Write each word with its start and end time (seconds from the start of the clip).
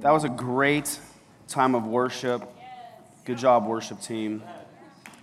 That 0.00 0.12
was 0.12 0.22
a 0.22 0.28
great 0.28 0.96
time 1.48 1.74
of 1.74 1.84
worship. 1.84 2.48
Good 3.24 3.36
job, 3.36 3.66
worship 3.66 4.00
team. 4.00 4.44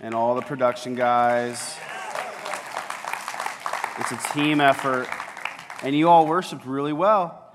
And 0.02 0.14
all 0.14 0.34
the 0.34 0.42
production 0.42 0.94
guys. 0.94 1.78
It's 3.98 4.12
a 4.12 4.32
team 4.34 4.60
effort. 4.60 5.08
And 5.82 5.96
you 5.96 6.10
all 6.10 6.26
worshiped 6.26 6.66
really 6.66 6.92
well. 6.92 7.54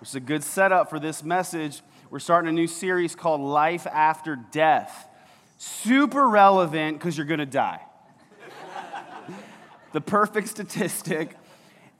It's 0.00 0.14
a 0.14 0.20
good 0.20 0.44
setup 0.44 0.90
for 0.90 1.00
this 1.00 1.24
message. 1.24 1.80
We're 2.08 2.20
starting 2.20 2.48
a 2.48 2.52
new 2.52 2.68
series 2.68 3.16
called 3.16 3.40
Life 3.40 3.88
After 3.88 4.36
Death. 4.36 5.08
Super 5.58 6.28
relevant 6.28 7.00
because 7.00 7.16
you're 7.16 7.26
going 7.26 7.40
to 7.40 7.46
die. 7.46 7.80
the 9.92 10.00
perfect 10.00 10.46
statistic. 10.46 11.36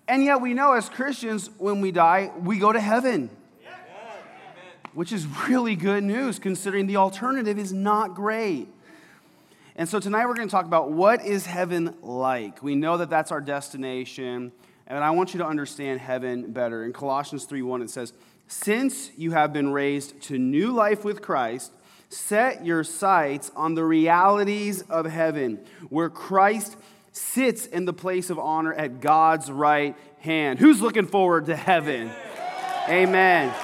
And 0.06 0.22
yet, 0.22 0.40
we 0.40 0.54
know 0.54 0.74
as 0.74 0.88
Christians, 0.88 1.50
when 1.58 1.80
we 1.80 1.90
die, 1.90 2.30
we 2.38 2.60
go 2.60 2.72
to 2.72 2.80
heaven 2.80 3.30
which 4.94 5.12
is 5.12 5.26
really 5.48 5.76
good 5.76 6.02
news 6.04 6.38
considering 6.38 6.86
the 6.86 6.96
alternative 6.96 7.58
is 7.58 7.72
not 7.72 8.14
great. 8.14 8.68
And 9.76 9.88
so 9.88 10.00
tonight 10.00 10.26
we're 10.26 10.34
going 10.34 10.48
to 10.48 10.52
talk 10.52 10.66
about 10.66 10.90
what 10.90 11.24
is 11.24 11.46
heaven 11.46 11.94
like. 12.02 12.62
We 12.62 12.74
know 12.74 12.96
that 12.98 13.08
that's 13.08 13.32
our 13.32 13.40
destination, 13.40 14.52
and 14.86 15.04
I 15.04 15.10
want 15.10 15.32
you 15.32 15.38
to 15.38 15.46
understand 15.46 16.00
heaven 16.00 16.52
better. 16.52 16.84
In 16.84 16.92
Colossians 16.92 17.44
3:1 17.44 17.82
it 17.82 17.90
says, 17.90 18.12
"Since 18.48 19.10
you 19.16 19.30
have 19.30 19.52
been 19.52 19.72
raised 19.72 20.20
to 20.22 20.38
new 20.38 20.72
life 20.72 21.04
with 21.04 21.22
Christ, 21.22 21.72
set 22.08 22.66
your 22.66 22.82
sights 22.82 23.52
on 23.54 23.74
the 23.74 23.84
realities 23.84 24.82
of 24.82 25.06
heaven, 25.06 25.60
where 25.88 26.10
Christ 26.10 26.76
sits 27.12 27.64
in 27.64 27.84
the 27.84 27.92
place 27.92 28.28
of 28.28 28.38
honor 28.38 28.74
at 28.74 29.00
God's 29.00 29.50
right 29.50 29.96
hand." 30.18 30.58
Who's 30.58 30.82
looking 30.82 31.06
forward 31.06 31.46
to 31.46 31.56
heaven? 31.56 32.10
Amen. 32.88 33.54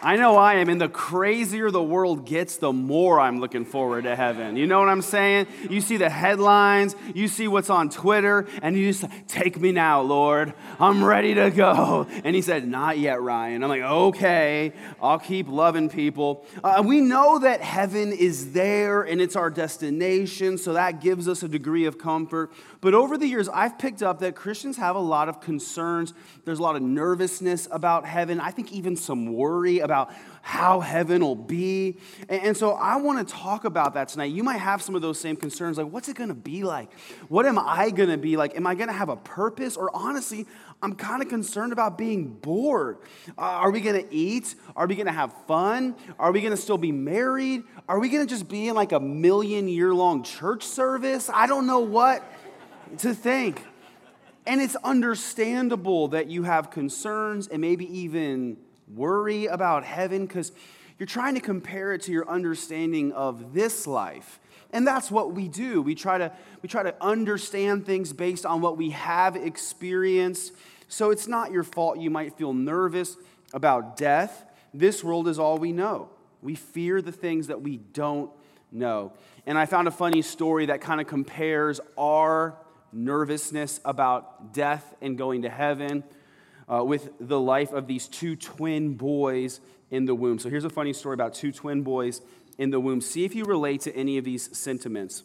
I 0.00 0.16
know 0.16 0.36
I 0.36 0.54
am, 0.54 0.68
and 0.68 0.80
the 0.80 0.88
crazier 0.88 1.72
the 1.72 1.82
world 1.82 2.24
gets, 2.24 2.56
the 2.56 2.72
more 2.72 3.18
I'm 3.18 3.40
looking 3.40 3.64
forward 3.64 4.04
to 4.04 4.14
heaven. 4.14 4.56
You 4.56 4.66
know 4.68 4.78
what 4.78 4.88
I'm 4.88 5.02
saying? 5.02 5.48
You 5.68 5.80
see 5.80 5.96
the 5.96 6.08
headlines, 6.08 6.94
you 7.14 7.26
see 7.26 7.48
what's 7.48 7.68
on 7.68 7.90
Twitter, 7.90 8.46
and 8.62 8.76
you 8.76 8.92
just 8.92 9.06
take 9.26 9.58
me 9.58 9.72
now, 9.72 10.00
Lord. 10.02 10.54
I'm 10.78 11.02
ready 11.02 11.34
to 11.34 11.50
go. 11.50 12.06
And 12.24 12.36
he 12.36 12.42
said, 12.42 12.68
Not 12.68 12.98
yet, 12.98 13.20
Ryan. 13.20 13.64
I'm 13.64 13.68
like, 13.68 13.82
Okay, 13.82 14.72
I'll 15.02 15.18
keep 15.18 15.48
loving 15.48 15.88
people. 15.88 16.46
Uh, 16.62 16.82
we 16.86 17.00
know 17.00 17.40
that 17.40 17.60
heaven 17.60 18.12
is 18.12 18.52
there 18.52 19.02
and 19.02 19.20
it's 19.20 19.34
our 19.34 19.50
destination, 19.50 20.58
so 20.58 20.74
that 20.74 21.00
gives 21.00 21.26
us 21.26 21.42
a 21.42 21.48
degree 21.48 21.86
of 21.86 21.98
comfort. 21.98 22.52
But 22.80 22.94
over 22.94 23.18
the 23.18 23.26
years, 23.26 23.48
I've 23.48 23.78
picked 23.78 24.02
up 24.02 24.20
that 24.20 24.36
Christians 24.36 24.76
have 24.76 24.94
a 24.94 25.00
lot 25.00 25.28
of 25.28 25.40
concerns. 25.40 26.14
There's 26.44 26.60
a 26.60 26.62
lot 26.62 26.76
of 26.76 26.82
nervousness 26.82 27.66
about 27.70 28.06
heaven. 28.06 28.40
I 28.40 28.52
think 28.52 28.72
even 28.72 28.96
some 28.96 29.32
worry 29.32 29.80
about 29.80 30.12
how 30.42 30.80
heaven 30.80 31.20
will 31.22 31.34
be. 31.34 31.98
And 32.28 32.56
so 32.56 32.72
I 32.72 32.96
want 32.96 33.26
to 33.26 33.34
talk 33.34 33.64
about 33.64 33.94
that 33.94 34.08
tonight. 34.08 34.32
You 34.32 34.44
might 34.44 34.58
have 34.58 34.80
some 34.80 34.94
of 34.94 35.02
those 35.02 35.18
same 35.18 35.36
concerns 35.36 35.76
like, 35.76 35.90
what's 35.90 36.08
it 36.08 36.16
going 36.16 36.28
to 36.28 36.34
be 36.34 36.62
like? 36.62 36.92
What 37.28 37.46
am 37.46 37.58
I 37.58 37.90
going 37.90 38.10
to 38.10 38.16
be 38.16 38.36
like? 38.36 38.56
Am 38.56 38.66
I 38.66 38.74
going 38.74 38.88
to 38.88 38.94
have 38.94 39.08
a 39.08 39.16
purpose? 39.16 39.76
Or 39.76 39.90
honestly, 39.94 40.46
I'm 40.80 40.94
kind 40.94 41.20
of 41.20 41.28
concerned 41.28 41.72
about 41.72 41.98
being 41.98 42.28
bored. 42.28 42.98
Uh, 43.36 43.42
are 43.42 43.70
we 43.70 43.80
going 43.80 44.00
to 44.00 44.14
eat? 44.14 44.54
Are 44.76 44.86
we 44.86 44.94
going 44.94 45.06
to 45.06 45.12
have 45.12 45.34
fun? 45.46 45.96
Are 46.18 46.30
we 46.30 46.40
going 46.40 46.52
to 46.52 46.56
still 46.56 46.78
be 46.78 46.92
married? 46.92 47.64
Are 47.88 47.98
we 47.98 48.08
going 48.08 48.24
to 48.24 48.32
just 48.32 48.48
be 48.48 48.68
in 48.68 48.76
like 48.76 48.92
a 48.92 49.00
million 49.00 49.66
year 49.68 49.92
long 49.92 50.22
church 50.22 50.62
service? 50.62 51.28
I 51.28 51.48
don't 51.48 51.66
know 51.66 51.80
what 51.80 52.22
to 52.98 53.14
think. 53.14 53.62
And 54.46 54.60
it's 54.60 54.76
understandable 54.76 56.08
that 56.08 56.28
you 56.28 56.44
have 56.44 56.70
concerns 56.70 57.48
and 57.48 57.60
maybe 57.60 57.84
even 57.98 58.56
worry 58.94 59.46
about 59.46 59.84
heaven 59.84 60.26
because 60.26 60.52
you're 60.98 61.06
trying 61.06 61.34
to 61.34 61.40
compare 61.40 61.92
it 61.92 62.02
to 62.02 62.12
your 62.12 62.28
understanding 62.28 63.12
of 63.12 63.52
this 63.52 63.86
life. 63.86 64.40
And 64.72 64.86
that's 64.86 65.10
what 65.10 65.32
we 65.32 65.48
do. 65.48 65.80
We 65.80 65.94
try 65.94 66.18
to, 66.18 66.32
we 66.62 66.68
try 66.68 66.82
to 66.82 66.94
understand 67.00 67.86
things 67.86 68.12
based 68.12 68.44
on 68.44 68.60
what 68.60 68.76
we 68.76 68.90
have 68.90 69.36
experienced. 69.36 70.52
So 70.88 71.10
it's 71.10 71.28
not 71.28 71.52
your 71.52 71.62
fault 71.62 71.98
you 71.98 72.10
might 72.10 72.36
feel 72.36 72.52
nervous 72.52 73.16
about 73.52 73.96
death. 73.96 74.44
This 74.74 75.02
world 75.02 75.28
is 75.28 75.38
all 75.38 75.58
we 75.58 75.72
know. 75.72 76.10
We 76.42 76.54
fear 76.54 77.00
the 77.00 77.12
things 77.12 77.46
that 77.46 77.62
we 77.62 77.78
don't 77.78 78.30
know. 78.70 79.12
And 79.46 79.56
I 79.56 79.66
found 79.66 79.88
a 79.88 79.90
funny 79.90 80.22
story 80.22 80.66
that 80.66 80.80
kind 80.80 81.00
of 81.00 81.06
compares 81.06 81.80
our 81.96 82.56
nervousness 82.92 83.80
about 83.84 84.52
death 84.52 84.94
and 85.00 85.18
going 85.18 85.42
to 85.42 85.50
heaven 85.50 86.04
uh, 86.72 86.84
with 86.84 87.10
the 87.20 87.38
life 87.38 87.72
of 87.72 87.86
these 87.86 88.08
two 88.08 88.36
twin 88.36 88.94
boys 88.94 89.60
in 89.90 90.04
the 90.04 90.14
womb. 90.14 90.38
So 90.38 90.50
here's 90.50 90.64
a 90.64 90.70
funny 90.70 90.92
story 90.92 91.14
about 91.14 91.34
two 91.34 91.52
twin 91.52 91.82
boys 91.82 92.20
in 92.58 92.70
the 92.70 92.80
womb. 92.80 93.00
See 93.00 93.24
if 93.24 93.34
you 93.34 93.44
relate 93.44 93.80
to 93.82 93.96
any 93.96 94.18
of 94.18 94.24
these 94.24 94.56
sentiments. 94.56 95.22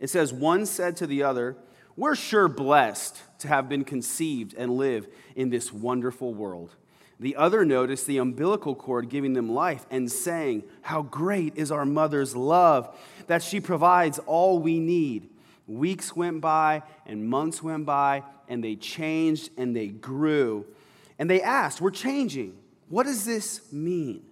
It 0.00 0.10
says, 0.10 0.32
One 0.32 0.66
said 0.66 0.96
to 0.96 1.06
the 1.06 1.22
other, 1.22 1.56
We're 1.96 2.16
sure 2.16 2.48
blessed 2.48 3.20
to 3.40 3.48
have 3.48 3.68
been 3.68 3.84
conceived 3.84 4.54
and 4.54 4.76
live 4.76 5.06
in 5.34 5.50
this 5.50 5.72
wonderful 5.72 6.34
world. 6.34 6.74
The 7.18 7.36
other 7.36 7.64
noticed 7.64 8.06
the 8.06 8.18
umbilical 8.18 8.74
cord 8.74 9.08
giving 9.08 9.32
them 9.32 9.50
life 9.50 9.86
and 9.90 10.10
saying, 10.10 10.64
How 10.82 11.02
great 11.02 11.56
is 11.56 11.70
our 11.70 11.86
mother's 11.86 12.36
love 12.36 12.94
that 13.26 13.42
she 13.42 13.60
provides 13.60 14.18
all 14.20 14.58
we 14.58 14.78
need. 14.78 15.30
Weeks 15.66 16.14
went 16.14 16.40
by 16.40 16.82
and 17.06 17.28
months 17.28 17.62
went 17.62 17.86
by, 17.86 18.22
and 18.48 18.62
they 18.62 18.76
changed 18.76 19.50
and 19.56 19.74
they 19.74 19.88
grew. 19.88 20.64
And 21.18 21.28
they 21.28 21.42
asked, 21.42 21.80
We're 21.80 21.90
changing. 21.90 22.56
What 22.88 23.04
does 23.04 23.24
this 23.24 23.72
mean? 23.72 24.22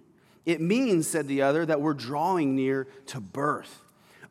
It 0.45 0.61
means, 0.61 1.07
said 1.07 1.27
the 1.27 1.41
other, 1.41 1.65
that 1.65 1.81
we're 1.81 1.93
drawing 1.93 2.55
near 2.55 2.87
to 3.07 3.19
birth. 3.19 3.81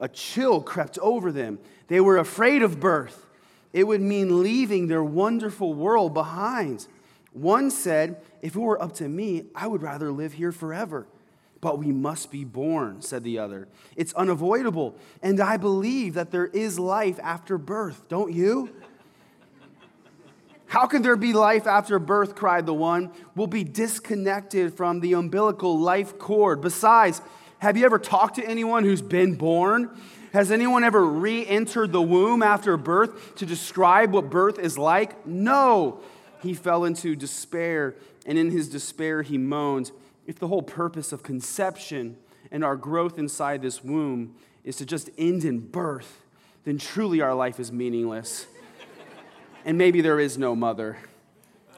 A 0.00 0.08
chill 0.08 0.60
crept 0.60 0.98
over 0.98 1.32
them. 1.32 1.58
They 1.88 2.00
were 2.00 2.18
afraid 2.18 2.62
of 2.62 2.80
birth. 2.80 3.26
It 3.72 3.84
would 3.84 4.00
mean 4.00 4.42
leaving 4.42 4.86
their 4.86 5.02
wonderful 5.02 5.74
world 5.74 6.14
behind. 6.14 6.86
One 7.32 7.70
said, 7.70 8.22
If 8.40 8.54
it 8.54 8.60
were 8.60 8.80
up 8.80 8.94
to 8.94 9.08
me, 9.08 9.46
I 9.54 9.66
would 9.66 9.82
rather 9.82 10.12
live 10.12 10.34
here 10.34 10.52
forever. 10.52 11.06
But 11.64 11.78
we 11.78 11.92
must 11.92 12.30
be 12.30 12.44
born, 12.44 13.00
said 13.00 13.24
the 13.24 13.38
other. 13.38 13.68
It's 13.96 14.12
unavoidable. 14.12 14.96
And 15.22 15.40
I 15.40 15.56
believe 15.56 16.12
that 16.12 16.30
there 16.30 16.44
is 16.44 16.78
life 16.78 17.18
after 17.22 17.56
birth, 17.56 18.06
don't 18.10 18.34
you? 18.34 18.68
How 20.66 20.86
can 20.86 21.00
there 21.00 21.16
be 21.16 21.32
life 21.32 21.66
after 21.66 21.98
birth? 21.98 22.34
cried 22.34 22.66
the 22.66 22.74
one. 22.74 23.12
We'll 23.34 23.46
be 23.46 23.64
disconnected 23.64 24.74
from 24.74 25.00
the 25.00 25.14
umbilical 25.14 25.78
life 25.78 26.18
cord. 26.18 26.60
Besides, 26.60 27.22
have 27.60 27.78
you 27.78 27.86
ever 27.86 27.98
talked 27.98 28.34
to 28.34 28.44
anyone 28.44 28.84
who's 28.84 29.00
been 29.00 29.34
born? 29.34 29.88
Has 30.34 30.50
anyone 30.50 30.84
ever 30.84 31.02
re 31.02 31.46
entered 31.46 31.92
the 31.92 32.02
womb 32.02 32.42
after 32.42 32.76
birth 32.76 33.36
to 33.36 33.46
describe 33.46 34.12
what 34.12 34.28
birth 34.28 34.58
is 34.58 34.76
like? 34.76 35.26
No. 35.26 36.00
He 36.42 36.52
fell 36.52 36.84
into 36.84 37.16
despair, 37.16 37.94
and 38.26 38.36
in 38.36 38.50
his 38.50 38.68
despair, 38.68 39.22
he 39.22 39.38
moaned 39.38 39.92
if 40.26 40.38
the 40.38 40.48
whole 40.48 40.62
purpose 40.62 41.12
of 41.12 41.22
conception 41.22 42.16
and 42.50 42.64
our 42.64 42.76
growth 42.76 43.18
inside 43.18 43.62
this 43.62 43.82
womb 43.82 44.34
is 44.62 44.76
to 44.76 44.86
just 44.86 45.10
end 45.18 45.44
in 45.44 45.60
birth, 45.60 46.22
then 46.64 46.78
truly 46.78 47.20
our 47.20 47.34
life 47.34 47.60
is 47.60 47.70
meaningless. 47.70 48.46
and 49.64 49.76
maybe 49.76 50.00
there 50.00 50.18
is 50.18 50.38
no 50.38 50.56
mother. 50.56 50.96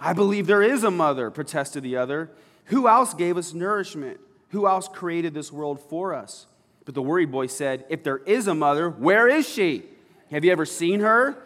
I 0.01 0.13
believe 0.13 0.47
there 0.47 0.63
is 0.63 0.85
a 0.85 0.91
mother, 0.91 1.31
protested 1.31 1.83
the 1.83 1.97
other. 1.97 2.31
Who 2.67 2.89
else 2.89 3.15
gave 3.15 3.37
us 3.37 3.55
nourishment? 3.55 4.21
Who 4.51 4.67
else 4.67 4.89
created 4.89 5.35
this 5.35 5.51
world 5.51 5.81
for 5.81 6.15
us? 6.15 6.47
But 6.85 6.95
the 6.95 7.03
worried 7.03 7.33
boy 7.33 7.47
said, 7.47 7.85
If 7.89 8.05
there 8.05 8.19
is 8.19 8.47
a 8.47 8.55
mother, 8.55 8.91
where 8.91 9.27
is 9.29 9.49
she? 9.49 9.85
Have 10.31 10.45
you 10.45 10.53
ever 10.53 10.67
seen 10.67 11.01
her? 11.01 11.37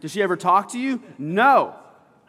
Does 0.00 0.12
she 0.12 0.22
ever 0.22 0.36
talk 0.36 0.72
to 0.72 0.78
you? 0.78 1.02
No. 1.18 1.74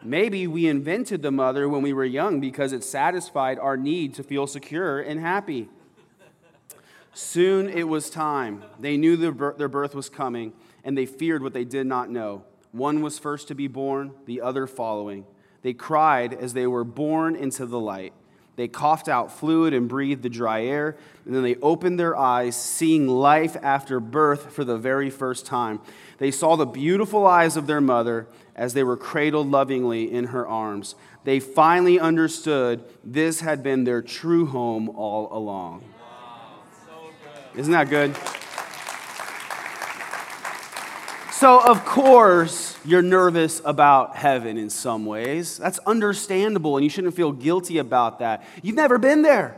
Maybe 0.04 0.46
we 0.46 0.66
invented 0.66 1.22
the 1.22 1.30
mother 1.30 1.68
when 1.68 1.82
we 1.82 1.92
were 1.92 2.04
young 2.04 2.40
because 2.40 2.72
it 2.72 2.82
satisfied 2.82 3.58
our 3.58 3.76
need 3.76 4.14
to 4.14 4.22
feel 4.22 4.46
secure 4.46 5.00
and 5.00 5.20
happy. 5.20 5.68
Soon 7.14 7.68
it 7.68 7.88
was 7.88 8.10
time. 8.10 8.64
They 8.80 8.96
knew 8.96 9.16
their 9.16 9.32
birth 9.32 9.94
was 9.94 10.08
coming, 10.08 10.54
and 10.82 10.98
they 10.98 11.06
feared 11.06 11.42
what 11.42 11.52
they 11.52 11.64
did 11.64 11.86
not 11.86 12.10
know. 12.10 12.44
One 12.72 13.02
was 13.02 13.18
first 13.18 13.48
to 13.48 13.54
be 13.54 13.68
born, 13.68 14.12
the 14.24 14.40
other 14.40 14.66
following. 14.66 15.26
They 15.60 15.74
cried 15.74 16.34
as 16.34 16.54
they 16.54 16.66
were 16.66 16.84
born 16.84 17.36
into 17.36 17.66
the 17.66 17.78
light. 17.78 18.14
They 18.56 18.68
coughed 18.68 19.08
out 19.08 19.32
fluid 19.32 19.72
and 19.72 19.88
breathed 19.88 20.22
the 20.22 20.28
dry 20.28 20.64
air, 20.64 20.96
and 21.24 21.34
then 21.34 21.42
they 21.42 21.56
opened 21.56 21.98
their 21.98 22.16
eyes, 22.16 22.54
seeing 22.54 23.08
life 23.08 23.56
after 23.62 23.98
birth 23.98 24.52
for 24.52 24.64
the 24.64 24.76
very 24.76 25.08
first 25.08 25.46
time. 25.46 25.80
They 26.18 26.30
saw 26.30 26.56
the 26.56 26.66
beautiful 26.66 27.26
eyes 27.26 27.56
of 27.56 27.66
their 27.66 27.80
mother 27.80 28.26
as 28.54 28.74
they 28.74 28.84
were 28.84 28.96
cradled 28.96 29.50
lovingly 29.50 30.12
in 30.12 30.26
her 30.26 30.46
arms. 30.46 30.94
They 31.24 31.40
finally 31.40 31.98
understood 31.98 32.84
this 33.02 33.40
had 33.40 33.62
been 33.62 33.84
their 33.84 34.02
true 34.02 34.46
home 34.46 34.90
all 34.90 35.28
along. 35.32 35.84
Wow, 35.98 36.60
so 36.86 37.58
Isn't 37.58 37.72
that 37.72 37.88
good? 37.88 38.14
So, 41.42 41.58
of 41.60 41.84
course, 41.84 42.76
you're 42.84 43.02
nervous 43.02 43.60
about 43.64 44.14
heaven 44.14 44.56
in 44.56 44.70
some 44.70 45.04
ways. 45.04 45.58
That's 45.58 45.80
understandable, 45.80 46.76
and 46.76 46.84
you 46.84 46.88
shouldn't 46.88 47.16
feel 47.16 47.32
guilty 47.32 47.78
about 47.78 48.20
that. 48.20 48.44
You've 48.62 48.76
never 48.76 48.96
been 48.96 49.22
there, 49.22 49.56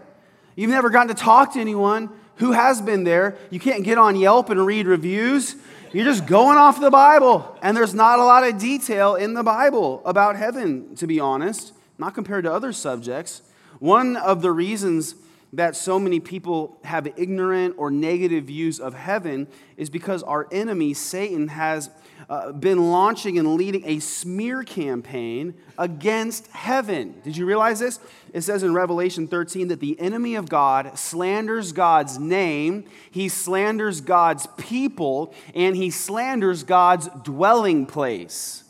you've 0.56 0.70
never 0.70 0.88
gotten 0.88 1.14
to 1.14 1.22
talk 1.22 1.52
to 1.52 1.60
anyone 1.60 2.08
who 2.36 2.52
has 2.52 2.80
been 2.80 3.04
there. 3.04 3.36
You 3.50 3.60
can't 3.60 3.84
get 3.84 3.98
on 3.98 4.16
Yelp 4.16 4.48
and 4.48 4.64
read 4.64 4.86
reviews. 4.86 5.56
You're 5.92 6.06
just 6.06 6.24
going 6.24 6.56
off 6.56 6.80
the 6.80 6.90
Bible, 6.90 7.54
and 7.60 7.76
there's 7.76 7.92
not 7.92 8.18
a 8.18 8.24
lot 8.24 8.48
of 8.48 8.56
detail 8.56 9.16
in 9.16 9.34
the 9.34 9.42
Bible 9.42 10.00
about 10.06 10.36
heaven, 10.36 10.96
to 10.96 11.06
be 11.06 11.20
honest, 11.20 11.74
not 11.98 12.14
compared 12.14 12.44
to 12.44 12.50
other 12.50 12.72
subjects. 12.72 13.42
One 13.78 14.16
of 14.16 14.40
the 14.40 14.52
reasons 14.52 15.16
that 15.56 15.76
so 15.76 15.98
many 15.98 16.20
people 16.20 16.78
have 16.84 17.06
ignorant 17.16 17.74
or 17.78 17.90
negative 17.90 18.44
views 18.44 18.80
of 18.80 18.94
heaven 18.94 19.46
is 19.76 19.90
because 19.90 20.22
our 20.22 20.48
enemy, 20.50 20.94
Satan, 20.94 21.48
has 21.48 21.90
uh, 22.28 22.52
been 22.52 22.90
launching 22.90 23.38
and 23.38 23.54
leading 23.54 23.84
a 23.84 23.98
smear 24.00 24.62
campaign 24.62 25.54
against 25.78 26.46
heaven. 26.48 27.20
Did 27.22 27.36
you 27.36 27.46
realize 27.46 27.78
this? 27.78 28.00
It 28.32 28.42
says 28.42 28.62
in 28.62 28.74
Revelation 28.74 29.28
13 29.28 29.68
that 29.68 29.80
the 29.80 29.98
enemy 30.00 30.34
of 30.34 30.48
God 30.48 30.98
slanders 30.98 31.72
God's 31.72 32.18
name, 32.18 32.84
he 33.10 33.28
slanders 33.28 34.00
God's 34.00 34.46
people, 34.56 35.34
and 35.54 35.76
he 35.76 35.90
slanders 35.90 36.64
God's 36.64 37.08
dwelling 37.22 37.86
place. 37.86 38.64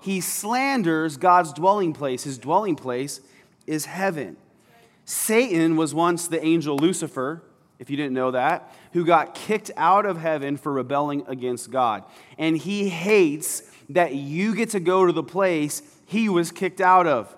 He 0.00 0.20
slanders 0.20 1.16
God's 1.16 1.52
dwelling 1.52 1.92
place. 1.92 2.24
His 2.24 2.36
dwelling 2.36 2.74
place 2.74 3.20
is 3.66 3.84
heaven. 3.84 4.36
Satan 5.04 5.76
was 5.76 5.94
once 5.94 6.28
the 6.28 6.44
angel 6.44 6.76
Lucifer, 6.76 7.42
if 7.78 7.90
you 7.90 7.96
didn't 7.96 8.14
know 8.14 8.30
that, 8.30 8.72
who 8.92 9.04
got 9.04 9.34
kicked 9.34 9.70
out 9.76 10.06
of 10.06 10.18
heaven 10.18 10.56
for 10.56 10.72
rebelling 10.72 11.24
against 11.26 11.70
God. 11.70 12.04
And 12.38 12.56
he 12.56 12.88
hates 12.88 13.62
that 13.88 14.14
you 14.14 14.54
get 14.54 14.70
to 14.70 14.80
go 14.80 15.06
to 15.06 15.12
the 15.12 15.22
place 15.22 15.82
he 16.06 16.28
was 16.28 16.52
kicked 16.52 16.80
out 16.80 17.06
of. 17.06 17.34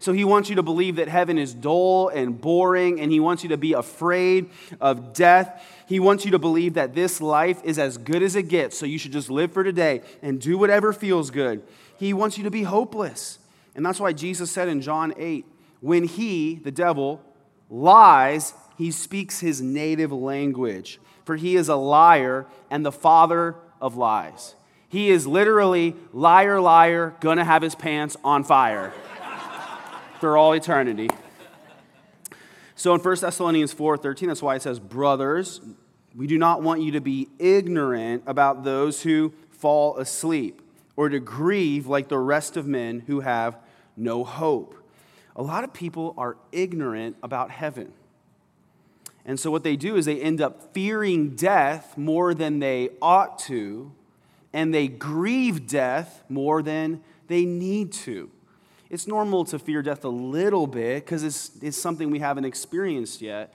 So 0.00 0.12
he 0.12 0.24
wants 0.24 0.50
you 0.50 0.56
to 0.56 0.62
believe 0.62 0.96
that 0.96 1.08
heaven 1.08 1.38
is 1.38 1.54
dull 1.54 2.08
and 2.08 2.38
boring, 2.38 3.00
and 3.00 3.10
he 3.10 3.20
wants 3.20 3.42
you 3.42 3.48
to 3.50 3.56
be 3.56 3.72
afraid 3.72 4.50
of 4.80 5.14
death. 5.14 5.64
He 5.88 5.98
wants 5.98 6.26
you 6.26 6.32
to 6.32 6.38
believe 6.38 6.74
that 6.74 6.94
this 6.94 7.20
life 7.22 7.62
is 7.64 7.78
as 7.78 7.96
good 7.96 8.22
as 8.22 8.36
it 8.36 8.48
gets, 8.48 8.76
so 8.76 8.84
you 8.84 8.98
should 8.98 9.12
just 9.12 9.30
live 9.30 9.52
for 9.52 9.64
today 9.64 10.02
and 10.20 10.40
do 10.40 10.58
whatever 10.58 10.92
feels 10.92 11.30
good. 11.30 11.62
He 11.96 12.12
wants 12.12 12.36
you 12.36 12.44
to 12.44 12.50
be 12.50 12.64
hopeless. 12.64 13.38
And 13.74 13.86
that's 13.86 13.98
why 13.98 14.12
Jesus 14.12 14.50
said 14.50 14.68
in 14.68 14.82
John 14.82 15.14
8, 15.16 15.46
when 15.84 16.04
he, 16.04 16.54
the 16.54 16.70
devil, 16.70 17.20
lies, 17.68 18.54
he 18.78 18.90
speaks 18.90 19.40
his 19.40 19.60
native 19.60 20.10
language, 20.10 20.98
for 21.26 21.36
he 21.36 21.56
is 21.56 21.68
a 21.68 21.76
liar 21.76 22.46
and 22.70 22.86
the 22.86 22.90
father 22.90 23.54
of 23.82 23.94
lies. 23.94 24.54
He 24.88 25.10
is 25.10 25.26
literally 25.26 25.94
liar, 26.14 26.58
liar, 26.58 27.14
gonna 27.20 27.44
have 27.44 27.60
his 27.60 27.74
pants 27.74 28.16
on 28.24 28.44
fire 28.44 28.94
for 30.20 30.38
all 30.38 30.54
eternity. 30.54 31.10
So 32.76 32.94
in 32.94 33.00
1 33.00 33.16
Thessalonians 33.20 33.74
4 33.74 33.98
13, 33.98 34.28
that's 34.28 34.40
why 34.40 34.54
it 34.54 34.62
says, 34.62 34.80
Brothers, 34.80 35.60
we 36.16 36.26
do 36.26 36.38
not 36.38 36.62
want 36.62 36.80
you 36.80 36.92
to 36.92 37.02
be 37.02 37.28
ignorant 37.38 38.22
about 38.26 38.64
those 38.64 39.02
who 39.02 39.34
fall 39.50 39.98
asleep, 39.98 40.62
or 40.96 41.10
to 41.10 41.20
grieve 41.20 41.86
like 41.86 42.08
the 42.08 42.18
rest 42.18 42.56
of 42.56 42.66
men 42.66 43.00
who 43.00 43.20
have 43.20 43.58
no 43.98 44.24
hope 44.24 44.80
a 45.36 45.42
lot 45.42 45.64
of 45.64 45.72
people 45.72 46.14
are 46.16 46.36
ignorant 46.52 47.16
about 47.22 47.50
heaven. 47.50 47.92
And 49.26 49.40
so, 49.40 49.50
what 49.50 49.64
they 49.64 49.76
do 49.76 49.96
is 49.96 50.04
they 50.04 50.20
end 50.20 50.40
up 50.40 50.74
fearing 50.74 51.30
death 51.30 51.96
more 51.96 52.34
than 52.34 52.58
they 52.58 52.90
ought 53.00 53.38
to, 53.40 53.90
and 54.52 54.72
they 54.72 54.86
grieve 54.86 55.66
death 55.66 56.22
more 56.28 56.62
than 56.62 57.02
they 57.26 57.44
need 57.44 57.92
to. 57.92 58.30
It's 58.90 59.06
normal 59.06 59.44
to 59.46 59.58
fear 59.58 59.82
death 59.82 60.04
a 60.04 60.08
little 60.08 60.66
bit 60.66 61.04
because 61.04 61.24
it's, 61.24 61.50
it's 61.62 61.76
something 61.76 62.10
we 62.10 62.18
haven't 62.18 62.44
experienced 62.44 63.22
yet. 63.22 63.52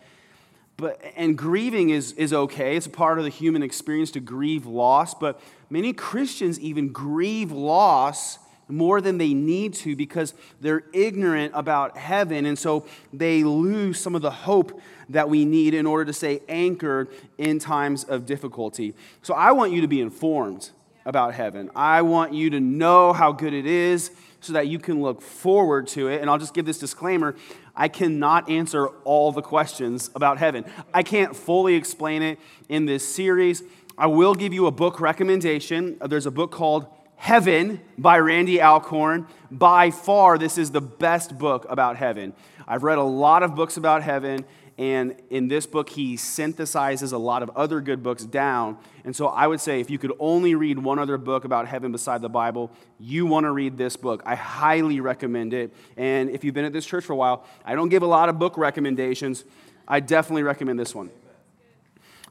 But, 0.75 1.02
and 1.16 1.38
grieving 1.38 1.92
is, 1.92 2.14
is 2.14 2.34
okay. 2.34 2.75
It's 2.75 2.88
a 2.88 2.90
part 2.90 3.20
of 3.20 3.25
the 3.25 3.30
human 3.30 3.62
experience 3.62 4.12
to 4.12 4.20
grieve 4.20 4.66
loss. 4.66 5.14
But 5.14 5.40
many 5.70 5.94
Christians 5.94 6.60
even 6.60 6.90
grieve 6.90 7.52
loss 7.52 8.40
more 8.69 9.01
than 9.01 9.18
they 9.18 9.33
need 9.33 9.74
to 9.74 9.95
because 9.95 10.33
they're 10.62 10.83
ignorant 10.94 11.51
about 11.56 11.98
heaven. 11.98 12.45
And 12.45 12.57
so 12.57 12.86
they 13.12 13.44
lose 13.44 14.00
some 14.00 14.16
of 14.16 14.21
the 14.21 14.31
hope 14.31 14.80
that 15.10 15.27
we 15.30 15.44
need 15.44 15.74
in 15.74 15.86
order 15.86 16.06
to 16.06 16.13
stay 16.13 16.42
anchored 16.48 17.10
in 17.38 17.60
times 17.60 18.04
of 18.04 18.25
difficulty. 18.25 18.94
So 19.21 19.33
I 19.33 19.51
want 19.51 19.74
you 19.74 19.81
to 19.81 19.88
be 19.88 20.01
informed 20.01 20.69
about 21.06 21.33
heaven. 21.33 21.71
I 21.75 22.04
want 22.04 22.33
you 22.33 22.51
to 22.51 22.60
know 22.60 23.13
how 23.13 23.31
good 23.31 23.54
it 23.54 23.66
is 23.66 24.12
so 24.42 24.54
that 24.54 24.68
you 24.68 24.80
can 24.80 25.01
look 25.01 25.22
forward 25.22 25.88
to 25.88 26.07
it. 26.07 26.22
And 26.22 26.30
I'll 26.30 26.38
just 26.38 26.54
give 26.54 26.65
this 26.65 26.80
disclaimer 26.80 27.36
I 27.75 27.88
cannot 27.88 28.50
answer 28.50 28.88
all 29.06 29.31
the 29.31 29.42
questions 29.42 30.10
about 30.13 30.38
heaven, 30.38 30.65
I 30.94 31.01
can't 31.01 31.36
fully 31.36 31.75
explain 31.75 32.22
it 32.22 32.38
in 32.68 32.86
this 32.86 33.07
series. 33.07 33.63
I 33.98 34.07
will 34.07 34.36
give 34.36 34.54
you 34.54 34.68
a 34.68 34.72
book 34.72 35.00
recommendation. 35.00 35.98
There's 36.06 36.25
a 36.25 36.31
book 36.31 36.51
called 36.51 36.88
Heaven 37.19 37.81
by 37.98 38.18
Randy 38.18 38.62
Alcorn. 38.62 39.27
By 39.51 39.92
far, 39.92 40.38
this 40.38 40.57
is 40.57 40.71
the 40.71 40.80
best 40.80 41.38
book 41.38 41.66
about 41.68 41.98
heaven. 41.98 42.33
I've 42.66 42.81
read 42.83 42.98
a 42.98 43.04
lot 43.04 43.44
of 43.44 43.56
books 43.56 43.75
about 43.75 44.04
heaven, 44.04 44.45
and 44.77 45.21
in 45.30 45.50
this 45.50 45.66
book, 45.66 45.89
he 45.89 46.16
synthesizes 46.16 47.12
a 47.12 47.18
lot 47.18 47.44
of 47.44 47.51
other 47.57 47.81
good 47.81 48.01
books 48.01 48.24
down. 48.24 48.77
And 49.04 49.13
so 49.13 49.27
I 49.27 49.48
would 49.48 49.60
say 49.60 49.81
if 49.81 49.89
you 49.89 49.98
could 49.98 50.13
only 50.18 50.56
read 50.56 50.80
one 50.80 50.98
other 50.98 51.18
book 51.18 51.44
about 51.44 51.68
heaven 51.68 51.92
beside 51.92 52.21
the 52.21 52.30
Bible, 52.30 52.71
you 53.00 53.25
want 53.25 53.44
to 53.44 53.51
read 53.51 53.77
this 53.77 53.98
book. 53.98 54.24
I 54.25 54.36
highly 54.36 55.01
recommend 55.01 55.54
it. 55.54 55.74
And 55.98 56.30
if 56.30 56.45
you've 56.45 56.56
been 56.56 56.65
at 56.65 56.72
this 56.72 56.86
church 56.86 57.04
for 57.04 57.13
a 57.13 57.18
while, 57.18 57.45
I 57.65 57.75
don't 57.75 57.89
give 57.89 58.01
a 58.01 58.07
lot 58.07 58.30
of 58.30 58.39
book 58.39 58.57
recommendations. 58.57 59.44
I 59.86 60.00
definitely 60.00 60.44
recommend 60.44 60.80
this 60.80 60.95
one. 60.95 61.10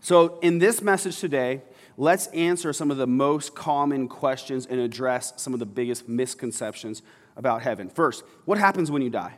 So, 0.00 0.38
in 0.40 0.58
this 0.58 0.80
message 0.80 1.18
today, 1.18 1.60
let's 1.98 2.28
answer 2.28 2.72
some 2.72 2.90
of 2.90 2.96
the 2.96 3.06
most 3.06 3.54
common 3.54 4.08
questions 4.08 4.64
and 4.64 4.80
address 4.80 5.34
some 5.36 5.52
of 5.52 5.58
the 5.58 5.66
biggest 5.66 6.08
misconceptions 6.08 7.02
about 7.36 7.60
heaven. 7.60 7.90
First, 7.90 8.24
what 8.46 8.56
happens 8.56 8.90
when 8.90 9.02
you 9.02 9.10
die? 9.10 9.34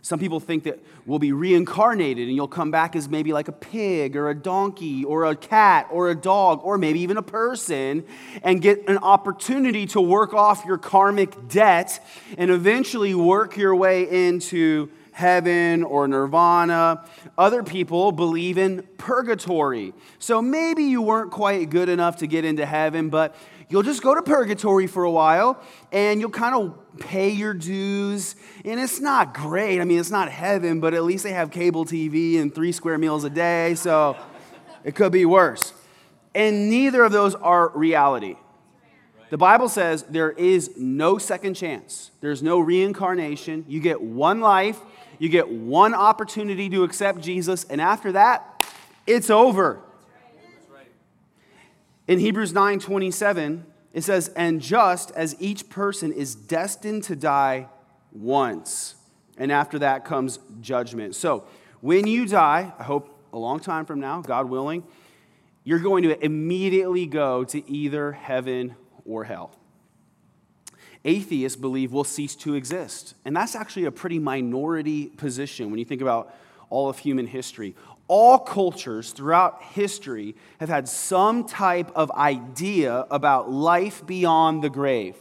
Some 0.00 0.20
people 0.20 0.38
think 0.38 0.62
that 0.64 0.78
we'll 1.04 1.18
be 1.18 1.32
reincarnated 1.32 2.28
and 2.28 2.36
you'll 2.36 2.46
come 2.46 2.70
back 2.70 2.94
as 2.94 3.08
maybe 3.08 3.32
like 3.32 3.48
a 3.48 3.52
pig 3.52 4.14
or 4.14 4.30
a 4.30 4.34
donkey 4.36 5.04
or 5.04 5.24
a 5.24 5.34
cat 5.34 5.88
or 5.90 6.10
a 6.10 6.14
dog 6.14 6.60
or 6.62 6.78
maybe 6.78 7.00
even 7.00 7.16
a 7.16 7.22
person 7.22 8.04
and 8.44 8.62
get 8.62 8.88
an 8.88 8.98
opportunity 8.98 9.86
to 9.86 10.00
work 10.00 10.32
off 10.32 10.64
your 10.64 10.78
karmic 10.78 11.48
debt 11.48 11.98
and 12.38 12.52
eventually 12.52 13.16
work 13.16 13.56
your 13.56 13.74
way 13.74 14.26
into 14.26 14.88
heaven 15.16 15.82
or 15.82 16.06
nirvana. 16.06 17.02
Other 17.38 17.62
people 17.62 18.12
believe 18.12 18.58
in 18.58 18.86
purgatory. 18.98 19.94
So 20.18 20.42
maybe 20.42 20.84
you 20.84 21.00
weren't 21.00 21.30
quite 21.30 21.70
good 21.70 21.88
enough 21.88 22.18
to 22.18 22.26
get 22.26 22.44
into 22.44 22.66
heaven, 22.66 23.08
but 23.08 23.34
you'll 23.70 23.82
just 23.82 24.02
go 24.02 24.14
to 24.14 24.20
purgatory 24.20 24.86
for 24.86 25.04
a 25.04 25.10
while 25.10 25.58
and 25.90 26.20
you'll 26.20 26.28
kind 26.28 26.54
of 26.54 26.98
pay 27.00 27.30
your 27.30 27.54
dues. 27.54 28.36
And 28.62 28.78
it's 28.78 29.00
not 29.00 29.32
great. 29.32 29.80
I 29.80 29.84
mean, 29.84 29.98
it's 29.98 30.10
not 30.10 30.30
heaven, 30.30 30.80
but 30.80 30.92
at 30.92 31.02
least 31.02 31.24
they 31.24 31.32
have 31.32 31.50
cable 31.50 31.86
TV 31.86 32.38
and 32.38 32.54
three 32.54 32.72
square 32.72 32.98
meals 32.98 33.24
a 33.24 33.30
day. 33.30 33.74
So 33.74 34.18
it 34.84 34.94
could 34.94 35.12
be 35.12 35.24
worse. 35.24 35.72
And 36.34 36.68
neither 36.68 37.02
of 37.02 37.12
those 37.12 37.34
are 37.34 37.70
reality. 37.70 38.36
The 39.30 39.38
Bible 39.38 39.70
says 39.70 40.02
there 40.02 40.30
is 40.32 40.76
no 40.76 41.16
second 41.16 41.54
chance. 41.54 42.10
There's 42.20 42.42
no 42.42 42.60
reincarnation. 42.60 43.64
You 43.66 43.80
get 43.80 44.02
one 44.02 44.40
life 44.40 44.78
you 45.18 45.28
get 45.28 45.48
one 45.48 45.94
opportunity 45.94 46.68
to 46.70 46.84
accept 46.84 47.20
Jesus, 47.20 47.64
and 47.64 47.80
after 47.80 48.12
that, 48.12 48.66
it's 49.06 49.30
over. 49.30 49.80
In 52.08 52.20
Hebrews 52.20 52.52
9 52.52 52.78
27, 52.78 53.66
it 53.92 54.04
says, 54.04 54.28
And 54.36 54.60
just 54.60 55.10
as 55.12 55.34
each 55.40 55.68
person 55.68 56.12
is 56.12 56.34
destined 56.34 57.02
to 57.04 57.16
die 57.16 57.68
once, 58.12 58.94
and 59.36 59.50
after 59.50 59.78
that 59.80 60.04
comes 60.04 60.38
judgment. 60.60 61.14
So, 61.14 61.44
when 61.80 62.06
you 62.06 62.26
die, 62.26 62.72
I 62.78 62.82
hope 62.82 63.18
a 63.32 63.38
long 63.38 63.60
time 63.60 63.84
from 63.84 64.00
now, 64.00 64.20
God 64.20 64.48
willing, 64.48 64.84
you're 65.64 65.78
going 65.78 66.04
to 66.04 66.24
immediately 66.24 67.06
go 67.06 67.44
to 67.44 67.70
either 67.70 68.12
heaven 68.12 68.76
or 69.04 69.24
hell 69.24 69.52
atheists 71.06 71.56
believe 71.56 71.92
will 71.92 72.04
cease 72.04 72.34
to 72.36 72.54
exist. 72.54 73.14
And 73.24 73.34
that's 73.34 73.54
actually 73.54 73.86
a 73.86 73.90
pretty 73.90 74.18
minority 74.18 75.06
position 75.06 75.70
when 75.70 75.78
you 75.78 75.84
think 75.84 76.02
about 76.02 76.34
all 76.68 76.90
of 76.90 76.98
human 76.98 77.26
history. 77.26 77.74
All 78.08 78.38
cultures 78.38 79.12
throughout 79.12 79.62
history 79.62 80.36
have 80.60 80.68
had 80.68 80.88
some 80.88 81.44
type 81.44 81.90
of 81.94 82.10
idea 82.10 83.06
about 83.10 83.50
life 83.50 84.06
beyond 84.06 84.62
the 84.62 84.70
grave. 84.70 85.16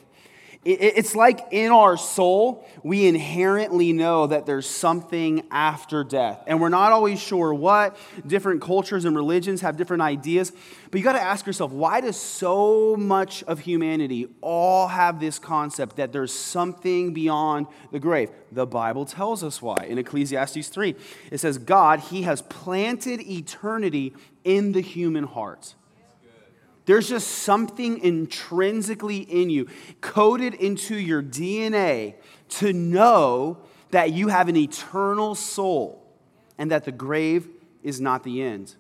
It's 0.66 1.14
like 1.16 1.46
in 1.52 1.72
our 1.72 1.96
soul, 1.96 2.68
we 2.82 3.06
inherently 3.06 3.94
know 3.94 4.26
that 4.26 4.48
there's 4.48 4.68
something 4.68 5.44
after 5.52 6.04
death. 6.04 6.44
And 6.48 6.60
we're 6.60 6.70
not 6.70 6.92
always 6.92 7.22
sure 7.22 7.54
what. 7.54 7.96
Different 8.26 8.64
cultures 8.64 9.06
and 9.06 9.16
religions 9.16 9.62
have 9.62 9.78
different 9.78 10.02
ideas. 10.02 10.52
But 10.90 10.98
you 10.98 11.04
got 11.04 11.14
to 11.14 11.22
ask 11.22 11.46
yourself 11.46 11.72
why 11.72 12.02
does 12.02 12.18
so 12.18 12.96
much 12.96 13.44
of 13.44 13.60
humanity 13.60 14.28
all 14.42 14.88
have 14.88 15.20
this 15.20 15.38
concept 15.38 15.98
that 15.98 16.12
there's 16.12 16.34
something 16.34 17.14
beyond 17.14 17.68
the 17.92 18.00
grave? 18.00 18.32
The 18.52 18.66
Bible 18.66 19.06
tells 19.06 19.44
us 19.44 19.62
why. 19.62 19.86
In 19.88 20.00
Ecclesiastes 20.00 20.70
3, 20.70 20.96
it 21.30 21.38
says, 21.40 21.60
God, 21.60 22.00
He 22.00 22.24
has 22.24 22.42
planted 22.42 23.22
eternity 23.22 24.16
in 24.44 24.72
the 24.72 24.82
human 24.82 25.26
heart. 25.26 25.76
There's 26.86 27.10
just 27.10 27.28
something 27.28 28.00
intrinsically 28.00 29.18
in 29.18 29.50
you, 29.50 29.68
coded 30.02 30.54
into 30.54 30.96
your 30.96 31.24
DNA, 31.24 32.16
to 32.50 32.74
know 32.74 33.58
that 33.92 34.14
you 34.14 34.28
have 34.28 34.50
an 34.50 34.56
eternal 34.56 35.36
soul 35.36 36.06
and 36.58 36.72
that 36.72 36.86
the 36.86 36.92
grave 36.92 37.48
is 37.84 38.00
not 38.00 38.24
the 38.24 38.42
end. 38.42 38.76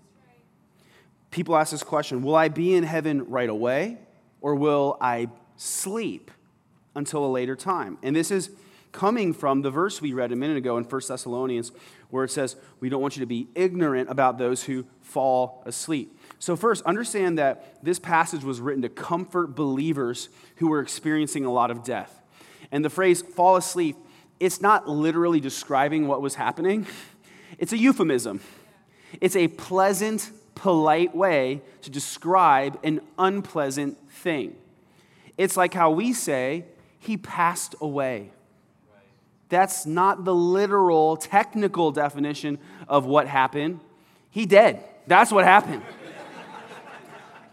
People 1.32 1.56
ask 1.56 1.72
this 1.72 1.84
question 1.84 2.22
Will 2.22 2.36
I 2.36 2.48
be 2.48 2.74
in 2.74 2.84
heaven 2.84 3.30
right 3.30 3.50
away 3.50 3.98
or 4.42 4.56
will 4.56 4.98
I 5.02 5.30
sleep 5.58 6.32
until 6.96 7.26
a 7.26 7.28
later 7.28 7.56
time? 7.56 7.98
And 8.04 8.16
this 8.16 8.32
is 8.32 8.52
coming 8.92 9.34
from 9.34 9.62
the 9.62 9.72
verse 9.72 10.02
we 10.02 10.14
read 10.14 10.32
a 10.32 10.36
minute 10.36 10.56
ago 10.56 10.78
in 10.78 10.86
1 10.86 11.02
Thessalonians, 11.08 11.72
where 12.10 12.24
it 12.24 12.32
says, 12.32 12.56
We 12.80 12.90
don't 12.90 13.02
want 13.02 13.18
you 13.18 13.20
to 13.22 13.26
be 13.26 13.48
ignorant 13.56 14.10
about 14.10 14.38
those 14.38 14.64
who 14.64 14.86
fall 15.02 15.62
asleep. 15.66 16.18
So, 16.40 16.56
first, 16.56 16.84
understand 16.86 17.38
that 17.38 17.84
this 17.84 18.00
passage 18.00 18.44
was 18.44 18.60
written 18.60 18.82
to 18.82 18.90
comfort 18.90 19.56
believers 19.56 20.30
who 20.58 20.68
were 20.68 20.82
experiencing 20.82 21.46
a 21.46 21.52
lot 21.52 21.72
of 21.72 21.84
death. 21.84 22.22
And 22.72 22.84
the 22.84 22.90
phrase 22.90 23.22
fall 23.22 23.56
asleep, 23.56 23.96
it's 24.40 24.62
not 24.62 24.88
literally 24.88 25.40
describing 25.40 26.08
what 26.08 26.22
was 26.22 26.36
happening, 26.36 26.86
it's 27.58 27.74
a 27.74 27.78
euphemism. 27.78 28.42
It's 29.22 29.36
a 29.36 29.48
pleasant, 29.48 30.30
polite 30.56 31.16
way 31.16 31.62
to 31.84 31.90
describe 31.90 32.80
an 32.84 33.02
unpleasant 33.18 33.98
thing. 34.12 34.56
It's 35.38 35.56
like 35.56 35.74
how 35.74 35.92
we 35.92 36.14
say, 36.14 36.66
he 37.00 37.18
passed 37.18 37.76
away. 37.80 38.32
That's 39.50 39.86
not 39.86 40.26
the 40.26 40.34
literal, 40.34 41.18
technical 41.18 41.92
definition 41.92 42.58
of 42.88 43.06
what 43.06 43.28
happened. 43.28 43.80
He 44.32 44.46
dead. 44.46 44.84
That's 45.08 45.32
what 45.32 45.46
happened. 45.46 45.84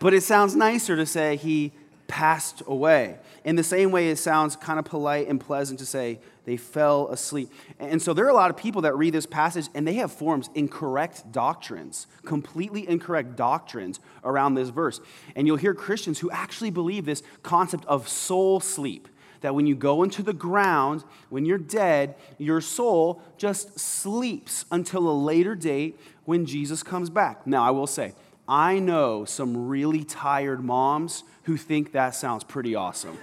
But 0.03 0.13
it 0.13 0.23
sounds 0.25 0.57
nicer 0.57 0.97
to 0.97 1.07
say 1.07 1.37
he 1.37 1.71
passed 2.09 2.61
away. 2.67 3.17
In 3.45 3.55
the 3.55 3.63
same 3.63 3.93
way, 3.93 4.09
it 4.09 4.17
sounds 4.17 4.57
kind 4.57 4.79
of 4.79 4.85
polite 4.85 5.29
and 5.29 5.41
pleasant 5.41 5.79
to 5.79 5.87
say 5.87 6.19
they 6.45 6.57
fell 6.57 7.07
asleep. 7.09 7.51
And 7.79 8.03
so 8.03 8.13
there 8.13 8.27
are 8.27 8.31
a 8.31 8.35
lot 8.35 8.51
of 8.51 8.57
people 8.57 8.83
that 8.83 8.97
read 8.97 9.15
this 9.15 9.27
passage 9.27 9.69
and 9.75 9.87
they 9.87 9.95
have 9.95 10.11
formed 10.11 10.49
incorrect 10.57 11.31
doctrines, 11.31 12.09
completely 12.25 12.89
incorrect 12.89 13.37
doctrines 13.37 14.01
around 14.25 14.55
this 14.55 14.71
verse. 14.71 15.01
And 15.37 15.47
you'll 15.47 15.57
hear 15.57 15.73
Christians 15.73 16.19
who 16.19 16.33
actually 16.33 16.71
believe 16.71 17.05
this 17.05 17.23
concept 17.45 17.85
of 17.87 18.09
soul 18.09 18.59
sleep 18.59 19.07
that 19.43 19.55
when 19.55 19.67
you 19.67 19.77
go 19.77 20.03
into 20.03 20.23
the 20.23 20.33
ground, 20.33 21.05
when 21.29 21.45
you're 21.45 21.59
dead, 21.59 22.17
your 22.39 22.61
soul 22.61 23.23
just 23.37 23.79
sleeps 23.79 24.65
until 24.73 25.09
a 25.09 25.15
later 25.15 25.55
date 25.55 25.99
when 26.25 26.45
Jesus 26.45 26.83
comes 26.83 27.09
back. 27.09 27.47
Now, 27.47 27.63
I 27.63 27.71
will 27.71 27.87
say, 27.87 28.15
I 28.49 28.79
know 28.79 29.25
some 29.25 29.69
really 29.69 30.05
tired 30.05 30.63
moms 30.63 31.25
who 31.45 31.57
think 31.57 31.93
that 31.93 32.15
sounds 32.15 32.45
pretty 32.45 32.75
awesome. 32.75 33.19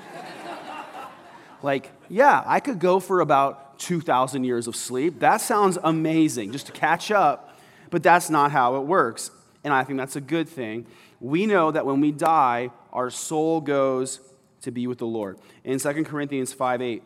like, 1.62 1.92
yeah, 2.10 2.44
I 2.46 2.60
could 2.60 2.80
go 2.80 3.00
for 3.00 3.20
about 3.20 3.80
2,000 3.80 4.44
years 4.44 4.68
of 4.68 4.76
sleep. 4.76 5.20
That 5.20 5.42
sounds 5.42 5.78
amazing 5.84 6.52
just 6.52 6.68
to 6.68 6.72
catch 6.72 7.12
up, 7.12 7.58
but 7.90 8.04
that's 8.04 8.30
not 8.30 8.52
how 8.52 8.76
it 8.78 8.82
works. 8.82 9.32
And 9.64 9.74
I 9.74 9.84
think 9.84 9.98
that's 9.98 10.16
a 10.16 10.22
good 10.22 10.48
thing. 10.48 10.86
We 11.20 11.46
know 11.46 11.72
that 11.72 11.86
when 11.86 12.00
we 12.00 12.12
die, 12.12 12.72
our 12.94 13.10
soul 13.10 13.62
goes 13.62 14.20
to 14.62 14.72
be 14.72 14.88
with 14.88 15.00
the 15.00 15.06
Lord. 15.06 15.38
In 15.64 15.80
2 15.80 16.04
Corinthians 16.06 16.54
5 16.54 16.82
8, 16.82 17.04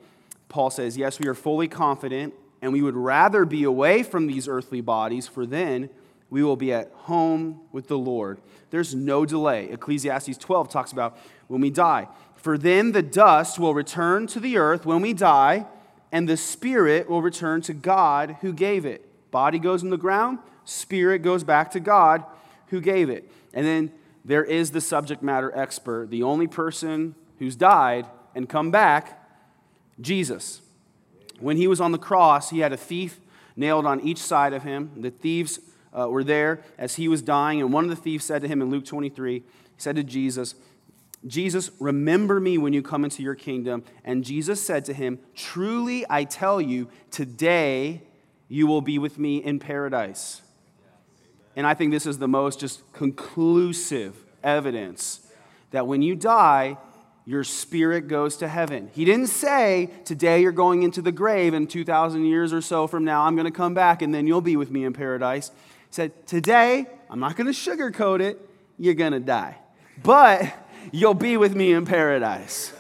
Paul 0.50 0.70
says, 0.70 0.98
Yes, 0.98 1.20
we 1.20 1.28
are 1.28 1.34
fully 1.34 1.68
confident, 1.68 2.34
and 2.62 2.74
we 2.74 2.82
would 2.82 2.96
rather 2.96 3.46
be 3.46 3.64
away 3.64 4.04
from 4.04 4.28
these 4.28 4.48
earthly 4.48 4.82
bodies, 4.82 5.28
for 5.28 5.46
then 5.46 5.90
we 6.34 6.44
will 6.44 6.56
be 6.56 6.74
at 6.74 6.92
home 6.92 7.62
with 7.72 7.88
the 7.88 7.98
Lord. 7.98 8.42
There's 8.72 8.96
no 8.96 9.24
delay. 9.24 9.70
Ecclesiastes 9.70 10.36
12 10.40 10.68
talks 10.68 10.92
about 10.92 11.16
when 11.48 11.62
we 11.62 11.70
die. 11.70 12.08
For 12.38 12.58
then 12.58 12.92
the 12.92 13.04
dust 13.04 13.60
will 13.60 13.76
return 13.76 14.26
to 14.28 14.40
the 14.40 14.58
earth 14.58 14.84
when 14.84 15.00
we 15.04 15.14
die, 15.14 15.68
and 16.12 16.28
the 16.28 16.36
spirit 16.36 17.08
will 17.08 17.22
return 17.22 17.62
to 17.62 17.74
God 17.76 18.38
who 18.42 18.52
gave 18.52 18.84
it. 18.84 19.08
Body 19.30 19.60
goes 19.60 19.84
in 19.84 19.92
the 19.92 19.96
ground, 19.98 20.40
spirit 20.66 21.20
goes 21.20 21.44
back 21.44 21.70
to 21.70 21.80
God 21.80 22.24
who 22.70 22.82
gave 22.82 23.12
it. 23.12 23.30
And 23.54 23.64
then 23.64 23.92
there 24.26 24.44
is 24.44 24.72
the 24.72 24.82
subject 24.82 25.22
matter 25.22 25.56
expert, 25.56 26.10
the 26.10 26.24
only 26.24 26.48
person 26.48 27.14
who's 27.38 27.56
died 27.56 28.08
and 28.34 28.50
come 28.50 28.72
back, 28.72 29.24
Jesus. 30.02 30.62
When 31.40 31.58
he 31.58 31.68
was 31.68 31.80
on 31.80 31.92
the 31.92 32.00
cross, 32.00 32.50
he 32.50 32.62
had 32.62 32.74
a 32.74 32.78
thief 32.78 33.20
nailed 33.56 33.86
on 33.86 34.02
each 34.02 34.18
side 34.18 34.54
of 34.54 34.64
him. 34.64 34.90
The 34.98 35.12
thieves 35.12 35.60
uh, 35.98 36.10
were 36.10 36.24
there 36.24 36.62
as 36.78 36.96
he 36.96 37.08
was 37.08 37.22
dying, 37.22 37.62
and 37.62 37.72
one 37.72 37.84
of 37.84 37.90
the 37.90 37.96
thieves 37.96 38.26
said 38.26 38.42
to 38.42 38.48
him 38.48 38.62
in 38.62 38.70
Luke 38.70 38.86
23, 38.86 39.40
he 39.40 39.44
said 39.78 39.96
to 39.96 40.04
Jesus, 40.04 40.56
Jesus, 41.26 41.72
remember 41.80 42.40
me 42.40 42.58
when 42.58 42.74
you 42.74 42.82
come 42.82 43.04
into 43.04 43.24
your 43.24 43.36
kingdom. 43.36 43.84
And 44.04 44.24
Jesus 44.24 44.66
said 44.66 44.84
to 44.86 44.94
him, 44.94 45.20
Truly 45.36 46.06
I 46.10 46.26
tell 46.26 46.60
you, 46.60 46.90
today 47.12 48.02
you 48.50 48.68
will 48.68 48.82
be 48.82 49.00
with 49.00 49.18
me 49.18 49.38
in 49.38 49.60
paradise. 49.60 50.42
And 51.56 51.66
I 51.66 51.76
think 51.76 51.92
this 51.92 52.06
is 52.06 52.18
the 52.18 52.28
most 52.28 52.60
just 52.60 52.92
conclusive 52.94 54.16
evidence 54.44 55.22
that 55.72 55.88
when 55.88 56.02
you 56.02 56.16
die, 56.16 56.78
your 57.26 57.44
spirit 57.44 58.08
goes 58.10 58.36
to 58.38 58.48
heaven. 58.50 58.90
He 58.94 59.06
didn't 59.06 59.28
say, 59.28 59.90
Today 60.04 60.42
you're 60.42 60.52
going 60.52 60.84
into 60.84 61.02
the 61.02 61.12
grave, 61.12 61.54
and 61.54 61.70
2,000 61.70 62.26
years 62.26 62.52
or 62.52 62.62
so 62.62 62.86
from 62.86 63.06
now, 63.06 63.24
I'm 63.24 63.36
going 63.36 63.46
to 63.46 63.52
come 63.52 63.74
back, 63.74 64.02
and 64.02 64.14
then 64.14 64.28
you'll 64.28 64.42
be 64.42 64.58
with 64.58 64.72
me 64.72 64.84
in 64.84 64.92
paradise. 64.92 65.52
Said, 65.94 66.26
Today, 66.26 66.88
I'm 67.08 67.20
not 67.20 67.36
going 67.36 67.46
to 67.46 67.54
sugarcoat 67.54 68.20
it, 68.20 68.40
you're 68.80 68.96
going 68.96 69.12
to 69.12 69.20
die. 69.20 69.58
But 70.02 70.52
you'll 70.92 71.14
be 71.14 71.38
with 71.38 71.56
me 71.56 71.72
in 71.72 71.86
paradise. 71.86 72.74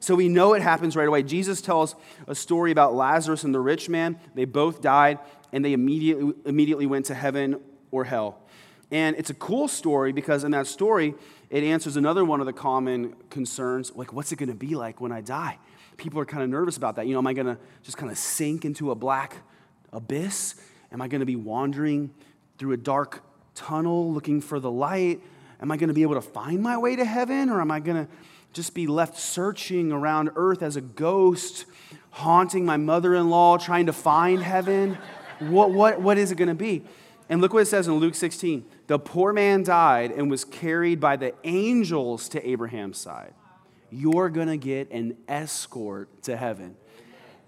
So 0.00 0.14
we 0.14 0.30
know 0.30 0.54
it 0.54 0.62
happens 0.62 0.96
right 0.96 1.06
away. 1.06 1.22
Jesus 1.22 1.60
tells 1.60 1.96
a 2.26 2.34
story 2.34 2.72
about 2.72 2.94
Lazarus 2.94 3.44
and 3.44 3.54
the 3.54 3.60
rich 3.60 3.90
man. 3.90 4.18
They 4.34 4.46
both 4.46 4.80
died, 4.80 5.18
and 5.52 5.62
they 5.62 5.74
immediately, 5.74 6.32
immediately 6.46 6.86
went 6.86 7.04
to 7.06 7.14
heaven 7.14 7.60
or 7.90 8.04
hell. 8.04 8.38
And 8.90 9.16
it's 9.16 9.28
a 9.28 9.34
cool 9.34 9.68
story 9.68 10.12
because 10.12 10.42
in 10.42 10.52
that 10.52 10.66
story, 10.66 11.14
it 11.50 11.62
answers 11.62 11.98
another 11.98 12.24
one 12.24 12.40
of 12.40 12.46
the 12.46 12.54
common 12.54 13.16
concerns 13.28 13.92
like, 13.94 14.14
what's 14.14 14.32
it 14.32 14.36
going 14.36 14.48
to 14.48 14.54
be 14.54 14.74
like 14.74 14.98
when 14.98 15.12
I 15.12 15.20
die? 15.20 15.58
People 15.98 16.20
are 16.20 16.24
kind 16.24 16.42
of 16.42 16.48
nervous 16.48 16.78
about 16.78 16.96
that. 16.96 17.06
You 17.06 17.12
know, 17.12 17.18
am 17.18 17.26
I 17.26 17.34
going 17.34 17.48
to 17.48 17.58
just 17.82 17.98
kind 17.98 18.10
of 18.10 18.16
sink 18.16 18.64
into 18.64 18.92
a 18.92 18.94
black 18.94 19.36
abyss? 19.92 20.54
Am 20.90 21.02
I 21.02 21.08
going 21.08 21.20
to 21.20 21.26
be 21.26 21.36
wandering 21.36 22.12
through 22.58 22.72
a 22.72 22.76
dark 22.76 23.22
tunnel 23.54 24.12
looking 24.12 24.40
for 24.40 24.60
the 24.60 24.70
light? 24.70 25.20
Am 25.60 25.70
I 25.70 25.76
going 25.76 25.88
to 25.88 25.94
be 25.94 26.02
able 26.02 26.14
to 26.14 26.20
find 26.20 26.62
my 26.62 26.76
way 26.76 26.96
to 26.96 27.04
heaven? 27.04 27.48
Or 27.48 27.60
am 27.60 27.70
I 27.70 27.80
going 27.80 28.06
to 28.06 28.12
just 28.52 28.74
be 28.74 28.86
left 28.86 29.18
searching 29.18 29.92
around 29.92 30.30
earth 30.36 30.62
as 30.62 30.76
a 30.76 30.80
ghost, 30.80 31.66
haunting 32.10 32.64
my 32.64 32.76
mother 32.76 33.14
in 33.14 33.30
law, 33.30 33.58
trying 33.58 33.86
to 33.86 33.92
find 33.92 34.42
heaven? 34.42 34.98
What, 35.40 35.70
what, 35.70 36.00
what 36.00 36.18
is 36.18 36.32
it 36.32 36.36
going 36.36 36.48
to 36.48 36.54
be? 36.54 36.84
And 37.28 37.40
look 37.40 37.52
what 37.52 37.62
it 37.62 37.66
says 37.66 37.88
in 37.88 37.94
Luke 37.94 38.14
16. 38.14 38.64
The 38.86 38.98
poor 38.98 39.32
man 39.32 39.64
died 39.64 40.12
and 40.12 40.30
was 40.30 40.44
carried 40.44 41.00
by 41.00 41.16
the 41.16 41.34
angels 41.44 42.28
to 42.30 42.48
Abraham's 42.48 42.98
side. 42.98 43.34
You're 43.90 44.28
going 44.28 44.48
to 44.48 44.56
get 44.56 44.90
an 44.90 45.16
escort 45.26 46.22
to 46.22 46.36
heaven. 46.36 46.76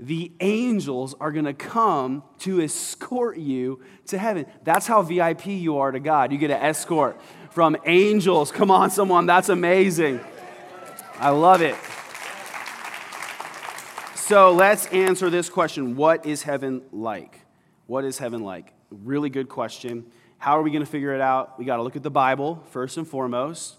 The 0.01 0.33
angels 0.41 1.15
are 1.21 1.33
going 1.33 1.45
to 1.45 1.55
come 1.55 2.23
to 2.41 2.61
escort 2.61 3.39
you 3.39 3.83
to 4.07 4.19
heaven. 4.19 4.47
That's 4.63 4.87
how 4.87 5.03
VIP 5.03 5.47
you 5.47 5.79
are 5.79 5.91
to 5.91 5.99
God. 5.99 6.31
You 6.31 6.39
get 6.39 6.51
an 6.51 6.63
escort 6.63 7.21
from 7.51 7.77
angels. 7.85 8.53
Come 8.53 8.71
on, 8.71 8.91
someone. 8.91 9.27
That's 9.27 9.49
amazing. 9.49 10.21
I 11.19 11.31
love 11.31 11.63
it. 11.63 11.75
So 14.15 14.53
let's 14.53 14.87
answer 14.89 15.31
this 15.31 15.49
question 15.49 15.97
What 15.97 16.27
is 16.27 16.43
heaven 16.43 16.83
like? 16.93 17.41
What 17.87 18.05
is 18.05 18.19
heaven 18.19 18.43
like? 18.43 18.73
Really 18.91 19.31
good 19.31 19.49
question. 19.49 20.13
How 20.37 20.59
are 20.59 20.63
we 20.63 20.71
going 20.71 20.85
to 20.85 20.91
figure 20.91 21.15
it 21.15 21.21
out? 21.21 21.59
We 21.59 21.65
got 21.65 21.79
to 21.79 21.83
look 21.83 21.97
at 21.97 22.03
the 22.05 22.11
Bible 22.11 22.63
first 22.71 22.97
and 22.99 23.09
foremost. 23.09 23.77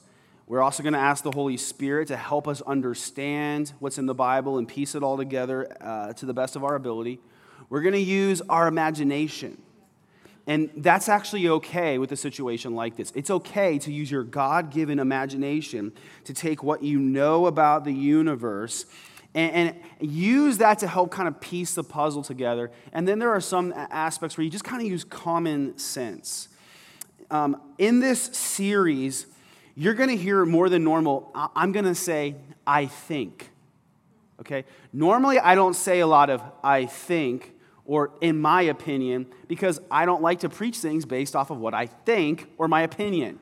We're 0.50 0.64
also 0.64 0.82
going 0.82 0.94
to 0.94 1.00
ask 1.00 1.24
the 1.24 1.32
Holy 1.32 1.58
Spirit 1.58 2.08
to 2.08 2.18
help 2.18 2.48
us 2.48 2.60
understand 2.62 3.72
what's 3.78 4.00
in 4.00 4.08
the 4.08 4.16
Bible 4.16 4.58
and 4.58 4.68
piece 4.68 4.96
it 4.96 5.04
all 5.04 5.16
together 5.16 5.72
uh, 5.80 6.14
to 6.14 6.26
the 6.26 6.34
best 6.34 6.56
of 6.56 6.64
our 6.64 6.74
ability. 6.74 7.20
We're 7.70 7.84
going 7.84 7.94
to 7.94 8.00
use 8.00 8.42
our 8.50 8.68
imagination. 8.68 9.62
And 10.48 10.72
that's 10.76 11.08
actually 11.08 11.48
okay 11.48 12.00
with 12.00 12.12
a 12.12 12.16
situation 12.16 12.74
like 12.74 12.96
this. 12.96 13.12
It's 13.14 13.30
okay 13.30 13.78
to 13.78 13.92
use 13.92 14.10
your 14.10 14.24
God 14.24 14.72
given 14.72 14.98
imagination 14.98 15.92
to 16.24 16.34
take 16.34 16.64
what 16.64 16.82
you 16.82 16.98
know 16.98 17.46
about 17.46 17.86
the 17.86 17.94
universe 17.94 18.88
and, 19.36 19.54
and, 19.54 19.76
use 20.02 20.58
that 20.58 20.80
to 20.80 20.88
help 20.88 21.12
kind 21.12 21.28
of 21.28 21.40
piece 21.40 21.76
the 21.76 21.84
puzzle 21.84 22.24
together. 22.24 22.72
And 22.92 23.08
then 23.08 23.20
there 23.20 23.30
are 23.30 23.42
some 23.42 23.72
aspects 23.76 24.36
where 24.36 24.44
you 24.44 24.50
just 24.50 24.64
kind 24.64 24.82
of 24.82 24.88
use 24.88 25.04
common 25.04 25.78
sense. 25.78 26.48
Um, 27.30 27.62
in 27.78 28.00
this 28.00 28.20
series, 28.20 29.28
you're 29.80 29.94
going 29.94 30.10
to 30.10 30.18
hear 30.18 30.46
more 30.46 30.68
than 30.68 30.84
normal. 30.84 31.32
I'm 31.34 31.72
going 31.72 31.86
to 31.86 31.96
say, 31.96 32.36
I 32.68 32.86
think. 32.86 33.50
Okay? 34.42 34.66
Normally, 34.92 35.40
I 35.40 35.56
don't 35.56 35.74
say 35.74 36.02
a 36.02 36.08
lot 36.08 36.30
of 36.30 36.44
I 36.62 36.86
think 36.86 37.56
or 37.86 38.12
in 38.20 38.40
my 38.40 38.64
opinion 38.64 39.26
because 39.48 39.80
I 39.90 40.06
don't 40.06 40.22
like 40.22 40.42
to 40.42 40.50
preach 40.50 40.80
things 40.80 41.06
based 41.06 41.34
off 41.34 41.50
of 41.50 41.60
what 41.60 41.74
I 41.74 41.86
think 41.86 42.50
or 42.58 42.68
my 42.68 42.82
opinion. 42.82 43.40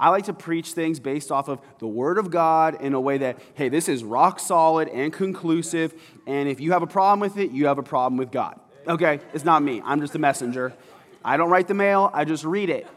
I 0.00 0.08
like 0.08 0.24
to 0.24 0.32
preach 0.32 0.72
things 0.72 1.00
based 1.00 1.30
off 1.30 1.48
of 1.48 1.60
the 1.80 1.86
Word 1.86 2.16
of 2.16 2.30
God 2.30 2.80
in 2.80 2.94
a 2.94 3.00
way 3.00 3.18
that, 3.18 3.38
hey, 3.52 3.68
this 3.68 3.86
is 3.86 4.02
rock 4.02 4.40
solid 4.40 4.88
and 4.88 5.12
conclusive, 5.12 5.92
and 6.26 6.48
if 6.48 6.60
you 6.60 6.72
have 6.72 6.82
a 6.82 6.86
problem 6.86 7.20
with 7.20 7.36
it, 7.36 7.50
you 7.50 7.66
have 7.66 7.78
a 7.78 7.82
problem 7.82 8.16
with 8.16 8.32
God. 8.32 8.58
Okay? 8.88 9.20
It's 9.34 9.44
not 9.44 9.62
me, 9.62 9.82
I'm 9.84 10.00
just 10.00 10.14
a 10.14 10.18
messenger. 10.18 10.72
I 11.22 11.36
don't 11.36 11.50
write 11.50 11.68
the 11.68 11.74
mail, 11.74 12.10
I 12.14 12.24
just 12.24 12.44
read 12.44 12.70
it. 12.70 12.86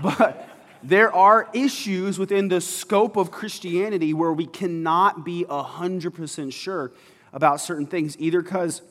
But 0.00 0.49
there 0.82 1.12
are 1.14 1.48
issues 1.52 2.18
within 2.18 2.48
the 2.48 2.60
scope 2.60 3.16
of 3.16 3.30
Christianity 3.30 4.14
where 4.14 4.32
we 4.32 4.46
cannot 4.46 5.24
be 5.24 5.44
100% 5.48 6.52
sure 6.52 6.92
about 7.32 7.60
certain 7.60 7.86
things, 7.86 8.16
either 8.18 8.42
because 8.42 8.82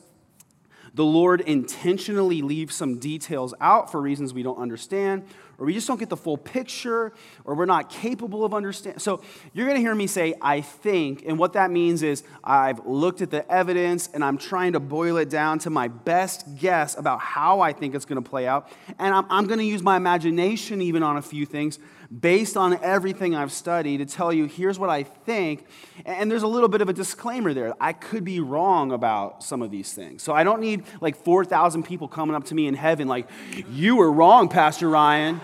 the 0.94 1.04
Lord 1.04 1.40
intentionally 1.40 2.42
leaves 2.42 2.74
some 2.74 2.98
details 2.98 3.54
out 3.60 3.90
for 3.90 4.00
reasons 4.00 4.34
we 4.34 4.42
don't 4.42 4.58
understand, 4.58 5.24
or 5.58 5.66
we 5.66 5.74
just 5.74 5.86
don't 5.86 6.00
get 6.00 6.08
the 6.08 6.16
full 6.16 6.38
picture, 6.38 7.12
or 7.44 7.54
we're 7.54 7.66
not 7.66 7.90
capable 7.90 8.44
of 8.44 8.54
understanding. 8.54 8.98
So 8.98 9.20
you're 9.52 9.66
going 9.66 9.76
to 9.76 9.82
hear 9.82 9.94
me 9.94 10.06
say, 10.06 10.34
I 10.40 10.62
think, 10.62 11.24
and 11.26 11.38
what 11.38 11.52
that 11.52 11.70
means 11.70 12.02
is 12.02 12.24
I've 12.42 12.86
looked 12.86 13.20
at 13.20 13.30
the 13.30 13.50
evidence 13.50 14.08
and 14.12 14.24
I'm 14.24 14.38
trying 14.38 14.72
to 14.72 14.80
boil 14.80 15.18
it 15.18 15.28
down 15.28 15.58
to 15.60 15.70
my 15.70 15.88
best 15.88 16.56
guess 16.56 16.96
about 16.96 17.20
how 17.20 17.60
I 17.60 17.72
think 17.72 17.94
it's 17.94 18.06
going 18.06 18.22
to 18.22 18.28
play 18.28 18.46
out. 18.46 18.68
And 18.98 19.14
I'm, 19.14 19.26
I'm 19.28 19.46
going 19.46 19.58
to 19.58 19.64
use 19.66 19.82
my 19.82 19.96
imagination 19.96 20.80
even 20.80 21.02
on 21.02 21.18
a 21.18 21.22
few 21.22 21.44
things 21.44 21.78
based 22.18 22.56
on 22.56 22.82
everything 22.82 23.36
I've 23.36 23.52
studied 23.52 23.98
to 23.98 24.06
tell 24.06 24.32
you 24.32 24.46
here's 24.46 24.78
what 24.78 24.90
I 24.90 25.04
think. 25.04 25.64
And 26.04 26.30
there's 26.30 26.42
a 26.42 26.48
little 26.48 26.68
bit 26.68 26.80
of 26.80 26.88
a 26.88 26.92
disclaimer 26.92 27.54
there. 27.54 27.74
I 27.80 27.92
could 27.92 28.24
be 28.24 28.40
wrong 28.40 28.90
about 28.90 29.44
some 29.44 29.62
of 29.62 29.70
these 29.70 29.92
things. 29.92 30.22
So 30.22 30.32
I 30.32 30.42
don't 30.42 30.60
need 30.60 30.84
like 31.00 31.16
4,000 31.16 31.84
people 31.84 32.08
coming 32.08 32.34
up 32.34 32.44
to 32.46 32.54
me 32.54 32.66
in 32.66 32.74
heaven 32.74 33.06
like, 33.06 33.28
you 33.70 33.96
were 33.96 34.10
wrong, 34.10 34.48
Pastor 34.48 34.88
Ryan. 34.88 35.40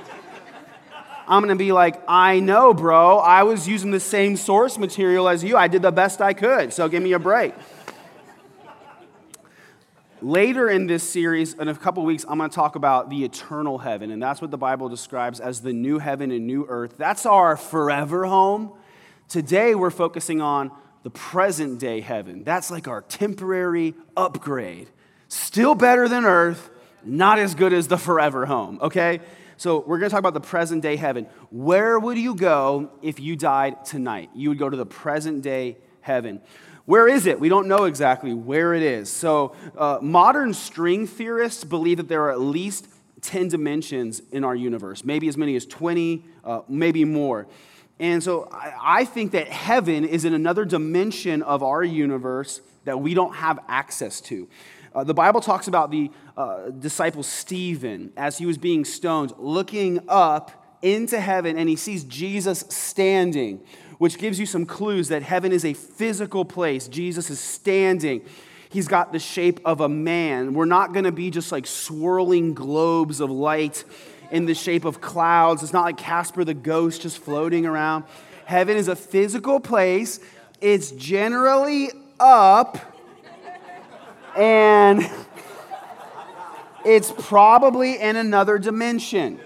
I'm 1.28 1.42
going 1.42 1.56
to 1.56 1.58
be 1.58 1.72
like, 1.72 2.00
I 2.06 2.40
know, 2.40 2.72
bro. 2.72 3.18
I 3.18 3.42
was 3.42 3.66
using 3.66 3.90
the 3.90 4.00
same 4.00 4.36
source 4.36 4.78
material 4.78 5.28
as 5.28 5.42
you. 5.42 5.56
I 5.56 5.66
did 5.66 5.82
the 5.82 5.90
best 5.90 6.20
I 6.20 6.32
could. 6.32 6.72
So 6.72 6.88
give 6.88 7.02
me 7.02 7.12
a 7.12 7.18
break. 7.18 7.52
Later 10.26 10.68
in 10.68 10.88
this 10.88 11.08
series, 11.08 11.54
in 11.54 11.68
a 11.68 11.74
couple 11.76 12.04
weeks, 12.04 12.24
I'm 12.28 12.36
going 12.38 12.50
to 12.50 12.54
talk 12.54 12.74
about 12.74 13.10
the 13.10 13.24
eternal 13.24 13.78
heaven, 13.78 14.10
and 14.10 14.20
that's 14.20 14.40
what 14.40 14.50
the 14.50 14.58
Bible 14.58 14.88
describes 14.88 15.38
as 15.38 15.60
the 15.60 15.72
new 15.72 16.00
heaven 16.00 16.32
and 16.32 16.48
new 16.48 16.66
earth. 16.68 16.96
That's 16.98 17.26
our 17.26 17.56
forever 17.56 18.24
home. 18.24 18.72
Today, 19.28 19.76
we're 19.76 19.90
focusing 19.90 20.40
on 20.40 20.72
the 21.04 21.10
present 21.10 21.78
day 21.78 22.00
heaven. 22.00 22.42
That's 22.42 22.72
like 22.72 22.88
our 22.88 23.02
temporary 23.02 23.94
upgrade. 24.16 24.88
Still 25.28 25.76
better 25.76 26.08
than 26.08 26.24
earth, 26.24 26.70
not 27.04 27.38
as 27.38 27.54
good 27.54 27.72
as 27.72 27.86
the 27.86 27.96
forever 27.96 28.46
home, 28.46 28.80
okay? 28.82 29.20
So, 29.58 29.78
we're 29.78 30.00
going 30.00 30.10
to 30.10 30.12
talk 30.12 30.18
about 30.18 30.34
the 30.34 30.40
present 30.40 30.82
day 30.82 30.96
heaven. 30.96 31.28
Where 31.50 32.00
would 32.00 32.18
you 32.18 32.34
go 32.34 32.90
if 33.00 33.20
you 33.20 33.36
died 33.36 33.84
tonight? 33.84 34.30
You 34.34 34.48
would 34.48 34.58
go 34.58 34.68
to 34.68 34.76
the 34.76 34.86
present 34.86 35.42
day 35.42 35.76
heaven. 36.00 36.40
Where 36.86 37.08
is 37.08 37.26
it? 37.26 37.40
We 37.40 37.48
don't 37.48 37.66
know 37.66 37.84
exactly 37.84 38.32
where 38.32 38.72
it 38.72 38.82
is. 38.82 39.10
So, 39.10 39.56
uh, 39.76 39.98
modern 40.00 40.54
string 40.54 41.08
theorists 41.08 41.64
believe 41.64 41.96
that 41.96 42.08
there 42.08 42.22
are 42.22 42.30
at 42.30 42.40
least 42.40 42.86
10 43.22 43.48
dimensions 43.48 44.22
in 44.30 44.44
our 44.44 44.54
universe, 44.54 45.04
maybe 45.04 45.26
as 45.26 45.36
many 45.36 45.56
as 45.56 45.66
20, 45.66 46.24
uh, 46.44 46.60
maybe 46.68 47.04
more. 47.04 47.48
And 47.98 48.22
so, 48.22 48.48
I, 48.52 49.00
I 49.00 49.04
think 49.04 49.32
that 49.32 49.48
heaven 49.48 50.04
is 50.04 50.24
in 50.24 50.32
another 50.32 50.64
dimension 50.64 51.42
of 51.42 51.64
our 51.64 51.82
universe 51.82 52.60
that 52.84 53.00
we 53.00 53.14
don't 53.14 53.34
have 53.34 53.58
access 53.66 54.20
to. 54.20 54.48
Uh, 54.94 55.02
the 55.02 55.14
Bible 55.14 55.40
talks 55.40 55.66
about 55.66 55.90
the 55.90 56.08
uh, 56.36 56.70
disciple 56.70 57.24
Stephen 57.24 58.12
as 58.16 58.38
he 58.38 58.46
was 58.46 58.58
being 58.58 58.84
stoned, 58.84 59.32
looking 59.38 60.00
up 60.08 60.78
into 60.82 61.18
heaven, 61.18 61.58
and 61.58 61.68
he 61.68 61.74
sees 61.74 62.04
Jesus 62.04 62.60
standing 62.68 63.60
which 63.98 64.18
gives 64.18 64.38
you 64.38 64.46
some 64.46 64.66
clues 64.66 65.08
that 65.08 65.22
heaven 65.22 65.52
is 65.52 65.64
a 65.64 65.74
physical 65.74 66.44
place. 66.44 66.88
Jesus 66.88 67.30
is 67.30 67.40
standing. 67.40 68.22
He's 68.68 68.88
got 68.88 69.12
the 69.12 69.18
shape 69.18 69.60
of 69.64 69.80
a 69.80 69.88
man. 69.88 70.54
We're 70.54 70.64
not 70.64 70.92
going 70.92 71.04
to 71.04 71.12
be 71.12 71.30
just 71.30 71.52
like 71.52 71.66
swirling 71.66 72.54
globes 72.54 73.20
of 73.20 73.30
light 73.30 73.84
in 74.30 74.46
the 74.46 74.54
shape 74.54 74.84
of 74.84 75.00
clouds. 75.00 75.62
It's 75.62 75.72
not 75.72 75.84
like 75.84 75.96
Casper 75.96 76.44
the 76.44 76.54
ghost 76.54 77.02
just 77.02 77.18
floating 77.18 77.64
around. 77.64 78.04
Heaven 78.44 78.76
is 78.76 78.88
a 78.88 78.96
physical 78.96 79.60
place. 79.60 80.20
It's 80.60 80.90
generally 80.92 81.90
up 82.18 82.78
and 84.36 85.08
it's 86.84 87.12
probably 87.12 87.98
in 87.98 88.16
another 88.16 88.58
dimension 88.58 89.40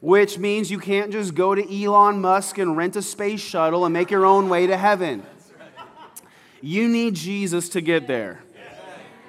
which 0.00 0.38
means 0.38 0.70
you 0.70 0.78
can't 0.78 1.12
just 1.12 1.34
go 1.34 1.54
to 1.54 1.84
Elon 1.84 2.20
Musk 2.20 2.58
and 2.58 2.76
rent 2.76 2.96
a 2.96 3.02
space 3.02 3.40
shuttle 3.40 3.84
and 3.84 3.92
make 3.92 4.10
your 4.10 4.24
own 4.24 4.48
way 4.48 4.66
to 4.66 4.76
heaven. 4.76 5.22
You 6.62 6.88
need 6.88 7.14
Jesus 7.14 7.68
to 7.70 7.80
get 7.80 8.06
there. 8.06 8.42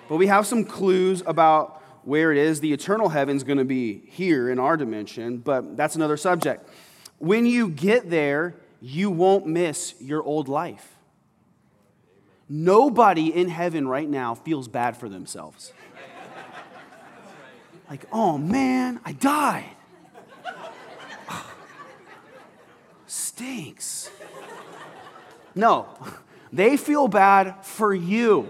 But 0.10 0.18
we 0.18 0.28
have 0.28 0.46
some 0.46 0.66
clues 0.66 1.24
about 1.26 1.82
where 2.04 2.32
it 2.32 2.38
is. 2.38 2.60
The 2.60 2.74
eternal 2.74 3.10
heaven's 3.10 3.44
going 3.44 3.58
to 3.58 3.66
be 3.66 4.02
here 4.08 4.50
in 4.50 4.60
our 4.60 4.76
dimension, 4.76 5.38
but 5.38 5.78
that's 5.78 5.96
another 5.96 6.18
subject. 6.18 6.68
When 7.20 7.46
you 7.46 7.70
get 7.70 8.10
there, 8.10 8.56
you 8.82 9.10
won't 9.10 9.46
miss 9.46 9.94
your 10.00 10.24
old 10.24 10.50
life. 10.50 10.98
Nobody 12.50 13.34
in 13.34 13.48
heaven 13.48 13.88
right 13.88 14.10
now 14.10 14.36
feels 14.36 14.68
bad 14.68 14.98
for 14.98 15.08
themselves. 15.08 15.72
Like, 17.90 18.06
oh 18.12 18.38
man, 18.38 19.00
I 19.06 19.14
died. 19.14 19.76
Stinks. 23.42 24.12
No, 25.56 25.90
they 26.54 26.78
feel 26.78 27.08
bad 27.08 27.66
for 27.66 27.94
you. 27.94 28.50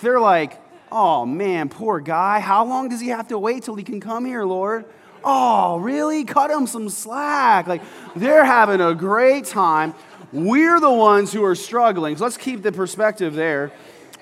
They're 0.00 0.20
like, 0.20 0.60
oh 0.90 1.24
man, 1.24 1.68
poor 1.68 2.00
guy. 2.00 2.40
How 2.40 2.64
long 2.64 2.88
does 2.88 3.00
he 3.00 3.08
have 3.08 3.28
to 3.28 3.38
wait 3.38 3.62
till 3.62 3.76
he 3.76 3.84
can 3.84 4.00
come 4.00 4.24
here, 4.24 4.44
Lord? 4.44 4.84
Oh, 5.22 5.78
really? 5.78 6.24
Cut 6.24 6.50
him 6.50 6.66
some 6.66 6.90
slack. 6.90 7.66
Like, 7.66 7.82
they're 8.14 8.44
having 8.44 8.80
a 8.80 8.94
great 8.94 9.46
time. 9.46 9.94
We're 10.32 10.80
the 10.80 10.92
ones 10.92 11.32
who 11.32 11.44
are 11.44 11.54
struggling. 11.54 12.16
So 12.16 12.24
let's 12.24 12.36
keep 12.36 12.62
the 12.62 12.72
perspective 12.72 13.34
there. 13.34 13.72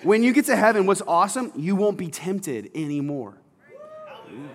When 0.03 0.23
you 0.23 0.33
get 0.33 0.45
to 0.47 0.57
heaven, 0.57 0.87
what's 0.87 1.03
awesome, 1.03 1.53
you 1.57 1.75
won't 1.75 1.97
be 1.97 2.09
tempted 2.09 2.71
anymore 2.75 3.42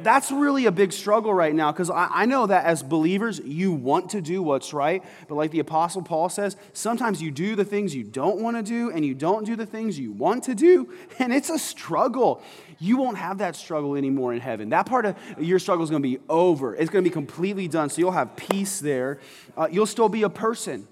that's 0.04 0.32
really 0.32 0.66
a 0.66 0.72
big 0.72 0.92
struggle 0.92 1.34
right 1.34 1.54
now 1.54 1.72
because 1.72 1.90
I, 1.90 2.08
I, 2.10 2.26
know 2.26 2.48
that 2.48 2.66
as 2.66 2.84
believers, 2.84 3.40
you 3.40 3.72
want 3.72 4.12
to 4.12 4.22
do 4.22 4.42
what's 4.42 4.74
right. 4.74 5.04
But 5.28 5.36
like 5.36 5.52
the 5.52 5.60
Apostle 5.60 6.02
Paul 6.02 6.30
says, 6.30 6.56
sometimes 6.74 7.22
you 7.22 7.32
do 7.32 7.56
the 7.56 7.66
things 7.66 7.96
you 7.96 8.04
don't 8.04 8.42
want 8.42 8.58
to 8.58 8.64
do 8.64 8.92
and 8.92 9.06
you 9.06 9.14
don't 9.14 9.46
do 9.46 9.56
the 9.56 9.66
things 9.66 10.00
you 10.00 10.12
want 10.12 10.44
to 10.46 10.56
do. 10.56 10.94
And 11.20 11.34
it's 11.34 11.50
a 11.50 11.58
struggle. 11.58 12.44
You 12.80 12.98
won't 12.98 13.18
have 13.18 13.40
that 13.40 13.56
struggle 13.56 13.96
anymore 13.96 14.34
in 14.34 14.40
heaven. 14.40 14.70
That 14.70 14.86
part 14.86 15.06
of 15.06 15.16
your 15.40 15.58
struggle 15.58 15.84
is 15.84 15.90
going 15.90 16.02
to 16.02 16.08
be 16.08 16.20
over, 16.30 16.76
it's 16.76 16.90
going 16.92 17.04
to 17.04 17.10
be 17.10 17.14
completely 17.14 17.68
done. 17.68 17.90
So 17.90 18.00
you'll 18.00 18.12
have 18.12 18.36
peace 18.36 18.80
there. 18.80 19.20
Uh, 19.58 19.68
you'll 19.70 19.88
still 19.88 20.10
be 20.10 20.24
a 20.24 20.30
person. 20.30 20.88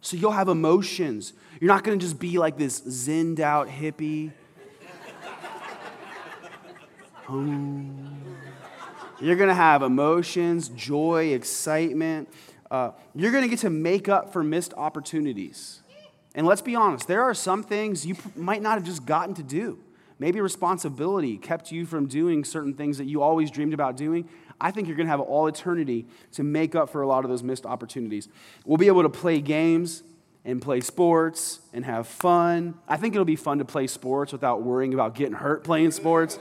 So 0.00 0.16
you'll 0.16 0.32
have 0.32 0.48
emotions. 0.48 1.32
You're 1.60 1.68
not 1.68 1.82
going 1.82 1.98
to 1.98 2.04
just 2.04 2.18
be 2.18 2.38
like 2.38 2.56
this 2.56 2.82
zinned 2.88 3.40
out 3.40 3.68
hippie. 3.68 4.32
You're 9.20 9.36
going 9.36 9.48
to 9.48 9.54
have 9.54 9.82
emotions, 9.82 10.68
joy, 10.68 11.32
excitement. 11.32 12.28
Uh, 12.70 12.90
you're 13.14 13.32
going 13.32 13.44
to 13.44 13.48
get 13.48 13.60
to 13.60 13.70
make 13.70 14.08
up 14.08 14.32
for 14.32 14.42
missed 14.42 14.74
opportunities. 14.74 15.80
And 16.34 16.46
let's 16.46 16.62
be 16.62 16.74
honest, 16.74 17.06
there 17.06 17.22
are 17.22 17.34
some 17.34 17.62
things 17.62 18.04
you 18.04 18.16
might 18.34 18.60
not 18.60 18.74
have 18.74 18.84
just 18.84 19.06
gotten 19.06 19.34
to 19.36 19.42
do. 19.42 19.78
Maybe 20.18 20.40
responsibility 20.40 21.38
kept 21.38 21.72
you 21.72 21.86
from 21.86 22.06
doing 22.06 22.44
certain 22.44 22.74
things 22.74 22.98
that 22.98 23.06
you 23.06 23.22
always 23.22 23.50
dreamed 23.50 23.74
about 23.74 23.96
doing. 23.96 24.28
I 24.60 24.70
think 24.70 24.86
you're 24.88 24.96
going 24.96 25.06
to 25.06 25.10
have 25.10 25.20
all 25.20 25.46
eternity 25.46 26.06
to 26.32 26.42
make 26.42 26.74
up 26.74 26.90
for 26.90 27.02
a 27.02 27.06
lot 27.06 27.24
of 27.24 27.30
those 27.30 27.42
missed 27.42 27.66
opportunities. 27.66 28.28
We'll 28.64 28.78
be 28.78 28.86
able 28.86 29.02
to 29.02 29.08
play 29.08 29.40
games 29.40 30.02
and 30.44 30.60
play 30.60 30.80
sports 30.80 31.60
and 31.72 31.84
have 31.84 32.06
fun. 32.06 32.74
I 32.86 32.96
think 32.96 33.14
it'll 33.14 33.24
be 33.24 33.36
fun 33.36 33.58
to 33.58 33.64
play 33.64 33.86
sports 33.86 34.32
without 34.32 34.62
worrying 34.62 34.94
about 34.94 35.14
getting 35.14 35.34
hurt 35.34 35.64
playing 35.64 35.90
sports. 35.90 36.38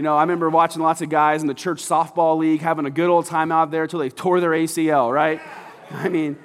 You 0.00 0.04
know, 0.04 0.16
I 0.16 0.22
remember 0.22 0.48
watching 0.48 0.80
lots 0.80 1.02
of 1.02 1.10
guys 1.10 1.42
in 1.42 1.46
the 1.46 1.52
church 1.52 1.82
softball 1.82 2.38
league 2.38 2.62
having 2.62 2.86
a 2.86 2.90
good 2.90 3.10
old 3.10 3.26
time 3.26 3.52
out 3.52 3.70
there 3.70 3.82
until 3.82 3.98
they 3.98 4.08
tore 4.08 4.40
their 4.40 4.52
ACL, 4.52 5.12
right? 5.12 5.42
I 5.90 6.08
mean, 6.08 6.38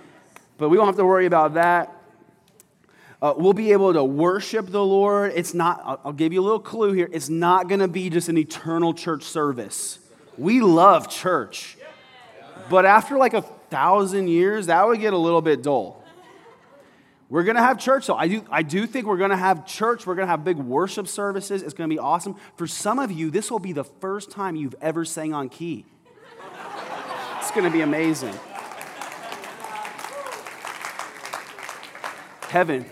but 0.57 0.67
we 0.67 0.75
don't 0.75 0.87
have 0.87 0.97
to 0.97 1.05
worry 1.05 1.25
about 1.25 1.53
that. 1.53 1.89
Uh, 3.21 3.33
we'll 3.37 3.53
be 3.53 3.71
able 3.71 3.93
to 3.93 4.03
worship 4.03 4.67
the 4.67 4.83
Lord. 4.83 5.31
It's 5.35 5.53
not, 5.53 5.81
I'll, 5.85 6.01
I'll 6.03 6.11
give 6.11 6.33
you 6.33 6.41
a 6.41 6.43
little 6.43 6.59
clue 6.59 6.91
here. 6.91 7.07
It's 7.13 7.29
not 7.29 7.69
going 7.69 7.79
to 7.79 7.87
be 7.87 8.09
just 8.09 8.27
an 8.27 8.37
eternal 8.37 8.93
church 8.93 9.23
service. 9.23 9.99
We 10.37 10.59
love 10.59 11.09
church. 11.09 11.77
But 12.69 12.85
after 12.85 13.17
like 13.17 13.33
a 13.33 13.41
thousand 13.41 14.27
years, 14.27 14.65
that 14.65 14.85
would 14.85 14.99
get 14.99 15.13
a 15.13 15.17
little 15.17 15.41
bit 15.41 15.63
dull. 15.63 16.03
We're 17.27 17.43
going 17.43 17.55
to 17.55 17.61
have 17.61 17.79
church. 17.79 18.03
So 18.03 18.15
I 18.15 18.27
do, 18.27 18.45
I 18.51 18.61
do 18.61 18.85
think 18.85 19.07
we're 19.07 19.17
going 19.17 19.31
to 19.31 19.37
have 19.37 19.65
church. 19.65 20.05
We're 20.05 20.15
going 20.15 20.27
to 20.27 20.31
have 20.31 20.43
big 20.43 20.57
worship 20.57 21.07
services. 21.07 21.63
It's 21.63 21.73
going 21.73 21.89
to 21.89 21.93
be 21.93 21.99
awesome. 21.99 22.35
For 22.55 22.67
some 22.67 22.99
of 22.99 23.11
you, 23.11 23.31
this 23.31 23.49
will 23.49 23.59
be 23.59 23.73
the 23.73 23.83
first 23.83 24.29
time 24.29 24.55
you've 24.55 24.75
ever 24.81 25.05
sang 25.05 25.33
on 25.33 25.49
key. 25.49 25.85
It's 27.39 27.51
going 27.51 27.65
to 27.65 27.71
be 27.71 27.81
amazing. 27.81 28.33
Heaven. 32.49 32.85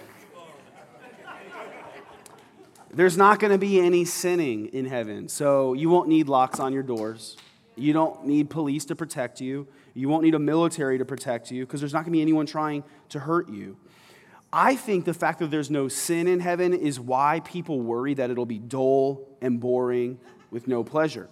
There's 2.92 3.18
not 3.18 3.40
going 3.40 3.52
to 3.52 3.58
be 3.58 3.80
any 3.80 4.06
sinning 4.06 4.68
in 4.68 4.86
heaven. 4.86 5.28
So 5.28 5.74
you 5.74 5.90
won't 5.90 6.10
need 6.10 6.28
locks 6.28 6.60
on 6.60 6.74
your 6.74 6.84
doors. 6.84 7.38
You 7.76 7.94
don't 7.94 8.26
need 8.26 8.50
police 8.50 8.86
to 8.86 8.96
protect 8.96 9.42
you. 9.42 9.68
You 9.96 10.10
won't 10.10 10.24
need 10.24 10.36
a 10.36 10.40
military 10.40 10.98
to 10.98 11.06
protect 11.06 11.50
you 11.50 11.66
because 11.66 11.80
there's 11.80 11.94
not 11.94 12.00
going 12.00 12.12
to 12.12 12.18
be 12.18 12.22
anyone 12.22 12.46
trying 12.46 12.84
to 13.10 13.20
hurt 13.20 13.50
you. 13.50 13.78
I 14.56 14.76
think 14.76 15.06
the 15.06 15.16
fact 15.16 15.40
that 15.40 15.50
there's 15.50 15.72
no 15.72 15.88
sin 15.88 16.28
in 16.28 16.40
heaven 16.40 16.76
is 16.76 17.00
why 17.00 17.42
people 17.44 17.82
worry 17.82 18.14
that 18.14 18.30
it'll 18.30 18.46
be 18.46 18.60
dull 18.60 19.28
and 19.42 19.60
boring 19.60 20.20
with 20.52 20.68
no 20.68 20.84
pleasure. 20.84 21.28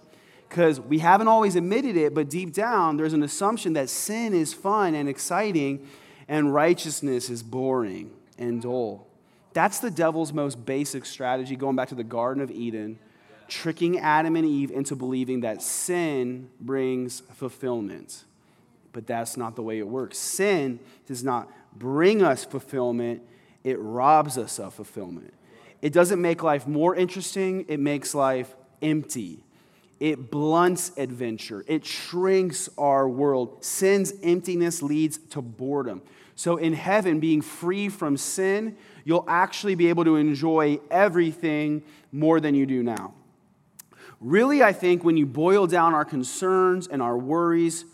Because 0.48 0.80
we 0.80 0.98
haven't 0.98 1.28
always 1.28 1.54
admitted 1.54 1.96
it, 1.96 2.14
but 2.14 2.28
deep 2.28 2.52
down, 2.52 2.96
there's 2.96 3.12
an 3.12 3.22
assumption 3.22 3.74
that 3.74 3.88
sin 3.88 4.34
is 4.34 4.52
fun 4.52 4.96
and 4.96 5.08
exciting 5.08 5.86
and 6.26 6.52
righteousness 6.52 7.30
is 7.30 7.44
boring 7.44 8.10
and 8.38 8.60
dull. 8.60 9.06
That's 9.52 9.78
the 9.78 9.90
devil's 9.90 10.32
most 10.32 10.66
basic 10.66 11.04
strategy, 11.06 11.54
going 11.54 11.76
back 11.76 11.88
to 11.90 11.94
the 11.94 12.04
Garden 12.04 12.42
of 12.42 12.50
Eden, 12.50 12.98
tricking 13.46 14.00
Adam 14.00 14.34
and 14.34 14.44
Eve 14.44 14.72
into 14.72 14.96
believing 14.96 15.42
that 15.42 15.62
sin 15.62 16.50
brings 16.60 17.20
fulfillment. 17.34 18.24
But 18.92 19.06
that's 19.06 19.36
not 19.36 19.54
the 19.54 19.62
way 19.62 19.78
it 19.78 19.86
works. 19.86 20.18
Sin 20.18 20.80
does 21.06 21.22
not 21.22 21.48
bring 21.76 22.22
us 22.22 22.44
fulfillment, 22.44 23.22
it 23.64 23.78
robs 23.78 24.38
us 24.38 24.58
of 24.58 24.74
fulfillment. 24.74 25.34
It 25.80 25.92
doesn't 25.92 26.20
make 26.20 26.42
life 26.42 26.66
more 26.66 26.94
interesting, 26.94 27.64
it 27.68 27.80
makes 27.80 28.14
life 28.14 28.54
empty. 28.80 29.44
It 30.00 30.32
blunts 30.32 30.90
adventure. 30.96 31.64
It 31.68 31.86
shrinks 31.86 32.68
our 32.76 33.08
world. 33.08 33.64
Sin's 33.64 34.12
emptiness 34.24 34.82
leads 34.82 35.16
to 35.30 35.40
boredom. 35.40 36.02
So, 36.34 36.56
in 36.56 36.72
heaven, 36.72 37.20
being 37.20 37.40
free 37.40 37.88
from 37.88 38.16
sin, 38.16 38.76
you'll 39.04 39.24
actually 39.28 39.76
be 39.76 39.88
able 39.90 40.04
to 40.04 40.16
enjoy 40.16 40.80
everything 40.90 41.84
more 42.10 42.40
than 42.40 42.56
you 42.56 42.66
do 42.66 42.82
now. 42.82 43.14
Really, 44.20 44.60
I 44.62 44.72
think 44.72 45.04
when 45.04 45.16
you 45.16 45.26
boil 45.26 45.68
down 45.68 45.94
our 45.94 46.04
concerns 46.04 46.88
and 46.88 47.00
our 47.00 47.16
worries 47.16 47.84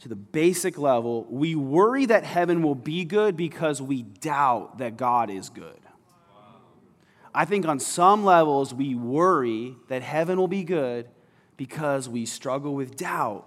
to 0.00 0.08
the 0.08 0.16
basic 0.16 0.78
level, 0.78 1.26
we 1.28 1.54
worry 1.54 2.06
that 2.06 2.24
heaven 2.24 2.62
will 2.62 2.74
be 2.74 3.04
good 3.04 3.36
because 3.36 3.82
we 3.82 4.02
doubt 4.02 4.78
that 4.78 4.96
God 4.96 5.30
is 5.30 5.48
good. 5.50 5.78
I 7.34 7.44
think 7.44 7.66
on 7.66 7.78
some 7.78 8.24
levels, 8.24 8.74
we 8.74 8.94
worry 8.94 9.76
that 9.88 10.02
heaven 10.02 10.38
will 10.38 10.48
be 10.48 10.64
good 10.64 11.08
because 11.56 12.08
we 12.08 12.26
struggle 12.26 12.74
with 12.74 12.96
doubt 12.96 13.46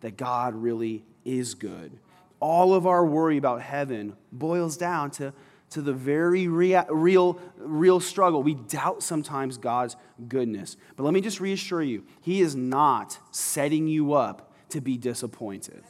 that 0.00 0.16
God 0.16 0.54
really 0.54 1.04
is 1.24 1.54
good. 1.54 1.92
All 2.40 2.74
of 2.74 2.86
our 2.86 3.04
worry 3.04 3.36
about 3.36 3.60
heaven 3.60 4.16
boils 4.32 4.78
down 4.78 5.10
to, 5.12 5.34
to 5.70 5.82
the 5.82 5.92
very 5.92 6.48
rea- 6.48 6.86
real, 6.88 7.38
real 7.58 8.00
struggle. 8.00 8.42
We 8.42 8.54
doubt 8.54 9.02
sometimes 9.02 9.58
God's 9.58 9.96
goodness. 10.26 10.78
But 10.96 11.04
let 11.04 11.12
me 11.12 11.20
just 11.20 11.38
reassure 11.38 11.82
you, 11.82 12.04
He 12.22 12.40
is 12.40 12.56
not 12.56 13.18
setting 13.30 13.86
you 13.86 14.14
up 14.14 14.49
to 14.72 14.80
be 14.80 14.96
disappointed. 14.96 15.82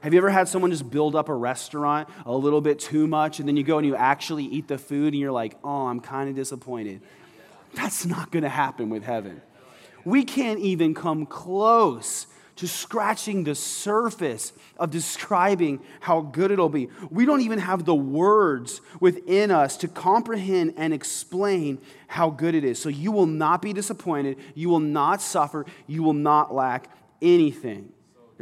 Have 0.00 0.12
you 0.12 0.18
ever 0.18 0.30
had 0.30 0.48
someone 0.48 0.72
just 0.72 0.90
build 0.90 1.14
up 1.14 1.28
a 1.28 1.34
restaurant 1.34 2.08
a 2.26 2.32
little 2.32 2.60
bit 2.60 2.80
too 2.80 3.06
much 3.06 3.38
and 3.38 3.46
then 3.46 3.56
you 3.56 3.62
go 3.62 3.78
and 3.78 3.86
you 3.86 3.94
actually 3.94 4.44
eat 4.44 4.66
the 4.66 4.76
food 4.76 5.12
and 5.12 5.20
you're 5.20 5.30
like, 5.30 5.56
oh, 5.62 5.86
I'm 5.86 6.00
kind 6.00 6.28
of 6.28 6.34
disappointed? 6.34 7.02
That's 7.74 8.04
not 8.04 8.32
going 8.32 8.42
to 8.42 8.48
happen 8.48 8.90
with 8.90 9.04
heaven. 9.04 9.40
We 10.04 10.24
can't 10.24 10.58
even 10.58 10.94
come 10.94 11.24
close 11.24 12.26
to 12.56 12.68
scratching 12.68 13.44
the 13.44 13.54
surface 13.54 14.52
of 14.76 14.90
describing 14.90 15.80
how 16.00 16.20
good 16.20 16.50
it'll 16.50 16.68
be. 16.68 16.88
We 17.10 17.24
don't 17.24 17.40
even 17.40 17.60
have 17.60 17.84
the 17.84 17.94
words 17.94 18.80
within 19.00 19.50
us 19.50 19.76
to 19.78 19.88
comprehend 19.88 20.74
and 20.76 20.92
explain 20.92 21.78
how 22.08 22.30
good 22.30 22.54
it 22.54 22.64
is. 22.64 22.80
So 22.80 22.88
you 22.88 23.10
will 23.10 23.26
not 23.26 23.62
be 23.62 23.72
disappointed. 23.72 24.36
You 24.54 24.68
will 24.68 24.80
not 24.80 25.22
suffer. 25.22 25.64
You 25.86 26.02
will 26.02 26.12
not 26.12 26.52
lack 26.54 26.90
anything. 27.22 27.92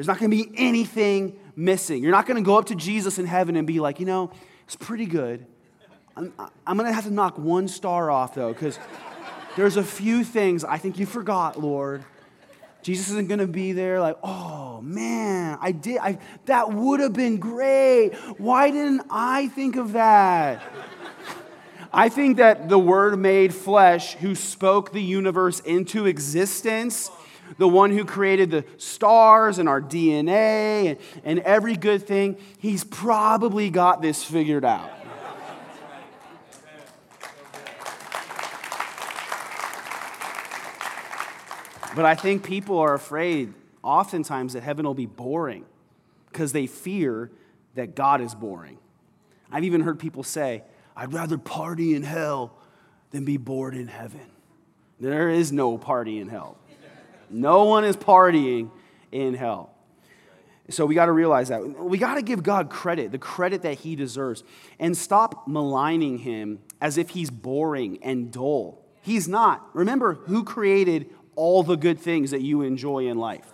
There's 0.00 0.06
not 0.06 0.18
going 0.18 0.30
to 0.30 0.34
be 0.34 0.50
anything 0.56 1.38
missing. 1.54 2.02
You're 2.02 2.10
not 2.10 2.24
going 2.24 2.42
to 2.42 2.42
go 2.42 2.56
up 2.56 2.64
to 2.68 2.74
Jesus 2.74 3.18
in 3.18 3.26
heaven 3.26 3.54
and 3.54 3.66
be 3.66 3.80
like, 3.80 4.00
you 4.00 4.06
know, 4.06 4.30
it's 4.64 4.74
pretty 4.74 5.04
good. 5.04 5.44
I'm, 6.16 6.32
I'm 6.66 6.78
going 6.78 6.88
to 6.88 6.94
have 6.94 7.04
to 7.04 7.10
knock 7.10 7.36
one 7.36 7.68
star 7.68 8.10
off, 8.10 8.34
though, 8.34 8.50
because 8.50 8.78
there's 9.58 9.76
a 9.76 9.82
few 9.84 10.24
things 10.24 10.64
I 10.64 10.78
think 10.78 10.98
you 10.98 11.04
forgot, 11.04 11.60
Lord. 11.60 12.02
Jesus 12.80 13.10
isn't 13.10 13.28
going 13.28 13.40
to 13.40 13.46
be 13.46 13.72
there 13.72 14.00
like, 14.00 14.16
oh 14.22 14.80
man, 14.80 15.58
I 15.60 15.72
did, 15.72 15.98
I, 15.98 16.18
that 16.46 16.72
would 16.72 17.00
have 17.00 17.12
been 17.12 17.36
great. 17.36 18.14
Why 18.38 18.70
didn't 18.70 19.02
I 19.10 19.48
think 19.48 19.76
of 19.76 19.92
that? 19.92 20.62
I 21.92 22.08
think 22.08 22.38
that 22.38 22.70
the 22.70 22.78
Word 22.78 23.18
made 23.18 23.52
flesh 23.52 24.14
who 24.14 24.34
spoke 24.34 24.92
the 24.92 25.02
universe 25.02 25.60
into 25.60 26.06
existence, 26.06 27.10
the 27.58 27.68
one 27.68 27.90
who 27.90 28.04
created 28.04 28.50
the 28.50 28.64
stars 28.78 29.58
and 29.58 29.68
our 29.68 29.80
DNA 29.80 30.90
and, 30.90 30.98
and 31.24 31.38
every 31.40 31.76
good 31.76 32.06
thing, 32.06 32.36
he's 32.58 32.84
probably 32.84 33.70
got 33.70 34.02
this 34.02 34.24
figured 34.24 34.64
out. 34.64 34.90
But 41.94 42.04
I 42.04 42.14
think 42.14 42.44
people 42.44 42.78
are 42.78 42.94
afraid 42.94 43.52
oftentimes 43.82 44.52
that 44.52 44.62
heaven 44.62 44.86
will 44.86 44.94
be 44.94 45.06
boring 45.06 45.64
because 46.30 46.52
they 46.52 46.66
fear 46.66 47.30
that 47.74 47.94
God 47.94 48.20
is 48.20 48.34
boring. 48.34 48.78
I've 49.50 49.64
even 49.64 49.80
heard 49.80 49.98
people 49.98 50.22
say, 50.22 50.62
I'd 50.96 51.12
rather 51.12 51.38
party 51.38 51.94
in 51.94 52.02
hell 52.02 52.54
than 53.10 53.24
be 53.24 53.36
bored 53.36 53.74
in 53.74 53.88
heaven. 53.88 54.20
There 55.00 55.28
is 55.28 55.50
no 55.50 55.78
party 55.78 56.18
in 56.18 56.28
hell. 56.28 56.58
No 57.30 57.64
one 57.64 57.84
is 57.84 57.96
partying 57.96 58.70
in 59.12 59.34
hell. 59.34 59.74
So 60.68 60.86
we 60.86 60.94
got 60.94 61.06
to 61.06 61.12
realize 61.12 61.48
that. 61.48 61.60
We 61.62 61.98
got 61.98 62.14
to 62.14 62.22
give 62.22 62.42
God 62.42 62.70
credit, 62.70 63.10
the 63.10 63.18
credit 63.18 63.62
that 63.62 63.78
he 63.78 63.96
deserves, 63.96 64.44
and 64.78 64.96
stop 64.96 65.48
maligning 65.48 66.18
him 66.18 66.60
as 66.80 66.96
if 66.96 67.10
he's 67.10 67.30
boring 67.30 67.98
and 68.02 68.32
dull. 68.32 68.84
He's 69.02 69.26
not. 69.26 69.68
Remember 69.74 70.14
who 70.14 70.44
created 70.44 71.10
all 71.34 71.62
the 71.62 71.76
good 71.76 71.98
things 71.98 72.30
that 72.30 72.42
you 72.42 72.62
enjoy 72.62 73.06
in 73.06 73.18
life. 73.18 73.52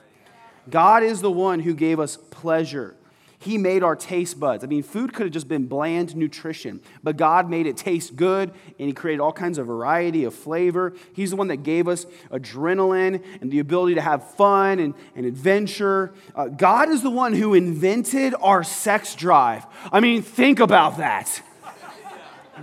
God 0.68 1.02
is 1.02 1.20
the 1.20 1.30
one 1.30 1.60
who 1.60 1.74
gave 1.74 2.00
us 2.00 2.16
pleasure. 2.30 2.96
He 3.38 3.58
made 3.58 3.82
our 3.82 3.96
taste 3.96 4.40
buds. 4.40 4.64
I 4.64 4.66
mean, 4.66 4.82
food 4.82 5.12
could 5.12 5.26
have 5.26 5.32
just 5.32 5.48
been 5.48 5.66
bland 5.66 6.16
nutrition, 6.16 6.80
but 7.02 7.16
God 7.16 7.50
made 7.50 7.66
it 7.66 7.76
taste 7.76 8.16
good 8.16 8.50
and 8.78 8.88
He 8.88 8.92
created 8.92 9.20
all 9.20 9.32
kinds 9.32 9.58
of 9.58 9.66
variety 9.66 10.24
of 10.24 10.34
flavor. 10.34 10.94
He's 11.12 11.30
the 11.30 11.36
one 11.36 11.48
that 11.48 11.58
gave 11.58 11.88
us 11.88 12.06
adrenaline 12.30 13.22
and 13.40 13.50
the 13.50 13.58
ability 13.58 13.94
to 13.96 14.00
have 14.00 14.28
fun 14.34 14.78
and, 14.78 14.94
and 15.14 15.26
adventure. 15.26 16.12
Uh, 16.34 16.48
God 16.48 16.88
is 16.88 17.02
the 17.02 17.10
one 17.10 17.32
who 17.32 17.54
invented 17.54 18.34
our 18.40 18.64
sex 18.64 19.14
drive. 19.14 19.66
I 19.92 20.00
mean, 20.00 20.22
think 20.22 20.60
about 20.60 20.98
that 20.98 21.42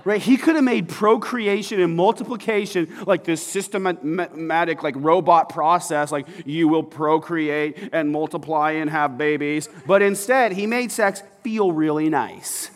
right? 0.03 0.21
He 0.21 0.37
could 0.37 0.55
have 0.55 0.63
made 0.63 0.89
procreation 0.89 1.79
and 1.79 1.95
multiplication 1.95 2.93
like 3.05 3.23
this 3.23 3.45
systematic, 3.45 4.83
like 4.83 4.95
robot 4.97 5.49
process, 5.49 6.11
like 6.11 6.27
you 6.45 6.67
will 6.67 6.83
procreate 6.83 7.89
and 7.93 8.11
multiply 8.11 8.71
and 8.71 8.89
have 8.89 9.17
babies. 9.17 9.69
But 9.85 10.01
instead, 10.01 10.53
he 10.53 10.67
made 10.67 10.91
sex 10.91 11.23
feel 11.43 11.71
really 11.71 12.09
nice. 12.09 12.69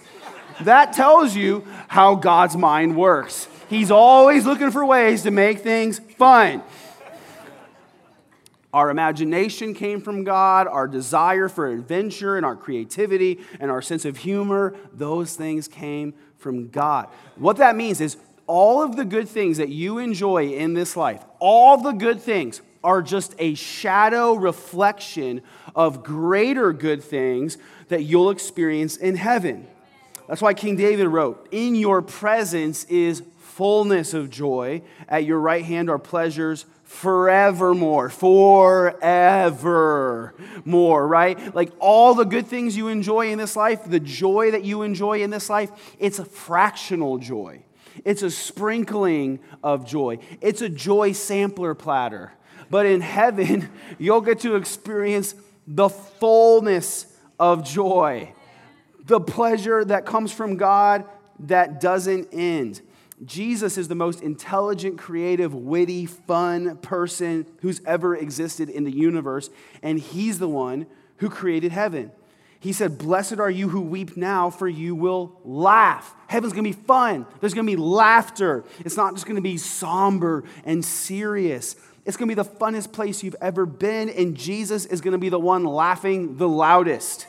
That 0.62 0.94
tells 0.94 1.36
you 1.36 1.66
how 1.88 2.16
God's 2.16 2.58
mind 2.58 2.96
works. 2.96 3.48
He's 3.70 3.92
always 3.92 4.46
looking 4.46 4.72
for 4.72 4.86
ways 4.86 5.24
to 5.24 5.32
make 5.32 5.60
things 5.60 6.00
fun. 6.00 6.64
Our 8.74 8.90
imagination 8.90 9.74
came 9.74 10.02
from 10.02 10.24
God, 10.24 10.68
our 10.68 10.88
desire 10.88 11.48
for 11.50 11.68
adventure 11.68 12.38
and 12.38 12.46
our 12.46 12.56
creativity 12.56 13.40
and 13.60 13.72
our 13.72 13.82
sense 13.82 14.06
of 14.06 14.18
humor, 14.18 14.76
those 14.94 15.36
things 15.36 15.68
came 15.68 16.14
from 16.48 16.70
God. 16.70 17.10
What 17.36 17.58
that 17.58 17.76
means 17.76 18.00
is 18.00 18.16
all 18.48 18.82
of 18.82 18.96
the 18.96 19.04
good 19.04 19.28
things 19.28 19.58
that 19.58 19.68
you 19.68 19.98
enjoy 19.98 20.48
in 20.54 20.76
this 20.76 20.96
life, 20.96 21.22
all 21.40 21.76
the 21.76 21.92
good 21.92 22.22
things 22.22 22.62
are 22.86 23.02
just 23.02 23.36
a 23.38 23.54
shadow 23.56 24.34
reflection 24.34 25.42
of 25.76 26.06
greater 26.06 26.72
good 26.72 27.04
things 27.04 27.58
that 27.90 28.04
you'll 28.04 28.30
experience 28.30 28.96
in 28.96 29.18
heaven. 29.18 29.68
That's 30.30 30.42
why 30.42 30.54
King 30.54 30.78
David 30.78 31.08
wrote, 31.08 31.50
In 31.52 31.76
your 31.76 32.02
presence 32.02 32.86
is 32.86 33.24
fullness 33.58 34.14
of 34.14 34.30
joy. 34.30 34.84
At 35.10 35.26
your 35.26 35.40
right 35.40 35.66
hand 35.66 35.90
are 35.90 35.98
pleasures 35.98 36.68
forevermore. 36.84 38.12
Forevermore, 38.12 41.08
right? 41.08 41.56
Like 41.56 41.72
all 41.80 42.14
the 42.14 42.24
good 42.24 42.46
things 42.46 42.78
you 42.78 42.88
enjoy 42.88 43.32
in 43.32 43.40
this 43.40 43.56
life, 43.56 43.86
the 43.86 44.00
joy 44.00 44.52
that 44.52 44.64
you 44.64 44.84
enjoy 44.84 45.24
in 45.24 45.32
this 45.32 45.50
life, 45.50 45.72
it's 45.98 46.20
a 46.20 46.26
fractional 46.26 47.18
joy. 47.18 47.64
It's 48.06 48.22
a 48.22 48.30
sprinkling 48.30 49.40
of 49.64 49.88
joy. 49.88 50.20
It's 50.40 50.62
a 50.62 50.70
joy 50.70 51.14
sampler 51.14 51.74
platter. 51.74 52.34
But 52.70 52.86
in 52.86 53.02
heaven, 53.02 53.72
you'll 53.98 54.22
get 54.22 54.42
to 54.42 54.56
experience 54.56 55.34
the 55.66 55.90
fullness 55.90 57.08
of 57.40 57.66
joy, 57.66 58.34
the 59.04 59.20
pleasure 59.20 59.84
that 59.84 60.06
comes 60.06 60.32
from 60.32 60.58
God 60.58 61.06
that 61.40 61.82
doesn't 61.82 62.28
end. 62.32 62.82
Jesus 63.26 63.78
is 63.78 63.88
the 63.88 63.96
most 63.96 64.22
intelligent, 64.22 65.00
creative, 65.00 65.54
witty, 65.54 66.06
fun 66.06 66.78
person 66.78 67.48
who's 67.62 67.82
ever 67.86 68.16
existed 68.16 68.70
in 68.70 68.84
the 68.84 68.92
universe, 68.92 69.50
and 69.82 70.00
he's 70.00 70.38
the 70.38 70.48
one 70.48 70.86
who 71.18 71.30
created 71.30 71.72
heaven. 71.72 72.12
He 72.60 72.74
said, 72.74 72.98
Blessed 72.98 73.40
are 73.40 73.50
you 73.50 73.70
who 73.70 73.82
weep 73.82 74.18
now, 74.18 74.50
for 74.50 74.68
you 74.68 74.96
will 74.96 75.40
laugh. 75.44 76.14
Heaven's 76.28 76.54
gonna 76.54 76.64
be 76.64 76.74
fun. 76.74 77.26
There's 77.40 77.54
gonna 77.54 77.66
be 77.66 77.76
laughter. 77.76 78.64
It's 78.80 78.98
not 78.98 79.16
just 79.16 79.26
gonna 79.26 79.42
be 79.42 79.58
somber 79.58 80.44
and 80.64 80.84
serious. 80.86 81.76
It's 82.06 82.18
gonna 82.18 82.30
be 82.30 82.36
the 82.36 82.46
funnest 82.46 82.94
place 82.94 83.24
you've 83.24 83.36
ever 83.42 83.66
been, 83.66 84.10
and 84.10 84.36
Jesus 84.36 84.86
is 84.86 85.02
gonna 85.02 85.18
be 85.18 85.30
the 85.30 85.40
one 85.40 85.64
laughing 85.66 86.38
the 86.38 86.48
loudest. 86.48 87.28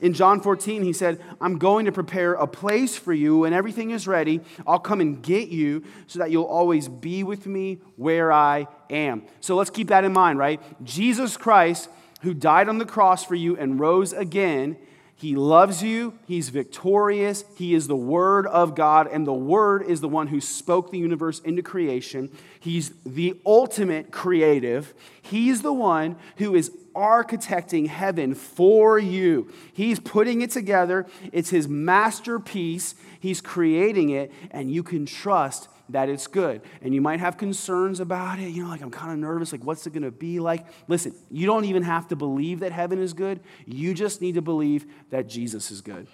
In 0.00 0.12
John 0.12 0.40
14, 0.40 0.82
he 0.82 0.92
said, 0.92 1.20
I'm 1.40 1.58
going 1.58 1.86
to 1.86 1.92
prepare 1.92 2.34
a 2.34 2.46
place 2.46 2.96
for 2.96 3.12
you. 3.12 3.38
When 3.38 3.52
everything 3.52 3.90
is 3.90 4.06
ready, 4.06 4.40
I'll 4.66 4.78
come 4.78 5.00
and 5.00 5.22
get 5.22 5.48
you 5.48 5.82
so 6.06 6.18
that 6.20 6.30
you'll 6.30 6.44
always 6.44 6.88
be 6.88 7.24
with 7.24 7.46
me 7.46 7.78
where 7.96 8.32
I 8.32 8.68
am. 8.90 9.24
So 9.40 9.56
let's 9.56 9.70
keep 9.70 9.88
that 9.88 10.04
in 10.04 10.12
mind, 10.12 10.38
right? 10.38 10.60
Jesus 10.84 11.36
Christ 11.36 11.88
who 12.22 12.34
died 12.34 12.68
on 12.68 12.78
the 12.78 12.84
cross 12.84 13.24
for 13.24 13.34
you 13.34 13.56
and 13.56 13.78
rose 13.78 14.12
again. 14.12 14.76
He 15.14 15.34
loves 15.34 15.82
you. 15.82 16.16
He's 16.26 16.48
victorious. 16.48 17.44
He 17.56 17.74
is 17.74 17.88
the 17.88 17.96
Word 17.96 18.46
of 18.46 18.76
God, 18.76 19.08
and 19.08 19.26
the 19.26 19.32
Word 19.32 19.82
is 19.82 20.00
the 20.00 20.08
one 20.08 20.28
who 20.28 20.40
spoke 20.40 20.90
the 20.90 20.98
universe 20.98 21.40
into 21.40 21.62
creation. 21.62 22.30
He's 22.60 22.92
the 23.04 23.36
ultimate 23.44 24.12
creative. 24.12 24.94
He's 25.20 25.62
the 25.62 25.72
one 25.72 26.16
who 26.36 26.54
is 26.54 26.70
architecting 26.98 27.86
heaven 27.86 28.34
for 28.34 28.98
you. 28.98 29.52
He's 29.72 30.00
putting 30.00 30.42
it 30.42 30.50
together. 30.50 31.06
It's 31.32 31.50
His 31.50 31.68
masterpiece. 31.68 32.96
He's 33.20 33.40
creating 33.40 34.10
it, 34.10 34.32
and 34.50 34.70
you 34.70 34.82
can 34.82 35.06
trust 35.06 35.68
that 35.90 36.08
it's 36.08 36.26
good. 36.26 36.60
And 36.82 36.94
you 36.94 37.00
might 37.00 37.20
have 37.20 37.38
concerns 37.38 38.00
about 38.00 38.38
it. 38.38 38.50
You 38.50 38.64
know, 38.64 38.68
like, 38.68 38.82
I'm 38.82 38.90
kind 38.90 39.12
of 39.12 39.18
nervous. 39.18 39.52
Like, 39.52 39.64
what's 39.64 39.86
it 39.86 39.92
going 39.92 40.02
to 40.02 40.10
be 40.10 40.40
like? 40.40 40.66
Listen, 40.88 41.14
you 41.30 41.46
don't 41.46 41.64
even 41.64 41.82
have 41.82 42.08
to 42.08 42.16
believe 42.16 42.60
that 42.60 42.72
heaven 42.72 42.98
is 42.98 43.12
good. 43.12 43.40
You 43.64 43.94
just 43.94 44.20
need 44.20 44.34
to 44.34 44.42
believe 44.42 44.86
that 45.10 45.28
Jesus 45.28 45.70
is 45.70 45.80
good. 45.80 46.08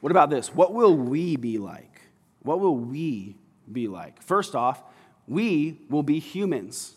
What 0.00 0.10
about 0.10 0.28
this? 0.28 0.54
What 0.54 0.74
will 0.74 0.94
we 0.94 1.36
be 1.36 1.58
like? 1.58 2.02
What 2.42 2.60
will 2.60 2.76
we 2.76 3.36
be 3.70 3.88
like? 3.88 4.22
First 4.22 4.54
off, 4.54 4.82
we 5.26 5.78
will 5.88 6.02
be 6.02 6.18
humans. 6.18 6.94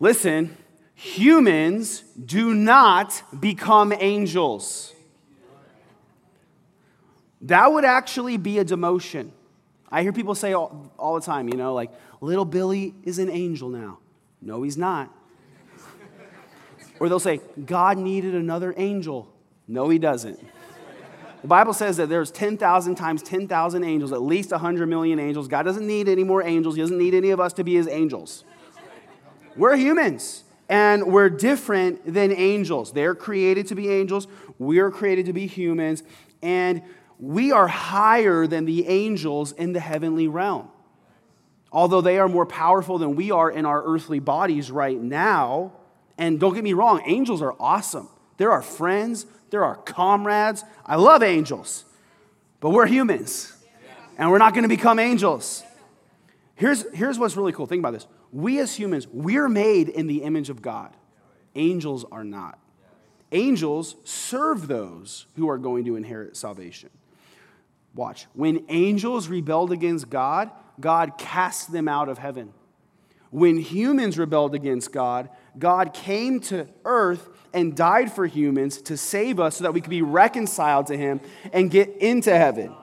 Listen, 0.00 0.56
humans 0.94 2.00
do 2.24 2.54
not 2.54 3.22
become 3.40 3.92
angels. 3.92 4.92
That 7.42 7.72
would 7.72 7.84
actually 7.84 8.36
be 8.36 8.58
a 8.58 8.64
demotion. 8.64 9.30
I 9.90 10.02
hear 10.02 10.12
people 10.12 10.34
say 10.34 10.54
all, 10.54 10.90
all, 10.98 11.14
the 11.14 11.20
time, 11.20 11.48
you 11.48 11.56
know, 11.56 11.74
like, 11.74 11.90
little 12.20 12.44
Billy 12.44 12.94
is 13.04 13.18
an 13.18 13.30
angel 13.30 13.68
now. 13.68 13.98
No, 14.40 14.62
he's 14.62 14.76
not. 14.76 15.14
or 16.98 17.08
they'll 17.08 17.20
say, 17.20 17.40
God 17.64 17.98
needed 17.98 18.34
another 18.34 18.74
angel. 18.76 19.32
No, 19.68 19.88
he 19.88 19.98
doesn't. 19.98 20.40
The 21.44 21.48
Bible 21.48 21.74
says 21.74 21.98
that 21.98 22.08
there's 22.08 22.30
10,000 22.30 22.94
times 22.94 23.22
10,000 23.22 23.84
angels, 23.84 24.12
at 24.12 24.22
least 24.22 24.50
100 24.50 24.86
million 24.86 25.18
angels. 25.18 25.46
God 25.46 25.64
doesn't 25.64 25.86
need 25.86 26.08
any 26.08 26.24
more 26.24 26.42
angels. 26.42 26.74
He 26.74 26.80
doesn't 26.80 26.96
need 26.96 27.12
any 27.12 27.28
of 27.32 27.38
us 27.38 27.52
to 27.52 27.64
be 27.64 27.74
his 27.74 27.86
angels. 27.86 28.44
We're 29.54 29.76
humans 29.76 30.44
and 30.70 31.12
we're 31.12 31.28
different 31.28 32.14
than 32.14 32.32
angels. 32.32 32.94
They're 32.94 33.14
created 33.14 33.66
to 33.66 33.74
be 33.74 33.90
angels, 33.90 34.26
we're 34.58 34.90
created 34.90 35.26
to 35.26 35.34
be 35.34 35.46
humans, 35.46 36.02
and 36.40 36.80
we 37.20 37.52
are 37.52 37.68
higher 37.68 38.46
than 38.46 38.64
the 38.64 38.88
angels 38.88 39.52
in 39.52 39.74
the 39.74 39.80
heavenly 39.80 40.28
realm. 40.28 40.70
Although 41.70 42.00
they 42.00 42.18
are 42.18 42.26
more 42.26 42.46
powerful 42.46 42.96
than 42.96 43.16
we 43.16 43.30
are 43.30 43.50
in 43.50 43.66
our 43.66 43.84
earthly 43.84 44.18
bodies 44.18 44.70
right 44.70 44.98
now, 44.98 45.72
and 46.16 46.40
don't 46.40 46.54
get 46.54 46.64
me 46.64 46.72
wrong, 46.72 47.02
angels 47.04 47.42
are 47.42 47.54
awesome. 47.60 48.08
They're 48.38 48.50
our 48.50 48.62
friends, 48.62 49.26
they're 49.54 49.64
our 49.64 49.76
comrades. 49.76 50.64
I 50.84 50.96
love 50.96 51.22
angels, 51.22 51.84
but 52.58 52.70
we're 52.70 52.86
humans, 52.86 53.52
and 54.18 54.28
we're 54.28 54.38
not 54.38 54.52
going 54.52 54.64
to 54.64 54.68
become 54.68 54.98
angels. 54.98 55.62
Here's, 56.56 56.84
here's 56.92 57.20
what's 57.20 57.36
really 57.36 57.52
cool. 57.52 57.66
Think 57.66 57.78
about 57.78 57.92
this 57.92 58.08
we 58.32 58.58
as 58.58 58.74
humans, 58.74 59.06
we're 59.12 59.48
made 59.48 59.88
in 59.88 60.08
the 60.08 60.24
image 60.24 60.50
of 60.50 60.60
God. 60.60 60.96
Angels 61.54 62.04
are 62.10 62.24
not. 62.24 62.58
Angels 63.30 63.94
serve 64.02 64.66
those 64.66 65.26
who 65.36 65.48
are 65.48 65.58
going 65.58 65.84
to 65.84 65.94
inherit 65.94 66.36
salvation. 66.36 66.90
Watch. 67.94 68.26
When 68.32 68.64
angels 68.68 69.28
rebelled 69.28 69.70
against 69.70 70.10
God, 70.10 70.50
God 70.80 71.16
cast 71.16 71.70
them 71.70 71.86
out 71.86 72.08
of 72.08 72.18
heaven. 72.18 72.52
When 73.30 73.56
humans 73.56 74.18
rebelled 74.18 74.56
against 74.56 74.90
God, 74.90 75.28
God 75.56 75.94
came 75.94 76.40
to 76.40 76.66
earth 76.84 77.28
and 77.54 77.74
died 77.74 78.12
for 78.12 78.26
humans 78.26 78.82
to 78.82 78.96
save 78.96 79.40
us 79.40 79.56
so 79.56 79.64
that 79.64 79.72
we 79.72 79.80
could 79.80 79.90
be 79.90 80.02
reconciled 80.02 80.88
to 80.88 80.96
Him 80.96 81.20
and 81.52 81.70
get 81.70 81.96
into 81.98 82.36
heaven. 82.36 82.74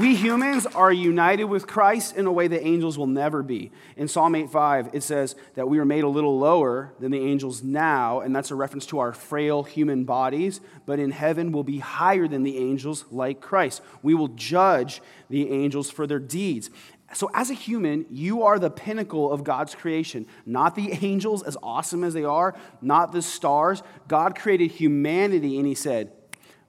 We 0.00 0.14
humans 0.14 0.64
are 0.64 0.90
united 0.90 1.44
with 1.44 1.66
Christ 1.66 2.16
in 2.16 2.24
a 2.24 2.32
way 2.32 2.48
that 2.48 2.66
angels 2.66 2.96
will 2.96 3.06
never 3.06 3.42
be. 3.42 3.70
In 3.94 4.08
Psalm 4.08 4.32
8:5, 4.34 4.88
it 4.94 5.02
says 5.02 5.36
that 5.54 5.68
we 5.68 5.78
are 5.80 5.84
made 5.84 6.02
a 6.02 6.08
little 6.08 6.38
lower 6.38 6.94
than 6.98 7.10
the 7.10 7.20
angels 7.20 7.62
now, 7.62 8.20
and 8.20 8.34
that's 8.34 8.50
a 8.50 8.54
reference 8.54 8.86
to 8.86 9.00
our 9.00 9.12
frail 9.12 9.64
human 9.64 10.04
bodies, 10.04 10.62
but 10.86 10.98
in 10.98 11.10
heaven 11.10 11.52
we'll 11.52 11.62
be 11.62 11.80
higher 11.80 12.26
than 12.26 12.42
the 12.42 12.56
angels 12.56 13.04
like 13.10 13.42
Christ. 13.42 13.82
We 14.02 14.14
will 14.14 14.28
judge 14.28 15.02
the 15.28 15.50
angels 15.50 15.90
for 15.90 16.06
their 16.06 16.18
deeds. 16.18 16.70
So, 17.14 17.30
as 17.34 17.50
a 17.50 17.54
human, 17.54 18.06
you 18.10 18.42
are 18.42 18.58
the 18.58 18.70
pinnacle 18.70 19.30
of 19.32 19.44
God's 19.44 19.74
creation. 19.74 20.26
Not 20.46 20.74
the 20.74 20.92
angels, 21.04 21.42
as 21.42 21.56
awesome 21.62 22.04
as 22.04 22.14
they 22.14 22.24
are, 22.24 22.54
not 22.80 23.12
the 23.12 23.22
stars. 23.22 23.82
God 24.08 24.34
created 24.34 24.70
humanity, 24.70 25.58
and 25.58 25.66
He 25.66 25.74
said, 25.74 26.12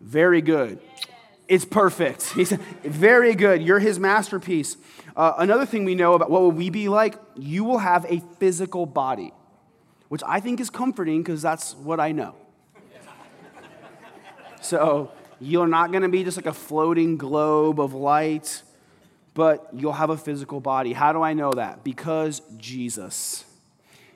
Very 0.02 0.42
good. 0.42 0.80
It's 1.48 1.66
perfect. 1.66 2.32
He 2.34 2.46
said, 2.46 2.60
Very 2.84 3.36
good. 3.36 3.62
You're 3.62 3.80
his 3.80 4.00
masterpiece. 4.00 4.78
Uh, 5.16 5.34
another 5.38 5.66
thing 5.66 5.86
we 5.86 5.96
know 5.96 6.14
about 6.14 6.32
what 6.32 6.42
will 6.42 6.52
we 6.52 6.70
be 6.70 6.90
like, 6.90 7.16
you 7.36 7.64
will 7.64 7.78
have 7.78 8.06
a 8.10 8.22
physical 8.40 8.86
body, 8.86 9.32
which 10.08 10.24
I 10.26 10.40
think 10.40 10.60
is 10.60 10.70
comforting 10.70 11.22
because 11.22 11.42
that's 11.42 11.76
what 11.76 12.00
I 12.00 12.12
know. 12.12 12.36
so 14.62 15.12
you're 15.40 15.68
not 15.68 15.92
going 15.92 16.04
to 16.04 16.10
be 16.10 16.24
just 16.24 16.38
like 16.38 16.46
a 16.46 16.54
floating 16.54 17.18
globe 17.18 17.80
of 17.80 17.94
light, 17.94 18.64
but 19.34 19.68
you'll 19.74 19.94
have 19.94 20.10
a 20.10 20.18
physical 20.18 20.60
body. 20.60 20.94
How 20.94 21.14
do 21.14 21.22
I 21.22 21.34
know 21.34 21.52
that? 21.52 21.84
Because 21.84 22.42
Jesus. 22.58 23.46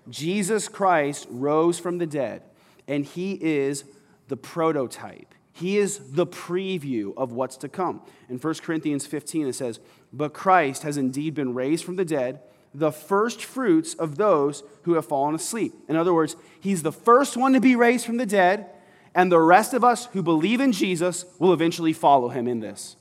Jesus 0.09 0.67
Christ 0.67 1.27
rose 1.29 1.79
from 1.79 1.97
the 1.97 2.05
dead, 2.05 2.43
and 2.87 3.03
he 3.03 3.33
is 3.33 3.83
the 4.27 4.37
prototype. 4.37 5.33
He 5.53 5.77
is 5.77 6.11
the 6.11 6.27
preview 6.27 7.13
of 7.17 7.31
what's 7.31 7.57
to 7.57 7.69
come. 7.69 8.01
In 8.29 8.37
1 8.37 8.53
Corinthians 8.55 9.07
15, 9.07 9.47
it 9.47 9.53
says, 9.53 9.79
But 10.13 10.33
Christ 10.33 10.83
has 10.83 10.97
indeed 10.97 11.33
been 11.33 11.53
raised 11.53 11.83
from 11.83 11.95
the 11.95 12.05
dead, 12.05 12.41
the 12.73 12.91
first 12.91 13.43
fruits 13.43 13.95
of 13.95 14.17
those 14.17 14.63
who 14.83 14.93
have 14.93 15.07
fallen 15.07 15.33
asleep. 15.33 15.73
In 15.87 15.95
other 15.95 16.13
words, 16.13 16.35
he's 16.59 16.83
the 16.83 16.91
first 16.91 17.35
one 17.35 17.53
to 17.53 17.59
be 17.59 17.75
raised 17.75 18.05
from 18.05 18.17
the 18.17 18.25
dead, 18.25 18.69
and 19.15 19.31
the 19.31 19.39
rest 19.39 19.73
of 19.73 19.83
us 19.83 20.05
who 20.07 20.21
believe 20.21 20.61
in 20.61 20.71
Jesus 20.71 21.25
will 21.39 21.53
eventually 21.53 21.93
follow 21.93 22.29
him 22.29 22.47
in 22.47 22.59
this. 22.59 22.95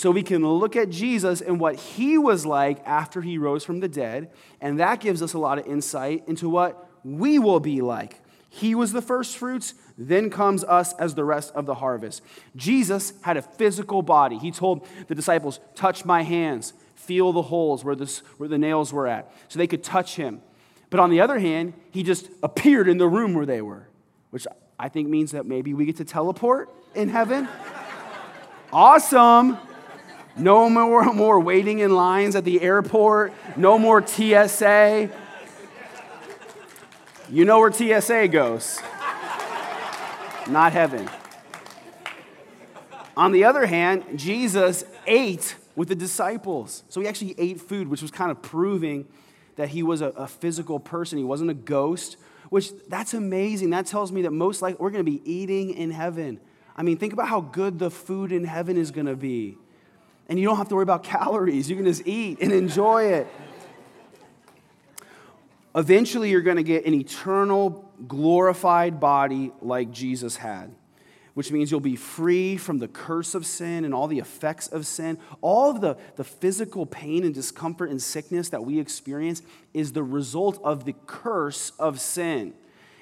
So 0.00 0.10
we 0.10 0.22
can 0.22 0.42
look 0.42 0.76
at 0.76 0.88
Jesus 0.88 1.42
and 1.42 1.60
what 1.60 1.76
he 1.76 2.16
was 2.16 2.46
like 2.46 2.80
after 2.86 3.20
he 3.20 3.36
rose 3.36 3.64
from 3.64 3.80
the 3.80 3.86
dead, 3.86 4.30
and 4.58 4.80
that 4.80 4.98
gives 4.98 5.20
us 5.20 5.34
a 5.34 5.38
lot 5.38 5.58
of 5.58 5.66
insight 5.66 6.24
into 6.26 6.48
what 6.48 6.88
we 7.04 7.38
will 7.38 7.60
be 7.60 7.82
like. 7.82 8.18
He 8.48 8.74
was 8.74 8.92
the 8.92 9.02
first 9.02 9.36
fruits, 9.36 9.74
then 9.98 10.30
comes 10.30 10.64
us 10.64 10.94
as 10.94 11.16
the 11.16 11.24
rest 11.26 11.52
of 11.54 11.66
the 11.66 11.74
harvest. 11.74 12.22
Jesus 12.56 13.12
had 13.20 13.36
a 13.36 13.42
physical 13.42 14.00
body. 14.00 14.38
He 14.38 14.50
told 14.50 14.86
the 15.08 15.14
disciples, 15.14 15.60
Touch 15.74 16.06
my 16.06 16.22
hands, 16.22 16.72
feel 16.94 17.30
the 17.34 17.42
holes 17.42 17.84
where, 17.84 17.94
this, 17.94 18.20
where 18.38 18.48
the 18.48 18.56
nails 18.56 18.94
were 18.94 19.06
at, 19.06 19.30
so 19.48 19.58
they 19.58 19.66
could 19.66 19.84
touch 19.84 20.16
him. 20.16 20.40
But 20.88 21.00
on 21.00 21.10
the 21.10 21.20
other 21.20 21.38
hand, 21.38 21.74
he 21.90 22.02
just 22.04 22.30
appeared 22.42 22.88
in 22.88 22.96
the 22.96 23.06
room 23.06 23.34
where 23.34 23.44
they 23.44 23.60
were, 23.60 23.86
which 24.30 24.46
I 24.78 24.88
think 24.88 25.10
means 25.10 25.32
that 25.32 25.44
maybe 25.44 25.74
we 25.74 25.84
get 25.84 25.96
to 25.96 26.06
teleport 26.06 26.70
in 26.94 27.10
heaven. 27.10 27.46
awesome. 28.72 29.58
No 30.36 30.70
more, 30.70 31.12
more 31.12 31.40
waiting 31.40 31.80
in 31.80 31.94
lines 31.94 32.36
at 32.36 32.44
the 32.44 32.60
airport. 32.60 33.32
No 33.56 33.78
more 33.78 34.06
TSA. 34.06 35.10
You 37.30 37.44
know 37.44 37.60
where 37.60 37.72
TSA 37.72 38.28
goes. 38.28 38.80
Not 40.48 40.72
heaven. 40.72 41.08
On 43.16 43.32
the 43.32 43.44
other 43.44 43.66
hand, 43.66 44.04
Jesus 44.16 44.84
ate 45.06 45.54
with 45.76 45.88
the 45.88 45.94
disciples. 45.94 46.84
So 46.88 47.00
he 47.00 47.06
actually 47.06 47.34
ate 47.38 47.60
food, 47.60 47.88
which 47.88 48.02
was 48.02 48.10
kind 48.10 48.30
of 48.30 48.42
proving 48.42 49.06
that 49.56 49.68
he 49.68 49.82
was 49.82 50.00
a, 50.00 50.06
a 50.08 50.26
physical 50.26 50.80
person. 50.80 51.18
He 51.18 51.24
wasn't 51.24 51.50
a 51.50 51.54
ghost, 51.54 52.16
which 52.48 52.70
that's 52.88 53.14
amazing. 53.14 53.70
That 53.70 53.86
tells 53.86 54.10
me 54.10 54.22
that 54.22 54.30
most 54.30 54.62
likely 54.62 54.82
we're 54.82 54.90
going 54.90 55.04
to 55.04 55.10
be 55.10 55.20
eating 55.30 55.70
in 55.70 55.90
heaven. 55.90 56.40
I 56.76 56.82
mean, 56.82 56.96
think 56.96 57.12
about 57.12 57.28
how 57.28 57.42
good 57.42 57.78
the 57.78 57.90
food 57.90 58.32
in 58.32 58.44
heaven 58.44 58.76
is 58.76 58.90
going 58.90 59.06
to 59.06 59.16
be. 59.16 59.58
And 60.30 60.38
you 60.38 60.46
don't 60.46 60.56
have 60.56 60.68
to 60.68 60.74
worry 60.76 60.84
about 60.84 61.02
calories. 61.02 61.68
You 61.68 61.76
can 61.76 61.84
just 61.84 62.06
eat 62.06 62.38
and 62.40 62.52
enjoy 62.52 63.04
it. 63.12 63.26
Eventually, 65.74 66.30
you're 66.30 66.40
going 66.40 66.56
to 66.56 66.62
get 66.62 66.86
an 66.86 66.94
eternal, 66.94 67.92
glorified 68.08 68.98
body 68.98 69.52
like 69.60 69.90
Jesus 69.90 70.36
had 70.36 70.74
which 71.34 71.52
means 71.52 71.70
you'll 71.70 71.80
be 71.80 71.96
free 71.96 72.56
from 72.56 72.78
the 72.78 72.88
curse 72.88 73.34
of 73.34 73.46
sin 73.46 73.84
and 73.84 73.94
all 73.94 74.06
the 74.06 74.18
effects 74.18 74.66
of 74.68 74.86
sin. 74.86 75.16
All 75.40 75.70
of 75.70 75.80
the, 75.80 75.96
the 76.16 76.24
physical 76.24 76.86
pain 76.86 77.24
and 77.24 77.34
discomfort 77.34 77.90
and 77.90 78.02
sickness 78.02 78.48
that 78.50 78.64
we 78.64 78.78
experience 78.78 79.42
is 79.72 79.92
the 79.92 80.02
result 80.02 80.60
of 80.64 80.84
the 80.84 80.94
curse 81.06 81.72
of 81.78 82.00
sin. 82.00 82.54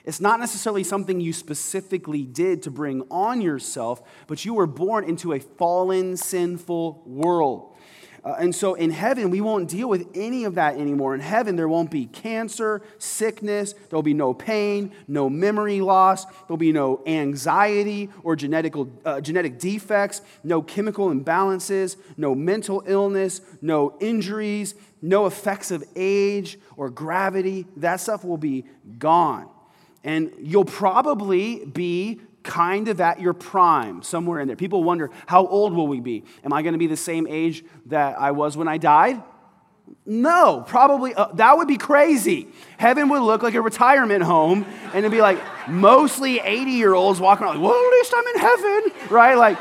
It's 0.09 0.23
not 0.23 0.41
necessarily 0.41 0.85
something 0.85 1.21
you 1.21 1.35
specifically 1.35 2.23
did 2.23 2.63
to 2.63 2.71
bring 2.71 3.03
on 3.11 3.43
yourself, 3.43 4.01
but 4.27 4.43
you 4.43 4.55
were 4.55 4.67
born 4.67 5.05
into 5.05 5.35
a 5.35 5.39
fallen, 5.39 6.17
sinful 6.17 7.03
world. 7.05 7.77
Uh, 8.25 8.37
and 8.41 8.55
so 8.55 8.73
in 8.73 8.91
heaven, 8.91 9.29
we 9.29 9.43
won't 9.43 9.69
deal 9.69 9.87
with 9.87 10.09
any 10.15 10.45
of 10.45 10.55
that 10.55 10.77
anymore. 10.77 11.15
In 11.15 11.21
heaven, 11.21 11.57
there 11.57 11.69
won't 11.69 11.91
be 11.91 12.07
cancer, 12.07 12.81
sickness, 12.97 13.75
there'll 13.91 14.03
be 14.03 14.15
no 14.15 14.33
pain, 14.33 14.93
no 15.09 15.29
memory 15.29 15.83
loss, 15.83 16.25
there'll 16.47 16.57
be 16.57 16.73
no 16.73 17.03
anxiety 17.07 18.09
or 18.23 18.35
genetic, 18.35 18.73
uh, 19.05 19.21
genetic 19.21 19.59
defects, 19.59 20.23
no 20.43 20.63
chemical 20.63 21.11
imbalances, 21.11 21.99
no 22.17 22.35
mental 22.35 22.83
illness, 22.87 23.43
no 23.61 23.95
injuries, 24.01 24.75
no 25.03 25.27
effects 25.27 25.71
of 25.71 25.85
age 25.95 26.59
or 26.79 26.89
gravity. 26.89 27.67
That 27.77 28.01
stuff 28.01 28.25
will 28.25 28.39
be 28.39 28.65
gone. 28.99 29.51
And 30.09 30.33
you'll 30.41 30.65
probably 30.65 31.67
be 31.67 32.23
kind 32.43 32.89
of 32.89 32.99
at 32.99 33.21
your 33.21 33.35
prime, 33.35 34.01
somewhere 34.01 34.41
in 34.41 34.47
there. 34.47 34.57
People 34.57 34.83
wonder, 34.83 35.11
how 35.27 35.47
old 35.47 35.75
will 35.75 35.87
we 35.87 36.01
be? 36.01 36.25
Am 36.43 36.51
I 36.51 36.63
going 36.63 36.73
to 36.73 36.79
be 36.79 36.87
the 36.87 36.97
same 36.97 37.27
age 37.27 37.63
that 37.87 38.19
I 38.19 38.31
was 38.31 38.57
when 38.57 38.69
I 38.69 38.79
died? 38.79 39.23
No, 40.07 40.65
probably. 40.67 41.15
Uh, 41.15 41.27
that 41.35 41.59
would 41.59 41.69
be 41.69 41.77
crazy. 41.77 42.49
Heaven 42.79 43.11
would 43.11 43.21
look 43.21 43.43
like 43.43 43.53
a 43.53 43.61
retirement 43.61 44.23
home, 44.23 44.65
and 44.95 44.97
it'd 44.97 45.13
be 45.13 45.21
like 45.21 45.39
mostly 45.69 46.41
80 46.41 46.71
year 46.71 46.95
olds 46.95 47.21
walking 47.21 47.45
around, 47.45 47.61
like, 47.61 47.71
well, 47.71 47.79
at 47.79 47.91
least 47.91 48.15
I'm 48.17 48.27
in 48.29 48.41
heaven, 48.41 49.11
right? 49.11 49.35
Like, 49.35 49.59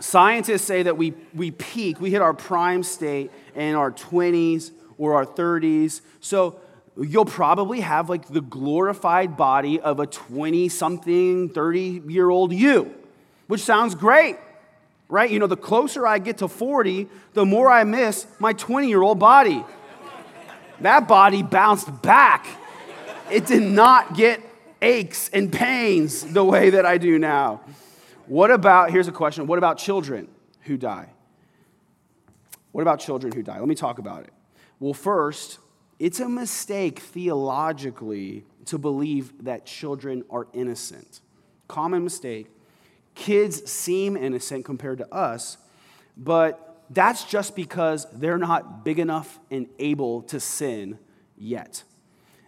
scientists 0.00 0.64
say 0.64 0.82
that 0.82 0.96
we, 0.96 1.14
we 1.34 1.52
peak, 1.52 2.00
we 2.00 2.10
hit 2.10 2.20
our 2.20 2.34
prime 2.34 2.82
state 2.82 3.30
in 3.54 3.76
our 3.76 3.92
20s 3.92 4.72
or 4.98 5.14
our 5.14 5.24
30s. 5.24 6.00
So, 6.18 6.58
you'll 6.96 7.24
probably 7.24 7.80
have 7.80 8.08
like 8.08 8.28
the 8.28 8.40
glorified 8.40 9.36
body 9.36 9.80
of 9.80 10.00
a 10.00 10.06
20 10.06 10.68
something, 10.68 11.48
30 11.48 12.02
year 12.08 12.28
old 12.28 12.52
you, 12.52 12.94
which 13.46 13.62
sounds 13.62 13.94
great, 13.94 14.36
right? 15.08 15.30
You 15.30 15.38
know, 15.38 15.46
the 15.46 15.56
closer 15.56 16.06
I 16.06 16.18
get 16.18 16.38
to 16.38 16.48
40, 16.48 17.08
the 17.32 17.46
more 17.46 17.70
I 17.70 17.84
miss 17.84 18.26
my 18.38 18.52
20 18.52 18.88
year 18.88 19.02
old 19.02 19.18
body. 19.18 19.64
That 20.80 21.06
body 21.06 21.42
bounced 21.42 22.02
back. 22.02 22.46
It 23.30 23.46
did 23.46 23.62
not 23.62 24.14
get 24.14 24.42
aches 24.82 25.30
and 25.30 25.50
pains 25.50 26.22
the 26.22 26.44
way 26.44 26.70
that 26.70 26.84
I 26.84 26.98
do 26.98 27.18
now. 27.18 27.60
What 28.26 28.50
about, 28.50 28.90
here's 28.90 29.08
a 29.08 29.12
question 29.12 29.46
what 29.46 29.58
about 29.58 29.78
children 29.78 30.28
who 30.62 30.76
die? 30.76 31.08
What 32.72 32.82
about 32.82 33.00
children 33.00 33.32
who 33.32 33.42
die? 33.42 33.58
Let 33.58 33.68
me 33.68 33.74
talk 33.74 33.98
about 33.98 34.24
it. 34.24 34.32
Well, 34.80 34.94
first, 34.94 35.58
it's 36.02 36.18
a 36.18 36.28
mistake 36.28 36.98
theologically 36.98 38.44
to 38.64 38.76
believe 38.76 39.44
that 39.44 39.64
children 39.64 40.24
are 40.30 40.48
innocent. 40.52 41.20
Common 41.68 42.02
mistake. 42.02 42.50
Kids 43.14 43.70
seem 43.70 44.16
innocent 44.16 44.64
compared 44.64 44.98
to 44.98 45.14
us, 45.14 45.58
but 46.16 46.82
that's 46.90 47.22
just 47.22 47.54
because 47.54 48.08
they're 48.12 48.36
not 48.36 48.84
big 48.84 48.98
enough 48.98 49.38
and 49.48 49.68
able 49.78 50.22
to 50.22 50.40
sin 50.40 50.98
yet. 51.38 51.84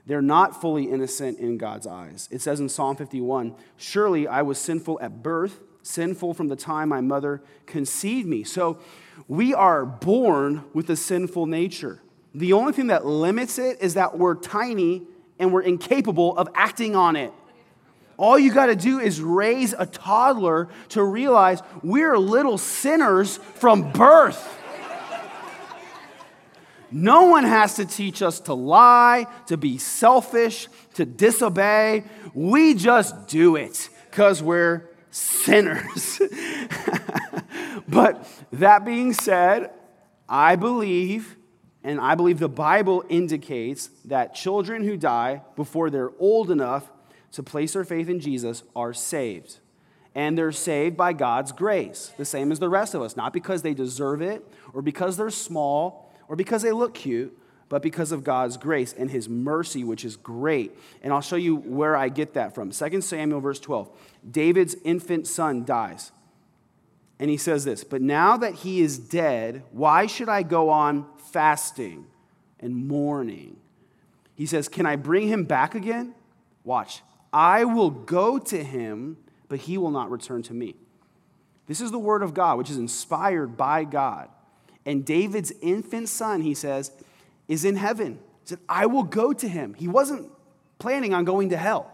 They're 0.04 0.20
not 0.20 0.60
fully 0.60 0.90
innocent 0.90 1.38
in 1.38 1.56
God's 1.56 1.86
eyes. 1.86 2.28
It 2.32 2.40
says 2.42 2.58
in 2.58 2.68
Psalm 2.68 2.96
51 2.96 3.54
Surely 3.76 4.26
I 4.26 4.42
was 4.42 4.58
sinful 4.58 4.98
at 5.00 5.22
birth, 5.22 5.60
sinful 5.84 6.34
from 6.34 6.48
the 6.48 6.56
time 6.56 6.88
my 6.88 7.00
mother 7.00 7.40
conceived 7.66 8.26
me. 8.26 8.42
So 8.42 8.80
we 9.28 9.54
are 9.54 9.86
born 9.86 10.64
with 10.72 10.90
a 10.90 10.96
sinful 10.96 11.46
nature. 11.46 12.00
The 12.34 12.52
only 12.52 12.72
thing 12.72 12.88
that 12.88 13.06
limits 13.06 13.58
it 13.58 13.80
is 13.80 13.94
that 13.94 14.18
we're 14.18 14.34
tiny 14.34 15.02
and 15.38 15.52
we're 15.52 15.62
incapable 15.62 16.36
of 16.36 16.48
acting 16.54 16.96
on 16.96 17.16
it. 17.16 17.32
All 18.16 18.38
you 18.38 18.52
got 18.52 18.66
to 18.66 18.76
do 18.76 19.00
is 19.00 19.20
raise 19.20 19.72
a 19.72 19.86
toddler 19.86 20.68
to 20.90 21.02
realize 21.02 21.60
we're 21.82 22.16
little 22.16 22.58
sinners 22.58 23.36
from 23.36 23.92
birth. 23.92 24.60
No 26.90 27.24
one 27.24 27.42
has 27.42 27.74
to 27.76 27.84
teach 27.84 28.22
us 28.22 28.38
to 28.40 28.54
lie, 28.54 29.26
to 29.46 29.56
be 29.56 29.78
selfish, 29.78 30.68
to 30.94 31.04
disobey. 31.04 32.04
We 32.34 32.74
just 32.74 33.26
do 33.26 33.56
it 33.56 33.88
because 34.10 34.40
we're 34.40 34.90
sinners. 35.10 36.20
but 37.88 38.28
that 38.52 38.84
being 38.84 39.12
said, 39.12 39.72
I 40.28 40.54
believe 40.54 41.36
and 41.84 42.00
I 42.00 42.14
believe 42.14 42.38
the 42.38 42.48
Bible 42.48 43.04
indicates 43.10 43.90
that 44.06 44.34
children 44.34 44.84
who 44.84 44.96
die 44.96 45.42
before 45.54 45.90
they're 45.90 46.12
old 46.18 46.50
enough 46.50 46.90
to 47.32 47.42
place 47.42 47.74
their 47.74 47.84
faith 47.84 48.08
in 48.08 48.20
Jesus 48.20 48.62
are 48.74 48.94
saved. 48.94 49.58
And 50.14 50.38
they're 50.38 50.52
saved 50.52 50.96
by 50.96 51.12
God's 51.12 51.52
grace, 51.52 52.12
the 52.16 52.24
same 52.24 52.50
as 52.50 52.58
the 52.58 52.70
rest 52.70 52.94
of 52.94 53.02
us, 53.02 53.16
not 53.16 53.34
because 53.34 53.60
they 53.60 53.74
deserve 53.74 54.22
it 54.22 54.46
or 54.72 54.80
because 54.80 55.18
they're 55.18 55.28
small 55.28 56.10
or 56.26 56.36
because 56.36 56.62
they 56.62 56.72
look 56.72 56.94
cute, 56.94 57.36
but 57.68 57.82
because 57.82 58.12
of 58.12 58.24
God's 58.24 58.56
grace 58.56 58.94
and 58.96 59.10
his 59.10 59.28
mercy, 59.28 59.84
which 59.84 60.04
is 60.04 60.16
great. 60.16 60.72
And 61.02 61.12
I'll 61.12 61.20
show 61.20 61.36
you 61.36 61.56
where 61.56 61.96
I 61.96 62.08
get 62.08 62.34
that 62.34 62.54
from. 62.54 62.70
2 62.70 63.00
Samuel, 63.02 63.40
verse 63.40 63.60
12. 63.60 63.90
David's 64.30 64.76
infant 64.84 65.26
son 65.26 65.64
dies. 65.64 66.12
And 67.18 67.30
he 67.30 67.36
says 67.36 67.64
this, 67.64 67.84
but 67.84 68.00
now 68.00 68.36
that 68.36 68.54
he 68.54 68.80
is 68.80 68.98
dead, 68.98 69.64
why 69.70 70.06
should 70.06 70.28
I 70.28 70.42
go 70.42 70.70
on 70.70 71.06
fasting 71.34 72.06
and 72.60 72.86
mourning? 72.86 73.56
He 74.36 74.46
says, 74.46 74.68
Can 74.68 74.86
I 74.86 74.94
bring 74.94 75.28
him 75.28 75.44
back 75.44 75.74
again? 75.74 76.14
Watch. 76.62 77.02
I 77.32 77.64
will 77.64 77.90
go 77.90 78.38
to 78.38 78.62
him, 78.62 79.16
but 79.48 79.58
he 79.58 79.76
will 79.76 79.90
not 79.90 80.10
return 80.10 80.42
to 80.44 80.54
me. 80.54 80.76
This 81.66 81.80
is 81.80 81.90
the 81.90 81.98
word 81.98 82.22
of 82.22 82.34
God, 82.34 82.56
which 82.56 82.70
is 82.70 82.76
inspired 82.76 83.56
by 83.56 83.82
God. 83.82 84.28
And 84.86 85.04
David's 85.04 85.52
infant 85.60 86.08
son, 86.08 86.42
he 86.42 86.54
says, 86.54 86.92
is 87.48 87.64
in 87.64 87.76
heaven. 87.76 88.20
He 88.42 88.50
said, 88.50 88.60
I 88.68 88.86
will 88.86 89.02
go 89.02 89.32
to 89.32 89.48
him. 89.48 89.74
He 89.74 89.88
wasn't 89.88 90.30
planning 90.78 91.12
on 91.12 91.24
going 91.24 91.50
to 91.50 91.56
hell. 91.56 91.90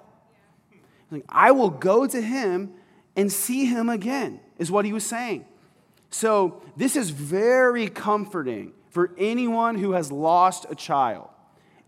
Like, 1.10 1.24
I 1.28 1.52
will 1.52 1.70
go 1.70 2.06
to 2.06 2.20
him 2.20 2.74
and 3.16 3.32
see 3.32 3.64
him 3.64 3.88
again 3.88 4.40
is 4.58 4.70
what 4.70 4.84
he 4.84 4.92
was 4.92 5.06
saying. 5.06 5.46
So, 6.10 6.62
this 6.76 6.96
is 6.96 7.10
very 7.10 7.88
comforting 7.88 8.72
for 8.90 9.10
anyone 9.16 9.76
who 9.76 9.92
has 9.92 10.12
lost 10.12 10.66
a 10.68 10.74
child. 10.74 11.28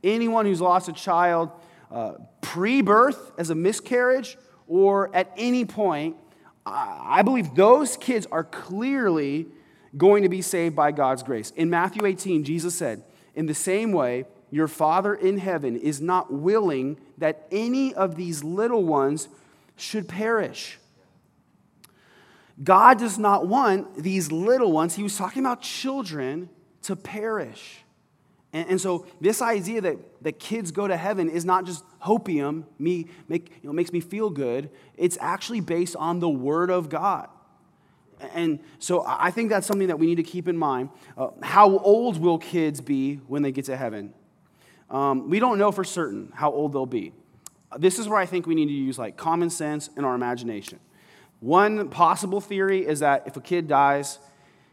Anyone 0.03 0.47
who's 0.47 0.61
lost 0.61 0.89
a 0.89 0.93
child 0.93 1.51
uh, 1.91 2.15
pre 2.41 2.81
birth 2.81 3.33
as 3.39 3.51
a 3.51 3.55
miscarriage 3.55 4.39
or 4.67 5.15
at 5.15 5.33
any 5.37 5.65
point, 5.65 6.17
I 6.65 7.23
believe 7.23 7.55
those 7.55 7.97
kids 7.97 8.27
are 8.31 8.45
clearly 8.45 9.47
going 9.97 10.23
to 10.23 10.29
be 10.29 10.41
saved 10.41 10.75
by 10.75 10.93
God's 10.93 11.23
grace. 11.23 11.51
In 11.51 11.69
Matthew 11.69 12.07
18, 12.07 12.45
Jesus 12.45 12.75
said, 12.75 13.05
In 13.35 13.47
the 13.47 13.55
same 13.55 13.93
way, 13.93 14.25
your 14.51 14.69
Father 14.69 15.15
in 15.15 15.39
heaven 15.39 15.77
is 15.77 16.01
not 16.01 16.33
willing 16.33 16.99
that 17.19 17.47
any 17.51 17.93
of 17.95 18.17
these 18.17 18.43
little 18.43 18.85
ones 18.85 19.29
should 19.77 20.09
perish 20.09 20.79
God 22.63 22.99
does 22.99 23.19
not 23.19 23.47
want 23.47 24.03
these 24.03 24.31
little 24.31 24.73
ones, 24.73 24.95
he 24.95 25.03
was 25.03 25.17
talking 25.17 25.43
about 25.43 25.63
children, 25.63 26.49
to 26.83 26.97
perish. 26.97 27.79
And, 28.53 28.71
and, 28.71 28.81
so 28.81 29.07
this 29.21 29.41
idea 29.41 29.81
that, 29.81 29.97
that 30.23 30.39
kids 30.39 30.73
go 30.73 30.87
to 30.87 30.97
heaven 30.97 31.31
is 31.31 31.45
not 31.45 31.65
just 31.65 31.85
hopium, 32.01 32.65
me, 32.79 33.07
make, 33.29 33.51
you 33.63 33.69
know, 33.69 33.73
makes 33.73 33.93
me 33.93 34.01
feel 34.01 34.29
good. 34.29 34.71
It's 34.97 35.17
actually 35.21 35.61
based 35.61 35.97
on 35.97 36.21
the 36.21 36.29
word 36.29 36.71
of 36.71 36.89
God. 36.89 37.29
And 38.35 38.61
so 38.79 39.05
I 39.07 39.31
think 39.31 39.51
that's 39.51 39.67
something 39.67 39.89
that 39.89 39.99
we 39.99 40.07
need 40.07 40.17
to 40.17 40.23
keep 40.23 40.49
in 40.49 40.57
mind. 40.57 40.91
Uh, 41.17 41.29
how 41.43 41.79
old 41.79 42.19
will 42.19 42.39
kids 42.39 42.81
be 42.81 43.17
when 43.27 43.43
they 43.43 43.53
get 43.53 43.65
to 43.67 43.77
heaven? 43.77 44.15
Um, 44.91 45.31
we 45.31 45.41
don't 45.41 45.59
know 45.59 45.73
for 45.73 45.85
certain 45.85 46.31
how 46.35 46.53
old 46.53 46.73
they'll 46.73 46.87
be. 46.87 47.13
This 47.79 47.99
is 47.99 48.07
where 48.07 48.19
I 48.19 48.27
think 48.27 48.47
we 48.47 48.55
need 48.55 48.67
to 48.67 48.73
use 48.73 48.99
like 48.99 49.17
common 49.17 49.51
sense 49.51 49.89
and 49.97 50.05
our 50.05 50.15
imagination. 50.15 50.79
One 51.41 51.89
possible 51.89 52.41
theory 52.41 52.87
is 52.87 53.01
that 53.01 53.25
if 53.27 53.37
a 53.37 53.41
kid 53.41 53.67
dies, 53.67 54.19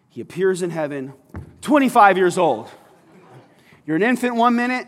he 0.10 0.22
appears 0.22 0.62
in 0.62 0.70
heaven 0.70 1.14
25 1.62 2.18
years 2.18 2.38
old. 2.38 2.70
You're 3.86 3.96
an 3.96 4.04
infant 4.04 4.36
one 4.36 4.56
minute, 4.56 4.88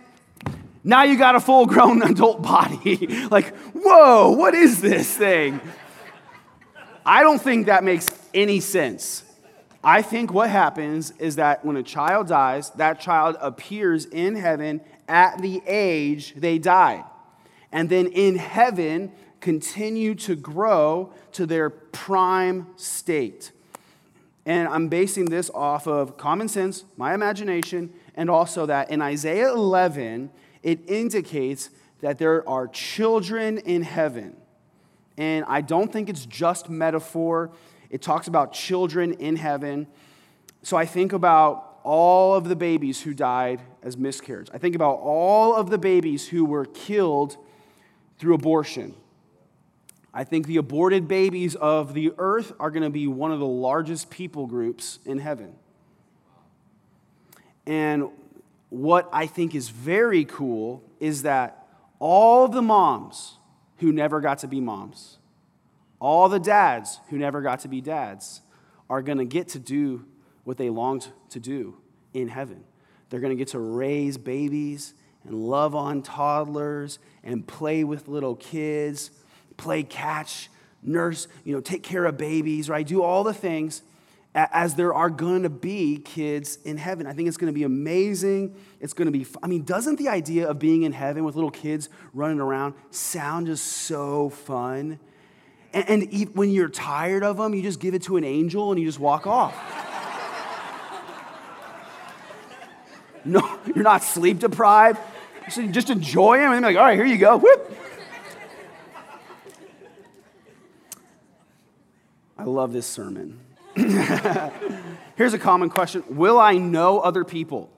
now 0.83 1.03
you 1.03 1.17
got 1.17 1.35
a 1.35 1.39
full 1.39 1.65
grown 1.65 2.01
adult 2.11 2.41
body. 2.41 3.07
like, 3.31 3.55
whoa, 3.73 4.31
what 4.31 4.53
is 4.53 4.81
this 4.81 5.15
thing? 5.15 5.59
I 7.05 7.23
don't 7.23 7.41
think 7.41 7.65
that 7.65 7.83
makes 7.83 8.17
any 8.33 8.59
sense. 8.59 9.23
I 9.83 10.03
think 10.03 10.31
what 10.31 10.49
happens 10.49 11.11
is 11.17 11.37
that 11.37 11.65
when 11.65 11.75
a 11.75 11.83
child 11.83 12.27
dies, 12.27 12.69
that 12.71 12.99
child 12.99 13.35
appears 13.41 14.05
in 14.05 14.35
heaven 14.35 14.81
at 15.07 15.41
the 15.41 15.61
age 15.65 16.35
they 16.35 16.59
died. 16.59 17.03
And 17.71 17.89
then 17.89 18.07
in 18.07 18.35
heaven, 18.35 19.11
continue 19.39 20.13
to 20.15 20.35
grow 20.35 21.13
to 21.31 21.47
their 21.47 21.69
prime 21.71 22.67
state. 22.75 23.51
And 24.45 24.67
I'm 24.67 24.87
basing 24.87 25.25
this 25.25 25.51
off 25.53 25.87
of 25.87 26.17
common 26.17 26.47
sense, 26.47 26.85
my 26.97 27.13
imagination, 27.13 27.93
and 28.15 28.29
also 28.29 28.65
that 28.65 28.89
in 28.89 29.01
Isaiah 29.01 29.51
11, 29.53 30.31
it 30.63 30.89
indicates 30.89 31.69
that 32.01 32.17
there 32.17 32.47
are 32.49 32.67
children 32.67 33.59
in 33.59 33.83
heaven. 33.83 34.35
And 35.17 35.45
I 35.47 35.61
don't 35.61 35.93
think 35.93 36.09
it's 36.09 36.25
just 36.25 36.69
metaphor. 36.69 37.51
It 37.89 38.01
talks 38.01 38.27
about 38.27 38.53
children 38.53 39.13
in 39.13 39.35
heaven. 39.35 39.87
So 40.63 40.77
I 40.77 40.85
think 40.85 41.13
about 41.13 41.79
all 41.83 42.35
of 42.35 42.47
the 42.47 42.55
babies 42.55 43.01
who 43.01 43.13
died 43.13 43.61
as 43.83 43.97
miscarriage. 43.97 44.49
I 44.53 44.57
think 44.57 44.75
about 44.75 44.95
all 44.95 45.55
of 45.55 45.69
the 45.69 45.77
babies 45.77 46.27
who 46.27 46.45
were 46.45 46.65
killed 46.65 47.37
through 48.17 48.33
abortion. 48.33 48.95
I 50.13 50.23
think 50.23 50.45
the 50.45 50.57
aborted 50.57 51.07
babies 51.07 51.55
of 51.55 51.93
the 51.93 52.13
earth 52.17 52.51
are 52.59 52.69
going 52.69 52.83
to 52.83 52.89
be 52.89 53.07
one 53.07 53.31
of 53.31 53.39
the 53.39 53.45
largest 53.45 54.09
people 54.09 54.45
groups 54.45 54.99
in 55.05 55.19
heaven. 55.19 55.55
And 57.65 58.09
what 58.69 59.09
I 59.13 59.25
think 59.27 59.55
is 59.55 59.69
very 59.69 60.25
cool 60.25 60.83
is 60.99 61.23
that 61.23 61.67
all 61.99 62.47
the 62.47 62.61
moms 62.61 63.37
who 63.77 63.91
never 63.93 64.19
got 64.19 64.39
to 64.39 64.47
be 64.47 64.59
moms, 64.59 65.17
all 65.99 66.27
the 66.27 66.39
dads 66.39 66.99
who 67.09 67.17
never 67.17 67.41
got 67.41 67.61
to 67.61 67.67
be 67.67 67.79
dads, 67.79 68.41
are 68.89 69.01
going 69.01 69.19
to 69.19 69.25
get 69.25 69.47
to 69.49 69.59
do 69.59 70.05
what 70.43 70.57
they 70.57 70.69
longed 70.69 71.07
to 71.29 71.39
do 71.39 71.77
in 72.13 72.27
heaven. 72.27 72.63
They're 73.09 73.19
going 73.19 73.35
to 73.35 73.37
get 73.37 73.49
to 73.49 73.59
raise 73.59 74.17
babies 74.17 74.93
and 75.23 75.35
love 75.35 75.75
on 75.75 76.01
toddlers 76.01 76.99
and 77.23 77.47
play 77.47 77.83
with 77.83 78.07
little 78.07 78.35
kids 78.35 79.11
play 79.61 79.83
catch, 79.83 80.49
nurse, 80.83 81.27
you 81.45 81.53
know, 81.53 81.61
take 81.61 81.83
care 81.83 82.05
of 82.05 82.17
babies, 82.17 82.69
right? 82.69 82.85
Do 82.85 83.03
all 83.03 83.23
the 83.23 83.33
things 83.33 83.83
as 84.33 84.75
there 84.75 84.93
are 84.93 85.09
going 85.09 85.43
to 85.43 85.49
be 85.49 85.97
kids 85.97 86.57
in 86.63 86.77
heaven. 86.77 87.05
I 87.05 87.13
think 87.13 87.27
it's 87.27 87.37
going 87.37 87.51
to 87.51 87.57
be 87.57 87.63
amazing. 87.63 88.55
It's 88.79 88.93
going 88.93 89.07
to 89.07 89.11
be, 89.11 89.25
fun. 89.25 89.41
I 89.43 89.47
mean, 89.47 89.63
doesn't 89.63 89.97
the 89.97 90.07
idea 90.07 90.49
of 90.49 90.57
being 90.57 90.83
in 90.83 90.93
heaven 90.93 91.25
with 91.25 91.35
little 91.35 91.51
kids 91.51 91.89
running 92.13 92.39
around 92.39 92.75
sound 92.91 93.47
just 93.47 93.65
so 93.65 94.29
fun? 94.29 94.99
And, 95.73 95.89
and 95.89 96.35
when 96.35 96.49
you're 96.49 96.69
tired 96.69 97.23
of 97.23 97.37
them, 97.37 97.53
you 97.53 97.61
just 97.61 97.79
give 97.79 97.93
it 97.93 98.03
to 98.03 98.17
an 98.17 98.23
angel 98.23 98.71
and 98.71 98.79
you 98.79 98.87
just 98.87 98.99
walk 98.99 99.27
off. 99.27 99.53
no, 103.25 103.59
you're 103.65 103.83
not 103.83 104.03
sleep 104.03 104.39
deprived. 104.39 104.99
So 105.49 105.59
you 105.59 105.71
just 105.71 105.89
enjoy 105.89 106.37
them 106.37 106.53
and 106.53 106.63
like, 106.63 106.77
all 106.77 106.83
right, 106.83 106.95
here 106.95 107.05
you 107.05 107.17
go. 107.17 107.37
Whoop. 107.37 107.79
I 112.41 112.45
love 112.45 112.73
this 112.73 112.87
sermon. 112.87 113.39
Here's 113.75 115.35
a 115.35 115.39
common 115.39 115.69
question 115.69 116.03
Will 116.09 116.39
I 116.39 116.53
know 116.53 116.99
other 116.99 117.23
people? 117.23 117.69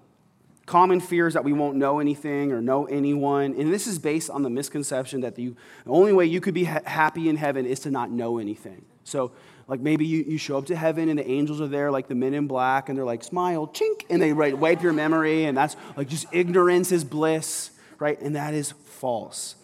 Common 0.65 1.01
fears 1.01 1.33
that 1.33 1.43
we 1.43 1.51
won't 1.51 1.75
know 1.75 1.99
anything 1.99 2.53
or 2.53 2.61
know 2.61 2.85
anyone. 2.85 3.55
And 3.59 3.73
this 3.73 3.87
is 3.87 3.99
based 3.99 4.29
on 4.29 4.41
the 4.41 4.49
misconception 4.49 5.19
that 5.19 5.35
the 5.35 5.53
only 5.85 6.13
way 6.13 6.25
you 6.25 6.39
could 6.39 6.53
be 6.53 6.63
ha- 6.63 6.79
happy 6.85 7.27
in 7.27 7.35
heaven 7.35 7.65
is 7.65 7.81
to 7.81 7.91
not 7.91 8.09
know 8.09 8.37
anything. 8.37 8.85
So, 9.03 9.33
like 9.67 9.81
maybe 9.81 10.05
you, 10.05 10.23
you 10.25 10.37
show 10.37 10.57
up 10.57 10.67
to 10.67 10.77
heaven 10.77 11.09
and 11.09 11.19
the 11.19 11.29
angels 11.29 11.59
are 11.59 11.67
there, 11.67 11.91
like 11.91 12.07
the 12.07 12.15
men 12.15 12.33
in 12.33 12.47
black, 12.47 12.87
and 12.87 12.97
they're 12.97 13.03
like, 13.03 13.25
smile, 13.25 13.67
chink, 13.67 14.05
and 14.09 14.21
they 14.21 14.31
right, 14.31 14.57
wipe 14.57 14.81
your 14.81 14.93
memory, 14.93 15.43
and 15.43 15.57
that's 15.57 15.75
like 15.97 16.07
just 16.07 16.25
ignorance 16.31 16.93
is 16.93 17.03
bliss, 17.03 17.71
right? 17.99 18.19
And 18.21 18.37
that 18.37 18.53
is 18.53 18.71
false. 18.71 19.55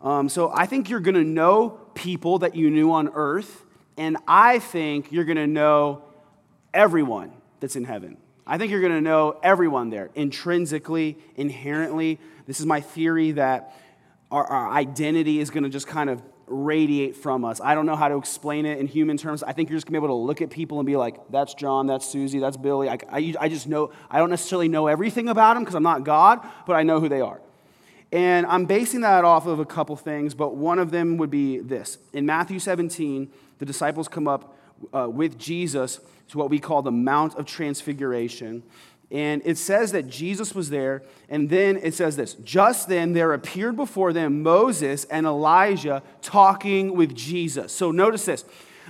Um, 0.00 0.30
so, 0.30 0.50
I 0.54 0.64
think 0.64 0.88
you're 0.88 1.00
gonna 1.00 1.24
know 1.24 1.78
people 1.92 2.38
that 2.38 2.56
you 2.56 2.70
knew 2.70 2.90
on 2.92 3.10
earth 3.12 3.64
and 3.96 4.16
I 4.26 4.58
think 4.58 5.12
you're 5.12 5.24
going 5.24 5.36
to 5.36 5.46
know 5.46 6.02
everyone 6.74 7.32
that's 7.60 7.76
in 7.76 7.84
heaven. 7.84 8.18
I 8.46 8.58
think 8.58 8.70
you're 8.70 8.80
going 8.80 8.92
to 8.92 9.00
know 9.00 9.38
everyone 9.42 9.90
there 9.90 10.10
intrinsically, 10.14 11.18
inherently. 11.34 12.20
This 12.46 12.60
is 12.60 12.66
my 12.66 12.80
theory 12.80 13.32
that 13.32 13.74
our, 14.30 14.44
our 14.44 14.70
identity 14.70 15.40
is 15.40 15.50
going 15.50 15.64
to 15.64 15.70
just 15.70 15.86
kind 15.86 16.10
of 16.10 16.22
radiate 16.46 17.16
from 17.16 17.44
us. 17.44 17.60
I 17.60 17.74
don't 17.74 17.86
know 17.86 17.96
how 17.96 18.08
to 18.08 18.16
explain 18.16 18.66
it 18.66 18.78
in 18.78 18.86
human 18.86 19.16
terms. 19.16 19.42
I 19.42 19.52
think 19.52 19.68
you're 19.68 19.76
just 19.76 19.86
going 19.86 19.94
to 19.94 20.00
be 20.00 20.04
able 20.04 20.16
to 20.16 20.24
look 20.24 20.42
at 20.42 20.50
people 20.50 20.78
and 20.78 20.86
be 20.86 20.96
like, 20.96 21.16
that's 21.30 21.54
John, 21.54 21.88
that's 21.88 22.06
Susie, 22.06 22.38
that's 22.38 22.56
Billy. 22.56 22.88
I, 22.88 22.98
I, 23.10 23.34
I 23.40 23.48
just 23.48 23.66
know, 23.66 23.90
I 24.08 24.18
don't 24.18 24.30
necessarily 24.30 24.68
know 24.68 24.86
everything 24.86 25.28
about 25.28 25.54
them 25.54 25.64
because 25.64 25.74
I'm 25.74 25.82
not 25.82 26.04
God, 26.04 26.46
but 26.66 26.74
I 26.74 26.84
know 26.84 27.00
who 27.00 27.08
they 27.08 27.20
are. 27.20 27.40
And 28.12 28.46
I'm 28.46 28.66
basing 28.66 29.00
that 29.00 29.24
off 29.24 29.46
of 29.46 29.58
a 29.58 29.64
couple 29.64 29.96
things, 29.96 30.34
but 30.34 30.54
one 30.54 30.78
of 30.78 30.92
them 30.92 31.16
would 31.16 31.30
be 31.30 31.58
this. 31.58 31.98
In 32.12 32.24
Matthew 32.24 32.60
17, 32.60 33.28
the 33.58 33.66
disciples 33.66 34.08
come 34.08 34.28
up 34.28 34.56
uh, 34.94 35.08
with 35.08 35.38
Jesus 35.38 36.00
to 36.28 36.38
what 36.38 36.50
we 36.50 36.58
call 36.58 36.82
the 36.82 36.92
Mount 36.92 37.34
of 37.36 37.46
Transfiguration. 37.46 38.62
And 39.10 39.40
it 39.44 39.56
says 39.56 39.92
that 39.92 40.08
Jesus 40.08 40.52
was 40.52 40.68
there, 40.68 41.04
and 41.28 41.48
then 41.48 41.76
it 41.76 41.94
says 41.94 42.16
this 42.16 42.34
Just 42.34 42.88
then 42.88 43.12
there 43.12 43.32
appeared 43.32 43.76
before 43.76 44.12
them 44.12 44.42
Moses 44.42 45.04
and 45.04 45.26
Elijah 45.26 46.02
talking 46.22 46.96
with 46.96 47.14
Jesus. 47.14 47.72
So 47.72 47.92
notice 47.92 48.24
this 48.24 48.44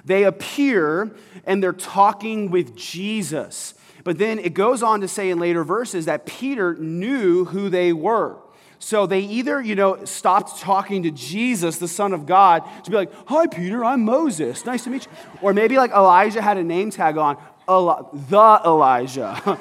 they 0.06 0.24
appear 0.24 1.14
and 1.44 1.62
they're 1.62 1.72
talking 1.72 2.50
with 2.50 2.76
Jesus. 2.76 3.74
But 4.04 4.18
then 4.18 4.38
it 4.38 4.54
goes 4.54 4.82
on 4.84 5.00
to 5.00 5.08
say 5.08 5.30
in 5.30 5.40
later 5.40 5.64
verses 5.64 6.06
that 6.06 6.26
Peter 6.26 6.76
knew 6.76 7.44
who 7.46 7.68
they 7.68 7.92
were. 7.92 8.38
So 8.78 9.06
they 9.06 9.20
either, 9.20 9.60
you 9.60 9.74
know, 9.74 10.04
stopped 10.04 10.60
talking 10.60 11.02
to 11.04 11.10
Jesus, 11.10 11.78
the 11.78 11.88
Son 11.88 12.12
of 12.12 12.26
God, 12.26 12.62
to 12.84 12.90
be 12.90 12.96
like, 12.96 13.10
Hi, 13.26 13.46
Peter, 13.46 13.84
I'm 13.84 14.04
Moses. 14.04 14.64
Nice 14.64 14.84
to 14.84 14.90
meet 14.90 15.06
you. 15.06 15.12
Or 15.42 15.52
maybe 15.52 15.76
like 15.76 15.90
Elijah 15.90 16.42
had 16.42 16.56
a 16.56 16.62
name 16.62 16.90
tag 16.90 17.16
on, 17.16 17.36
the 17.66 18.60
Elijah. 18.64 19.58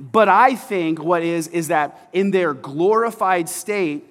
but 0.00 0.28
I 0.28 0.54
think 0.54 1.02
what 1.02 1.22
is, 1.22 1.48
is 1.48 1.68
that 1.68 2.08
in 2.12 2.30
their 2.30 2.54
glorified 2.54 3.48
state, 3.48 4.04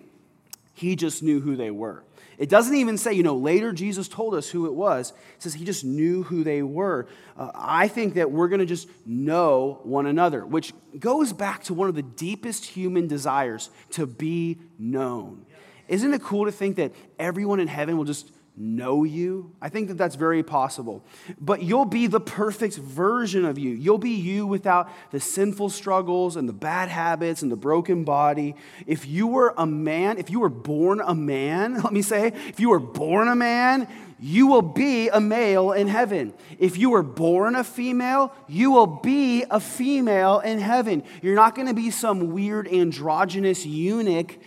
he 0.73 0.95
just 0.95 1.23
knew 1.23 1.39
who 1.39 1.55
they 1.55 1.71
were. 1.71 2.03
It 2.37 2.49
doesn't 2.49 2.75
even 2.75 2.97
say, 2.97 3.13
you 3.13 3.23
know, 3.23 3.35
later 3.35 3.71
Jesus 3.71 4.07
told 4.07 4.35
us 4.35 4.49
who 4.49 4.65
it 4.65 4.73
was. 4.73 5.11
It 5.11 5.43
says 5.43 5.53
he 5.53 5.65
just 5.65 5.83
knew 5.85 6.23
who 6.23 6.43
they 6.43 6.61
were. 6.61 7.07
Uh, 7.37 7.51
I 7.53 7.87
think 7.87 8.15
that 8.15 8.31
we're 8.31 8.47
going 8.47 8.59
to 8.59 8.65
just 8.65 8.87
know 9.05 9.79
one 9.83 10.05
another, 10.05 10.45
which 10.45 10.73
goes 10.97 11.33
back 11.33 11.63
to 11.65 11.73
one 11.73 11.89
of 11.89 11.95
the 11.95 12.01
deepest 12.01 12.65
human 12.65 13.07
desires 13.07 13.69
to 13.91 14.05
be 14.05 14.59
known. 14.77 15.45
Isn't 15.87 16.13
it 16.13 16.23
cool 16.23 16.45
to 16.45 16.51
think 16.51 16.77
that 16.77 16.93
everyone 17.19 17.59
in 17.59 17.67
heaven 17.67 17.97
will 17.97 18.05
just 18.05 18.31
know 18.55 19.03
you. 19.03 19.51
I 19.61 19.69
think 19.69 19.87
that 19.87 19.97
that's 19.97 20.15
very 20.15 20.43
possible. 20.43 21.03
But 21.39 21.63
you'll 21.63 21.85
be 21.85 22.07
the 22.07 22.19
perfect 22.19 22.75
version 22.75 23.45
of 23.45 23.57
you. 23.57 23.71
You'll 23.71 23.97
be 23.97 24.11
you 24.11 24.45
without 24.45 24.89
the 25.11 25.19
sinful 25.19 25.71
struggles 25.71 26.35
and 26.35 26.47
the 26.47 26.53
bad 26.53 26.89
habits 26.89 27.41
and 27.41 27.51
the 27.51 27.55
broken 27.55 28.03
body. 28.03 28.55
If 28.85 29.07
you 29.07 29.27
were 29.27 29.53
a 29.57 29.65
man, 29.65 30.19
if 30.19 30.29
you 30.29 30.39
were 30.39 30.49
born 30.49 31.01
a 31.03 31.15
man, 31.15 31.73
let 31.83 31.91
me 31.93 32.01
say, 32.01 32.27
if 32.27 32.59
you 32.59 32.69
were 32.69 32.79
born 32.79 33.27
a 33.27 33.35
man, 33.35 33.87
you 34.19 34.47
will 34.47 34.61
be 34.61 35.09
a 35.09 35.19
male 35.19 35.71
in 35.71 35.87
heaven. 35.87 36.33
If 36.57 36.77
you 36.77 36.91
were 36.91 37.03
born 37.03 37.55
a 37.55 37.63
female, 37.63 38.33
you 38.47 38.71
will 38.71 38.87
be 38.87 39.43
a 39.49 39.59
female 39.59 40.39
in 40.39 40.59
heaven. 40.59 41.03
You're 41.21 41.35
not 41.35 41.55
going 41.55 41.67
to 41.67 41.73
be 41.73 41.91
some 41.91 42.31
weird 42.31 42.67
androgynous 42.67 43.65
eunuch. 43.65 44.37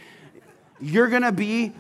You're 0.80 1.08
going 1.08 1.22
to 1.22 1.32
be 1.32 1.74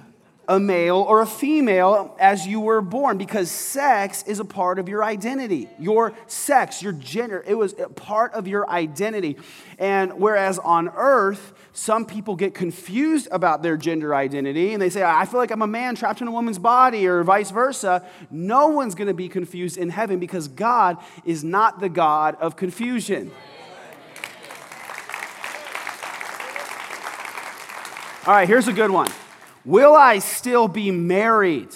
a 0.48 0.60
male 0.60 0.98
or 0.98 1.22
a 1.22 1.26
female 1.26 2.14
as 2.20 2.46
you 2.46 2.60
were 2.60 2.80
born 2.80 3.18
because 3.18 3.50
sex 3.50 4.22
is 4.26 4.38
a 4.38 4.44
part 4.44 4.78
of 4.78 4.88
your 4.88 5.02
identity. 5.02 5.68
Your 5.78 6.12
sex, 6.28 6.82
your 6.82 6.92
gender, 6.92 7.42
it 7.46 7.54
was 7.54 7.74
a 7.78 7.88
part 7.88 8.32
of 8.32 8.46
your 8.46 8.68
identity. 8.70 9.36
And 9.78 10.20
whereas 10.20 10.58
on 10.60 10.88
earth, 10.90 11.52
some 11.72 12.06
people 12.06 12.36
get 12.36 12.54
confused 12.54 13.28
about 13.32 13.62
their 13.62 13.76
gender 13.76 14.14
identity 14.14 14.72
and 14.72 14.80
they 14.80 14.88
say, 14.88 15.02
I 15.02 15.24
feel 15.26 15.40
like 15.40 15.50
I'm 15.50 15.62
a 15.62 15.66
man 15.66 15.96
trapped 15.96 16.20
in 16.20 16.28
a 16.28 16.32
woman's 16.32 16.58
body 16.58 17.06
or 17.06 17.22
vice 17.24 17.50
versa. 17.50 18.06
No 18.30 18.68
one's 18.68 18.94
going 18.94 19.08
to 19.08 19.14
be 19.14 19.28
confused 19.28 19.76
in 19.76 19.88
heaven 19.88 20.20
because 20.20 20.46
God 20.46 20.96
is 21.24 21.42
not 21.42 21.80
the 21.80 21.88
God 21.88 22.36
of 22.40 22.56
confusion. 22.56 23.32
All 28.26 28.32
right, 28.32 28.48
here's 28.48 28.68
a 28.68 28.72
good 28.72 28.90
one. 28.90 29.08
Will 29.66 29.96
I 29.96 30.20
still 30.20 30.68
be 30.68 30.92
married? 30.92 31.74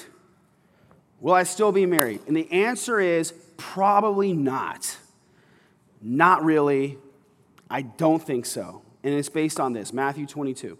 Will 1.20 1.34
I 1.34 1.42
still 1.42 1.72
be 1.72 1.86
married? 1.86 2.20
And 2.28 2.36
the 2.36 2.50
answer 2.52 3.00
is 3.00 3.34
probably 3.56 4.32
not. 4.32 4.96
Not 6.00 6.44
really. 6.44 6.98
I 7.68 7.82
don't 7.82 8.22
think 8.22 8.46
so. 8.46 8.82
And 9.02 9.12
it's 9.12 9.28
based 9.28 9.58
on 9.58 9.72
this 9.72 9.92
Matthew 9.92 10.24
22. 10.24 10.78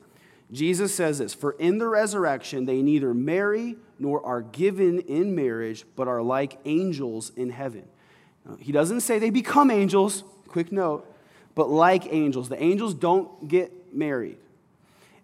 Jesus 0.52 0.94
says 0.94 1.18
this 1.18 1.34
For 1.34 1.52
in 1.52 1.78
the 1.78 1.88
resurrection, 1.88 2.64
they 2.64 2.80
neither 2.80 3.12
marry 3.12 3.76
nor 3.98 4.24
are 4.24 4.42
given 4.42 5.00
in 5.00 5.34
marriage, 5.34 5.84
but 5.96 6.06
are 6.06 6.22
like 6.22 6.58
angels 6.64 7.32
in 7.36 7.50
heaven. 7.50 7.88
He 8.58 8.72
doesn't 8.72 9.00
say 9.00 9.18
they 9.18 9.30
become 9.30 9.70
angels, 9.70 10.22
quick 10.48 10.70
note, 10.72 11.06
but 11.54 11.68
like 11.68 12.12
angels. 12.12 12.48
The 12.48 12.60
angels 12.62 12.94
don't 12.94 13.48
get 13.48 13.94
married. 13.94 14.38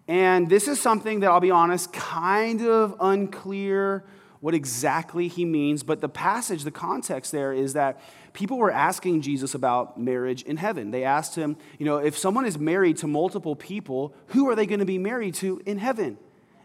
And 0.07 0.49
this 0.49 0.67
is 0.67 0.79
something 0.79 1.19
that 1.19 1.29
I'll 1.29 1.39
be 1.39 1.51
honest, 1.51 1.91
kind 1.91 2.61
of 2.61 2.95
unclear 2.99 4.05
what 4.39 4.53
exactly 4.53 5.27
he 5.27 5.45
means, 5.45 5.83
but 5.83 5.99
the 5.99 6.09
passage, 6.09 6.63
the 6.63 6.71
context 6.71 7.31
there 7.31 7.51
is 7.51 7.73
that 7.73 7.99
people 8.33 8.57
were 8.57 8.71
asking 8.71 9.21
Jesus 9.21 9.55
about 9.55 9.99
marriage 9.99 10.43
in 10.43 10.57
heaven. 10.57 10.91
They 10.91 11.03
asked 11.03 11.35
him, 11.35 11.57
you 11.79 11.85
know, 11.85 11.97
if 11.97 12.17
someone 12.17 12.45
is 12.45 12.57
married 12.57 12.97
to 12.97 13.07
multiple 13.07 13.55
people, 13.55 14.13
who 14.27 14.47
are 14.47 14.55
they 14.55 14.67
going 14.67 14.79
to 14.79 14.85
be 14.85 14.99
married 14.99 15.33
to 15.35 15.61
in 15.65 15.79
heaven? 15.79 16.17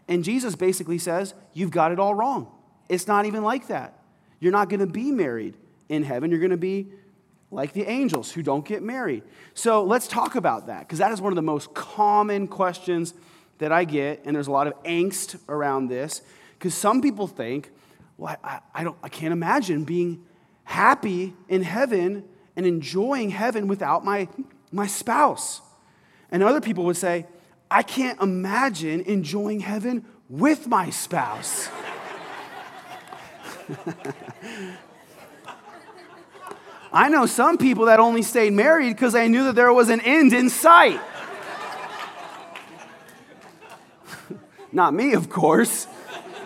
And 0.07 0.23
Jesus 0.23 0.55
basically 0.55 0.97
says, 0.97 1.33
You've 1.53 1.71
got 1.71 1.91
it 1.91 1.99
all 1.99 2.13
wrong. 2.13 2.51
It's 2.89 3.07
not 3.07 3.25
even 3.25 3.43
like 3.43 3.67
that. 3.67 3.99
You're 4.39 4.51
not 4.51 4.69
going 4.69 4.81
to 4.81 4.87
be 4.87 5.11
married 5.11 5.57
in 5.89 6.03
heaven. 6.03 6.29
You're 6.29 6.39
going 6.39 6.51
to 6.51 6.57
be 6.57 6.89
like 7.49 7.73
the 7.73 7.89
angels 7.89 8.31
who 8.31 8.43
don't 8.43 8.65
get 8.65 8.83
married. 8.83 9.23
So 9.53 9.83
let's 9.83 10.07
talk 10.07 10.35
about 10.35 10.67
that 10.67 10.81
because 10.81 10.99
that 10.99 11.11
is 11.11 11.21
one 11.21 11.31
of 11.31 11.35
the 11.35 11.41
most 11.41 11.73
common 11.73 12.47
questions 12.47 13.13
that 13.63 13.71
I 13.71 13.85
get, 13.85 14.21
and 14.25 14.35
there's 14.35 14.47
a 14.47 14.51
lot 14.51 14.67
of 14.67 14.73
angst 14.83 15.39
around 15.47 15.87
this, 15.87 16.21
because 16.59 16.75
some 16.75 17.01
people 17.01 17.27
think, 17.27 17.71
well, 18.17 18.35
I, 18.43 18.59
I, 18.73 18.83
don't, 18.83 18.97
I 19.01 19.07
can't 19.07 19.31
imagine 19.31 19.85
being 19.85 20.25
happy 20.65 21.33
in 21.47 21.63
heaven 21.63 22.25
and 22.57 22.65
enjoying 22.65 23.29
heaven 23.29 23.69
without 23.69 24.03
my, 24.03 24.27
my 24.71 24.85
spouse. 24.85 25.61
And 26.29 26.43
other 26.43 26.59
people 26.59 26.83
would 26.83 26.97
say, 26.97 27.25
I 27.71 27.83
can't 27.83 28.19
imagine 28.21 28.99
enjoying 29.01 29.61
heaven 29.61 30.03
with 30.27 30.67
my 30.67 30.89
spouse. 30.89 31.69
I 36.91 37.07
know 37.07 37.25
some 37.27 37.57
people 37.57 37.85
that 37.85 38.01
only 38.01 38.23
stayed 38.23 38.51
married 38.51 38.89
because 38.89 39.13
they 39.13 39.29
knew 39.29 39.45
that 39.45 39.55
there 39.55 39.71
was 39.71 39.87
an 39.87 40.01
end 40.01 40.33
in 40.33 40.49
sight. 40.49 40.99
Not 44.73 44.93
me, 44.93 45.13
of 45.13 45.29
course. 45.29 45.87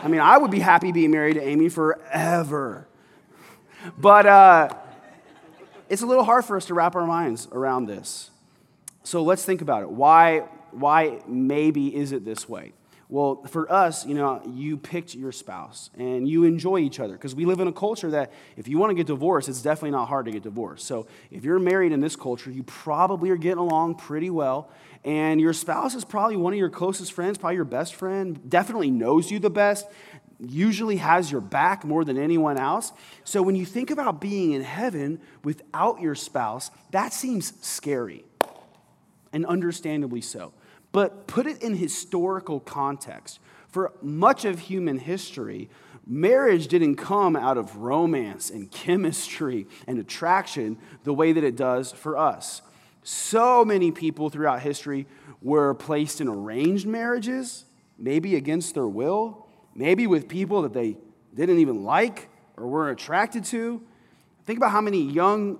I 0.03 0.09
mean, 0.09 0.19
I 0.19 0.37
would 0.37 0.51
be 0.51 0.59
happy 0.59 0.91
being 0.91 1.11
married 1.11 1.35
to 1.35 1.41
Amy 1.41 1.69
forever. 1.69 2.87
But 3.97 4.25
uh, 4.25 4.69
it's 5.89 6.01
a 6.01 6.05
little 6.05 6.25
hard 6.25 6.43
for 6.43 6.57
us 6.57 6.65
to 6.65 6.73
wrap 6.73 6.95
our 6.95 7.05
minds 7.05 7.47
around 7.51 7.85
this. 7.85 8.29
So 9.03 9.23
let's 9.23 9.45
think 9.45 9.61
about 9.61 9.83
it. 9.83 9.89
Why, 9.89 10.39
why 10.71 11.21
maybe 11.25 11.95
is 11.95 12.11
it 12.11 12.25
this 12.25 12.49
way? 12.49 12.73
Well, 13.09 13.45
for 13.45 13.71
us, 13.71 14.05
you 14.05 14.15
know, 14.15 14.41
you 14.45 14.75
picked 14.75 15.15
your 15.15 15.31
spouse 15.31 15.89
and 15.97 16.27
you 16.27 16.43
enjoy 16.43 16.79
each 16.79 16.99
other 16.99 17.13
because 17.13 17.33
we 17.33 17.45
live 17.45 17.61
in 17.61 17.69
a 17.69 17.71
culture 17.71 18.11
that 18.11 18.33
if 18.57 18.67
you 18.67 18.77
want 18.77 18.89
to 18.89 18.95
get 18.95 19.07
divorced, 19.07 19.47
it's 19.47 19.61
definitely 19.61 19.91
not 19.91 20.09
hard 20.09 20.25
to 20.25 20.31
get 20.31 20.43
divorced. 20.43 20.85
So 20.85 21.07
if 21.31 21.45
you're 21.45 21.59
married 21.59 21.93
in 21.93 22.01
this 22.01 22.17
culture, 22.17 22.51
you 22.51 22.63
probably 22.63 23.29
are 23.29 23.37
getting 23.37 23.59
along 23.59 23.95
pretty 23.95 24.29
well. 24.29 24.69
And 25.03 25.39
your 25.39 25.53
spouse 25.53 25.95
is 25.95 26.03
probably 26.03 26.37
one 26.37 26.53
of 26.53 26.59
your 26.59 26.69
closest 26.69 27.13
friends, 27.13 27.37
probably 27.37 27.55
your 27.55 27.65
best 27.65 27.95
friend, 27.95 28.49
definitely 28.49 28.91
knows 28.91 29.31
you 29.31 29.39
the 29.39 29.49
best, 29.49 29.87
usually 30.39 30.97
has 30.97 31.31
your 31.31 31.41
back 31.41 31.83
more 31.83 32.03
than 32.03 32.17
anyone 32.17 32.57
else. 32.57 32.91
So 33.23 33.41
when 33.41 33.55
you 33.55 33.65
think 33.65 33.89
about 33.89 34.21
being 34.21 34.51
in 34.53 34.61
heaven 34.61 35.19
without 35.43 36.01
your 36.01 36.15
spouse, 36.15 36.71
that 36.91 37.13
seems 37.13 37.53
scary, 37.65 38.25
and 39.33 39.45
understandably 39.45 40.21
so. 40.21 40.53
But 40.91 41.27
put 41.27 41.47
it 41.47 41.61
in 41.61 41.75
historical 41.75 42.59
context. 42.59 43.39
For 43.67 43.93
much 44.01 44.45
of 44.45 44.59
human 44.59 44.97
history, 44.97 45.69
marriage 46.05 46.67
didn't 46.67 46.95
come 46.95 47.35
out 47.35 47.57
of 47.57 47.77
romance 47.77 48.49
and 48.49 48.71
chemistry 48.71 49.67
and 49.85 49.99
attraction 49.99 50.77
the 51.03 51.13
way 51.13 51.33
that 51.33 51.43
it 51.43 51.55
does 51.55 51.91
for 51.91 52.17
us. 52.17 52.61
So 53.09 53.63
many 53.63 53.91
people 53.91 54.29
throughout 54.29 54.59
history 54.59 55.07
were 55.41 55.73
placed 55.73 56.19
in 56.19 56.27
arranged 56.27 56.85
marriages, 56.85 57.63
maybe 57.97 58.35
against 58.35 58.73
their 58.73 58.85
will, 58.85 59.47
maybe 59.73 60.07
with 60.07 60.27
people 60.27 60.63
that 60.63 60.73
they 60.73 60.97
didn't 61.33 61.59
even 61.59 61.85
like 61.85 62.27
or 62.57 62.67
weren't 62.67 62.99
attracted 62.99 63.45
to. 63.45 63.81
Think 64.43 64.57
about 64.57 64.71
how 64.71 64.81
many 64.81 65.01
young 65.01 65.57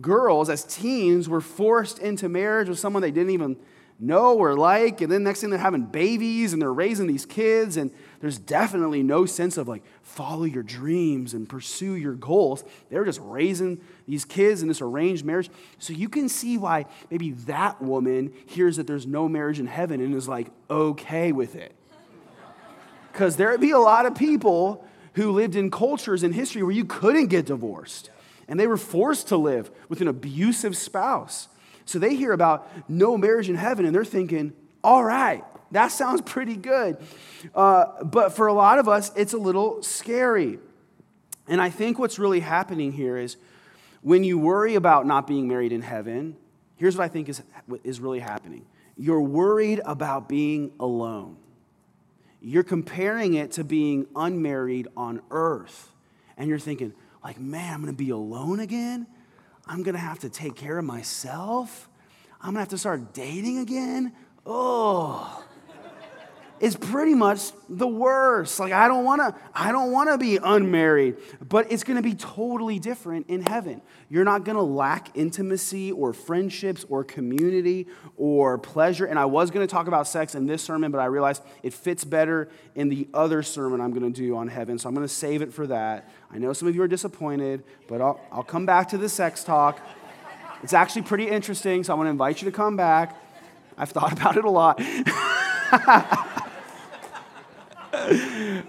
girls 0.00 0.50
as 0.50 0.64
teens 0.64 1.28
were 1.28 1.40
forced 1.40 2.00
into 2.00 2.28
marriage 2.28 2.68
with 2.68 2.80
someone 2.80 3.00
they 3.00 3.12
didn't 3.12 3.30
even 3.30 3.58
know 4.00 4.36
or 4.36 4.56
like, 4.56 5.00
and 5.00 5.12
then 5.12 5.22
next 5.22 5.40
thing 5.40 5.50
they're 5.50 5.58
having 5.60 5.84
babies 5.84 6.52
and 6.52 6.60
they're 6.60 6.74
raising 6.74 7.06
these 7.06 7.24
kids, 7.24 7.76
and 7.76 7.92
there's 8.20 8.38
definitely 8.38 9.02
no 9.02 9.26
sense 9.26 9.56
of 9.56 9.68
like 9.68 9.82
follow 10.02 10.44
your 10.44 10.62
dreams 10.62 11.34
and 11.34 11.48
pursue 11.48 11.94
your 11.94 12.14
goals. 12.14 12.64
They're 12.90 13.04
just 13.04 13.20
raising 13.22 13.80
these 14.06 14.24
kids 14.24 14.62
in 14.62 14.68
this 14.68 14.80
arranged 14.80 15.24
marriage. 15.24 15.50
So 15.78 15.92
you 15.92 16.08
can 16.08 16.28
see 16.28 16.58
why 16.58 16.86
maybe 17.10 17.32
that 17.32 17.80
woman 17.80 18.32
hears 18.46 18.76
that 18.76 18.86
there's 18.86 19.06
no 19.06 19.28
marriage 19.28 19.60
in 19.60 19.66
heaven 19.66 20.00
and 20.00 20.14
is 20.14 20.28
like 20.28 20.48
okay 20.68 21.32
with 21.32 21.54
it. 21.54 21.74
Because 23.12 23.36
there'd 23.36 23.60
be 23.60 23.70
a 23.70 23.78
lot 23.78 24.06
of 24.06 24.14
people 24.14 24.84
who 25.14 25.32
lived 25.32 25.56
in 25.56 25.70
cultures 25.70 26.22
in 26.22 26.32
history 26.32 26.62
where 26.62 26.72
you 26.72 26.84
couldn't 26.84 27.26
get 27.26 27.46
divorced, 27.46 28.10
and 28.46 28.58
they 28.60 28.66
were 28.66 28.76
forced 28.76 29.28
to 29.28 29.36
live 29.36 29.70
with 29.88 30.00
an 30.00 30.08
abusive 30.08 30.76
spouse. 30.76 31.48
So 31.84 31.98
they 31.98 32.14
hear 32.14 32.32
about 32.32 32.70
no 32.88 33.16
marriage 33.16 33.48
in 33.48 33.56
heaven 33.56 33.86
and 33.86 33.94
they're 33.94 34.04
thinking, 34.04 34.52
all 34.84 35.02
right, 35.02 35.42
that 35.70 35.88
sounds 35.88 36.20
pretty 36.22 36.56
good. 36.56 36.96
Uh, 37.54 38.04
but 38.04 38.32
for 38.34 38.46
a 38.46 38.52
lot 38.52 38.78
of 38.78 38.88
us, 38.88 39.12
it's 39.16 39.32
a 39.32 39.38
little 39.38 39.82
scary. 39.82 40.58
And 41.46 41.60
I 41.60 41.70
think 41.70 41.98
what's 41.98 42.18
really 42.18 42.40
happening 42.40 42.92
here 42.92 43.16
is 43.16 43.36
when 44.02 44.24
you 44.24 44.38
worry 44.38 44.74
about 44.74 45.06
not 45.06 45.26
being 45.26 45.48
married 45.48 45.72
in 45.72 45.82
heaven, 45.82 46.36
here's 46.76 46.96
what 46.96 47.04
I 47.04 47.08
think 47.08 47.28
is, 47.28 47.42
is 47.84 48.00
really 48.00 48.20
happening 48.20 48.64
you're 49.00 49.20
worried 49.20 49.80
about 49.84 50.28
being 50.28 50.72
alone. 50.80 51.36
You're 52.40 52.64
comparing 52.64 53.34
it 53.34 53.52
to 53.52 53.64
being 53.64 54.06
unmarried 54.16 54.88
on 54.96 55.22
earth. 55.30 55.92
And 56.36 56.48
you're 56.48 56.58
thinking, 56.58 56.92
like, 57.22 57.38
man, 57.38 57.74
I'm 57.74 57.80
gonna 57.80 57.92
be 57.92 58.10
alone 58.10 58.58
again? 58.58 59.06
I'm 59.66 59.82
gonna 59.82 59.98
have 59.98 60.18
to 60.20 60.28
take 60.28 60.56
care 60.56 60.78
of 60.78 60.84
myself. 60.84 61.88
I'm 62.40 62.50
gonna 62.50 62.60
have 62.60 62.68
to 62.68 62.78
start 62.78 63.12
dating 63.12 63.58
again. 63.58 64.12
Oh, 64.44 65.44
it's 66.60 66.76
pretty 66.76 67.14
much 67.14 67.52
the 67.68 67.86
worst. 67.86 68.58
Like 68.60 68.72
I 68.72 68.88
don't 68.88 69.04
want 69.04 69.20
to 69.20 69.34
I 69.54 69.72
don't 69.72 69.92
want 69.92 70.10
to 70.10 70.18
be 70.18 70.38
unmarried, 70.42 71.16
but 71.46 71.70
it's 71.70 71.84
going 71.84 71.96
to 71.96 72.02
be 72.02 72.14
totally 72.14 72.78
different 72.78 73.26
in 73.28 73.42
heaven. 73.42 73.82
You're 74.08 74.24
not 74.24 74.44
going 74.44 74.56
to 74.56 74.62
lack 74.62 75.16
intimacy 75.16 75.92
or 75.92 76.12
friendships 76.12 76.84
or 76.88 77.04
community 77.04 77.86
or 78.16 78.58
pleasure. 78.58 79.04
And 79.04 79.18
I 79.18 79.26
was 79.26 79.50
going 79.50 79.66
to 79.66 79.70
talk 79.70 79.86
about 79.86 80.08
sex 80.08 80.34
in 80.34 80.46
this 80.46 80.62
sermon, 80.62 80.90
but 80.90 80.98
I 80.98 81.06
realized 81.06 81.42
it 81.62 81.74
fits 81.74 82.04
better 82.04 82.48
in 82.74 82.88
the 82.88 83.08
other 83.12 83.42
sermon 83.42 83.80
I'm 83.80 83.92
going 83.92 84.10
to 84.10 84.20
do 84.20 84.36
on 84.36 84.48
heaven. 84.48 84.78
So 84.78 84.88
I'm 84.88 84.94
going 84.94 85.06
to 85.06 85.12
save 85.12 85.42
it 85.42 85.52
for 85.52 85.66
that. 85.66 86.10
I 86.30 86.38
know 86.38 86.52
some 86.52 86.68
of 86.68 86.74
you 86.74 86.82
are 86.82 86.88
disappointed, 86.88 87.64
but 87.86 88.00
I'll, 88.00 88.20
I'll 88.32 88.42
come 88.42 88.66
back 88.66 88.88
to 88.90 88.98
the 88.98 89.08
sex 89.08 89.44
talk. 89.44 89.80
It's 90.62 90.72
actually 90.72 91.02
pretty 91.02 91.28
interesting, 91.28 91.84
so 91.84 91.92
I 91.92 91.96
want 91.96 92.06
to 92.06 92.10
invite 92.10 92.42
you 92.42 92.50
to 92.50 92.56
come 92.56 92.76
back. 92.76 93.16
I've 93.76 93.90
thought 93.90 94.12
about 94.12 94.36
it 94.36 94.44
a 94.44 94.50
lot. 94.50 94.80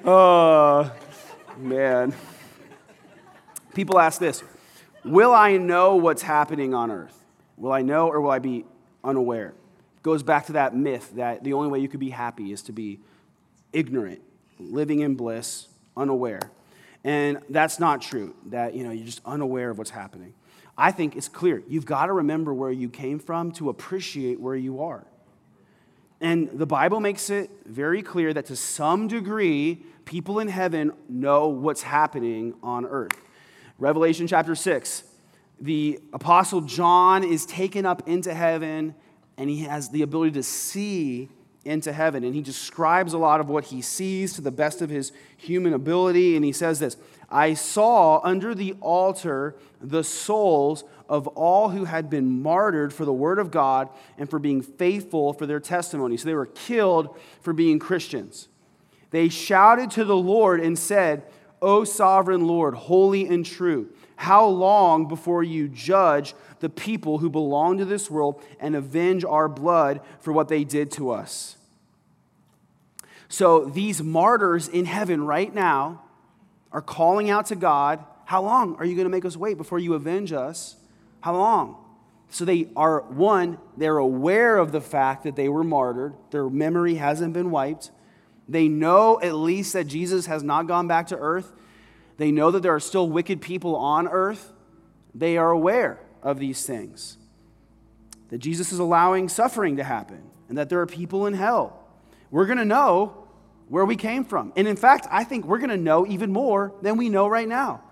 oh, 0.06 0.92
man. 1.58 2.14
People 3.74 4.00
ask 4.00 4.20
this 4.20 4.44
Will 5.06 5.34
I 5.34 5.58
know 5.58 5.96
what's 5.96 6.22
happening 6.22 6.74
on 6.74 6.92
earth? 6.92 7.24
Will 7.58 7.72
I 7.72 7.82
know 7.82 8.08
or 8.08 8.22
will 8.22 8.32
I 8.32 8.40
be 8.40 8.66
unaware? 9.04 9.54
Goes 10.02 10.24
back 10.24 10.46
to 10.48 10.54
that 10.54 10.76
myth 10.76 11.12
that 11.16 11.44
the 11.44 11.54
only 11.54 11.70
way 11.70 11.80
you 11.80 11.88
could 11.88 12.00
be 12.00 12.10
happy 12.10 12.52
is 12.52 12.62
to 12.64 12.72
be 12.72 13.00
ignorant 13.74 14.22
living 14.60 15.00
in 15.00 15.16
bliss, 15.16 15.68
unaware. 15.96 16.42
And 17.04 17.40
that's 17.50 17.80
not 17.80 18.02
true, 18.02 18.36
that 18.48 18.74
you 18.74 18.84
know, 18.84 18.92
you're 18.92 19.06
just 19.06 19.22
unaware 19.26 19.70
of 19.70 19.78
what's 19.78 19.90
happening. 19.90 20.34
I 20.78 20.92
think 20.92 21.16
it's 21.16 21.28
clear. 21.28 21.64
You've 21.68 21.86
got 21.86 22.08
to 22.08 22.14
remember 22.14 22.54
where 22.54 22.72
you 22.72 22.90
came 22.90 23.20
from 23.20 23.52
to 23.54 23.70
appreciate 23.70 24.40
where 24.40 24.56
you 24.56 24.82
are. 24.82 25.06
And 26.22 26.50
the 26.52 26.66
Bible 26.66 27.00
makes 27.00 27.30
it 27.30 27.50
very 27.66 28.02
clear 28.02 28.34
that 28.34 28.46
to 28.48 28.56
some 28.56 29.08
degree, 29.08 29.84
people 30.06 30.40
in 30.40 30.48
heaven 30.50 30.92
know 31.08 31.48
what's 31.48 31.84
happening 31.84 32.56
on 32.62 32.86
earth. 32.86 33.14
Revelation 33.78 34.28
chapter 34.28 34.56
6, 34.56 35.04
the 35.62 36.00
apostle 36.12 36.62
John 36.62 37.24
is 37.24 37.46
taken 37.46 37.86
up 37.86 38.08
into 38.08 38.34
heaven 38.34 38.96
and 39.38 39.50
he 39.50 39.60
has 39.60 39.90
the 39.90 40.02
ability 40.02 40.32
to 40.32 40.44
see 40.44 41.30
into 41.64 41.94
heaven. 41.94 42.24
And 42.24 42.36
he 42.36 42.42
describes 42.42 43.14
a 43.14 43.18
lot 43.18 43.40
of 43.40 43.48
what 43.48 43.66
he 43.66 43.82
sees 43.82 44.34
to 44.34 44.42
the 44.42 44.52
best 44.52 44.82
of 44.82 44.90
his 44.90 45.14
human 45.38 45.74
ability. 45.74 46.36
And 46.36 46.44
he 46.44 46.52
says 46.52 46.80
this 46.80 46.98
I 47.30 47.54
saw 47.54 48.20
under 48.24 48.54
the 48.54 48.76
altar 48.82 49.56
the 49.80 50.04
souls 50.04 50.84
of 51.10 51.28
all 51.30 51.70
who 51.70 51.86
had 51.86 52.10
been 52.10 52.42
martyred 52.42 52.94
for 52.94 53.04
the 53.04 53.12
word 53.12 53.40
of 53.40 53.50
God 53.50 53.90
and 54.18 54.30
for 54.30 54.38
being 54.38 54.62
faithful 54.62 55.34
for 55.34 55.48
their 55.48 55.60
testimony. 55.60 56.16
So 56.16 56.30
they 56.30 56.36
were 56.36 56.46
killed 56.46 57.18
for 57.42 57.52
being 57.52 57.80
Christians. 57.80 58.48
They 59.10 59.28
shouted 59.28 59.90
to 59.92 60.06
the 60.06 60.16
Lord 60.16 60.60
and 60.60 60.78
said, 60.78 61.24
O 61.64 61.84
sovereign 61.84 62.48
Lord, 62.48 62.76
holy 62.76 63.28
and 63.28 63.44
true, 63.44 63.90
how 64.16 64.46
long 64.46 65.08
before 65.08 65.44
you 65.44 65.68
judge 65.68 66.36
the 66.60 66.70
people 66.70 67.18
who 67.18 67.30
belong 67.30 67.80
to 67.80 67.86
this 67.86 68.10
world 68.10 68.42
and 68.60 68.76
avenge 68.76 69.26
our 69.26 69.50
blood 69.50 70.02
for 70.20 70.32
what 70.32 70.48
they 70.48 70.64
did 70.64 70.92
to 70.92 71.10
us? 71.10 71.58
So 73.30 73.66
these 73.66 74.04
martyrs 74.04 74.68
in 74.68 74.86
heaven 74.86 75.26
right 75.26 75.54
now 75.54 76.04
are 76.72 76.82
calling 76.82 77.32
out 77.32 77.48
to 77.48 77.56
God, 77.56 78.04
How 78.26 78.44
long 78.44 78.76
are 78.76 78.86
you 78.86 78.96
going 78.96 79.06
to 79.06 79.12
make 79.12 79.26
us 79.26 79.36
wait 79.36 79.58
before 79.58 79.80
you 79.80 79.96
avenge 79.96 80.32
us? 80.34 80.76
How 81.22 81.36
long? 81.36 81.78
So 82.30 82.46
they 82.46 82.70
are, 82.76 83.02
one, 83.02 83.58
they're 83.76 83.98
aware 83.98 84.58
of 84.58 84.72
the 84.72 84.82
fact 84.82 85.24
that 85.24 85.36
they 85.36 85.50
were 85.50 85.64
martyred, 85.64 86.14
their 86.32 86.50
memory 86.50 86.96
hasn't 86.96 87.34
been 87.34 87.52
wiped. 87.52 87.92
They 88.48 88.68
know 88.68 89.20
at 89.22 89.36
least 89.36 89.74
that 89.74 89.86
Jesus 89.86 90.26
has 90.28 90.44
not 90.44 90.68
gone 90.68 90.88
back 90.88 91.08
to 91.08 91.18
earth. 91.18 91.52
They 92.18 92.32
know 92.32 92.52
that 92.52 92.62
there 92.62 92.74
are 92.74 92.80
still 92.80 93.10
wicked 93.10 93.42
people 93.42 93.76
on 93.76 94.08
earth. 94.08 94.52
They 95.14 95.38
are 95.38 95.52
aware 95.52 96.00
of 96.22 96.40
these 96.40 96.66
things. 96.66 97.18
That 98.30 98.40
Jesus 98.40 98.72
is 98.72 98.80
allowing 98.80 99.30
suffering 99.30 99.78
to 99.78 99.84
happen 99.84 100.22
and 100.50 100.58
that 100.58 100.70
there 100.70 100.82
are 100.82 100.88
people 100.88 101.26
in 101.28 101.34
hell. 101.34 101.84
We're 102.32 102.46
going 102.46 102.58
to 102.58 102.66
know 102.66 103.28
where 103.70 103.86
we 103.86 103.96
came 103.96 104.26
from. 104.26 104.52
And 104.56 104.68
in 104.68 104.76
fact, 104.76 105.08
I 105.10 105.24
think 105.24 105.46
we're 105.46 105.60
going 105.60 105.70
to 105.70 105.78
know 105.78 106.06
even 106.08 106.32
more 106.32 106.74
than 106.82 106.98
we 106.98 107.10
know 107.10 107.28
right 107.28 107.48
now. 107.48 107.84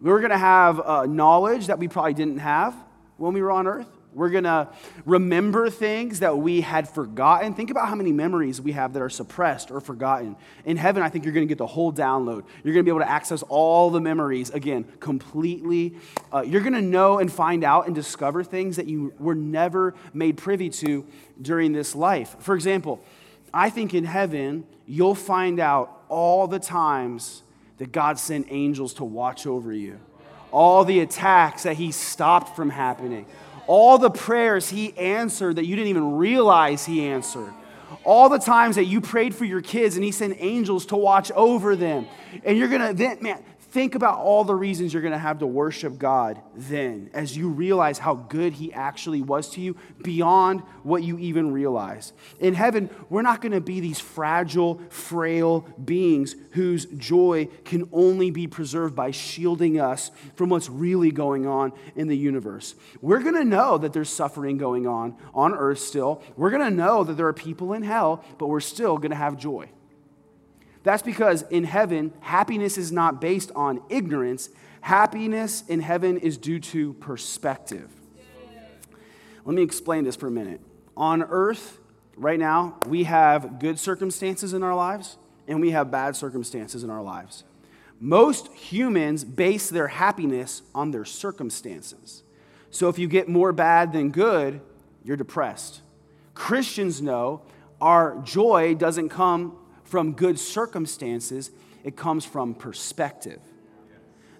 We're 0.00 0.20
going 0.20 0.30
to 0.30 0.38
have 0.38 0.80
uh, 0.80 1.06
knowledge 1.06 1.68
that 1.68 1.78
we 1.78 1.88
probably 1.88 2.14
didn't 2.14 2.38
have 2.38 2.74
when 3.16 3.32
we 3.32 3.40
were 3.40 3.50
on 3.50 3.66
earth. 3.66 3.88
We're 4.12 4.30
going 4.30 4.44
to 4.44 4.68
remember 5.04 5.68
things 5.68 6.20
that 6.20 6.38
we 6.38 6.62
had 6.62 6.88
forgotten. 6.88 7.52
Think 7.52 7.70
about 7.70 7.88
how 7.88 7.94
many 7.94 8.12
memories 8.12 8.62
we 8.62 8.72
have 8.72 8.94
that 8.94 9.02
are 9.02 9.10
suppressed 9.10 9.70
or 9.70 9.78
forgotten. 9.78 10.36
In 10.64 10.78
heaven, 10.78 11.02
I 11.02 11.10
think 11.10 11.24
you're 11.24 11.34
going 11.34 11.46
to 11.46 11.50
get 11.50 11.58
the 11.58 11.66
whole 11.66 11.92
download. 11.92 12.44
You're 12.64 12.72
going 12.72 12.76
to 12.76 12.82
be 12.82 12.90
able 12.90 13.00
to 13.00 13.10
access 13.10 13.42
all 13.42 13.90
the 13.90 14.00
memories 14.00 14.48
again 14.48 14.84
completely. 15.00 15.96
Uh, 16.32 16.40
you're 16.40 16.62
going 16.62 16.72
to 16.72 16.80
know 16.80 17.18
and 17.18 17.30
find 17.30 17.62
out 17.62 17.86
and 17.86 17.94
discover 17.94 18.42
things 18.42 18.76
that 18.76 18.86
you 18.86 19.12
were 19.18 19.34
never 19.34 19.94
made 20.14 20.38
privy 20.38 20.70
to 20.70 21.06
during 21.40 21.72
this 21.72 21.94
life. 21.94 22.36
For 22.38 22.54
example, 22.54 23.02
I 23.52 23.68
think 23.68 23.92
in 23.92 24.04
heaven, 24.04 24.66
you'll 24.86 25.14
find 25.14 25.60
out 25.60 26.04
all 26.08 26.46
the 26.46 26.58
times 26.58 27.42
that 27.78 27.92
God 27.92 28.18
sent 28.18 28.46
angels 28.50 28.94
to 28.94 29.04
watch 29.04 29.46
over 29.46 29.72
you, 29.72 29.98
all 30.50 30.84
the 30.84 31.00
attacks 31.00 31.64
that 31.64 31.76
He 31.76 31.92
stopped 31.92 32.56
from 32.56 32.70
happening, 32.70 33.26
all 33.66 33.98
the 33.98 34.10
prayers 34.10 34.68
He 34.68 34.96
answered 34.96 35.56
that 35.56 35.66
you 35.66 35.76
didn't 35.76 35.88
even 35.88 36.16
realize 36.16 36.86
He 36.86 37.06
answered, 37.06 37.52
all 38.04 38.28
the 38.28 38.38
times 38.38 38.76
that 38.76 38.84
you 38.84 39.00
prayed 39.00 39.34
for 39.34 39.44
your 39.44 39.60
kids 39.60 39.96
and 39.96 40.04
He 40.04 40.12
sent 40.12 40.36
angels 40.38 40.86
to 40.86 40.96
watch 40.96 41.30
over 41.32 41.76
them. 41.76 42.06
And 42.44 42.56
you're 42.56 42.68
gonna 42.68 42.94
then, 42.94 43.18
man, 43.20 43.42
Think 43.76 43.94
about 43.94 44.20
all 44.20 44.42
the 44.42 44.54
reasons 44.54 44.94
you're 44.94 45.02
going 45.02 45.12
to 45.12 45.18
have 45.18 45.40
to 45.40 45.46
worship 45.46 45.98
God 45.98 46.40
then 46.54 47.10
as 47.12 47.36
you 47.36 47.50
realize 47.50 47.98
how 47.98 48.14
good 48.14 48.54
He 48.54 48.72
actually 48.72 49.20
was 49.20 49.50
to 49.50 49.60
you 49.60 49.76
beyond 50.02 50.62
what 50.82 51.02
you 51.02 51.18
even 51.18 51.52
realize. 51.52 52.14
In 52.40 52.54
heaven, 52.54 52.88
we're 53.10 53.20
not 53.20 53.42
going 53.42 53.52
to 53.52 53.60
be 53.60 53.80
these 53.80 54.00
fragile, 54.00 54.80
frail 54.88 55.60
beings 55.84 56.36
whose 56.52 56.86
joy 56.86 57.50
can 57.66 57.86
only 57.92 58.30
be 58.30 58.46
preserved 58.46 58.96
by 58.96 59.10
shielding 59.10 59.78
us 59.78 60.10
from 60.36 60.48
what's 60.48 60.70
really 60.70 61.10
going 61.10 61.46
on 61.46 61.74
in 61.96 62.08
the 62.08 62.16
universe. 62.16 62.76
We're 63.02 63.20
going 63.20 63.34
to 63.34 63.44
know 63.44 63.76
that 63.76 63.92
there's 63.92 64.08
suffering 64.08 64.56
going 64.56 64.86
on 64.86 65.18
on 65.34 65.52
earth 65.52 65.80
still. 65.80 66.22
We're 66.34 66.48
going 66.48 66.64
to 66.64 66.74
know 66.74 67.04
that 67.04 67.18
there 67.18 67.26
are 67.26 67.34
people 67.34 67.74
in 67.74 67.82
hell, 67.82 68.24
but 68.38 68.46
we're 68.46 68.60
still 68.60 68.96
going 68.96 69.10
to 69.10 69.18
have 69.18 69.36
joy. 69.36 69.68
That's 70.86 71.02
because 71.02 71.42
in 71.50 71.64
heaven, 71.64 72.12
happiness 72.20 72.78
is 72.78 72.92
not 72.92 73.20
based 73.20 73.50
on 73.56 73.82
ignorance. 73.88 74.50
Happiness 74.82 75.64
in 75.66 75.80
heaven 75.80 76.16
is 76.16 76.38
due 76.38 76.60
to 76.60 76.92
perspective. 76.92 77.90
Let 79.44 79.56
me 79.56 79.62
explain 79.62 80.04
this 80.04 80.14
for 80.14 80.28
a 80.28 80.30
minute. 80.30 80.60
On 80.96 81.24
earth, 81.24 81.80
right 82.16 82.38
now, 82.38 82.76
we 82.86 83.02
have 83.02 83.58
good 83.58 83.80
circumstances 83.80 84.54
in 84.54 84.62
our 84.62 84.76
lives 84.76 85.16
and 85.48 85.60
we 85.60 85.72
have 85.72 85.90
bad 85.90 86.14
circumstances 86.14 86.84
in 86.84 86.90
our 86.90 87.02
lives. 87.02 87.42
Most 87.98 88.46
humans 88.52 89.24
base 89.24 89.68
their 89.68 89.88
happiness 89.88 90.62
on 90.72 90.92
their 90.92 91.04
circumstances. 91.04 92.22
So 92.70 92.88
if 92.88 92.96
you 92.96 93.08
get 93.08 93.28
more 93.28 93.50
bad 93.52 93.92
than 93.92 94.12
good, 94.12 94.60
you're 95.02 95.16
depressed. 95.16 95.80
Christians 96.34 97.02
know 97.02 97.42
our 97.80 98.20
joy 98.22 98.76
doesn't 98.76 99.08
come 99.08 99.58
from 99.86 100.12
good 100.12 100.38
circumstances, 100.38 101.50
it 101.84 101.96
comes 101.96 102.24
from 102.24 102.54
perspective. 102.54 103.40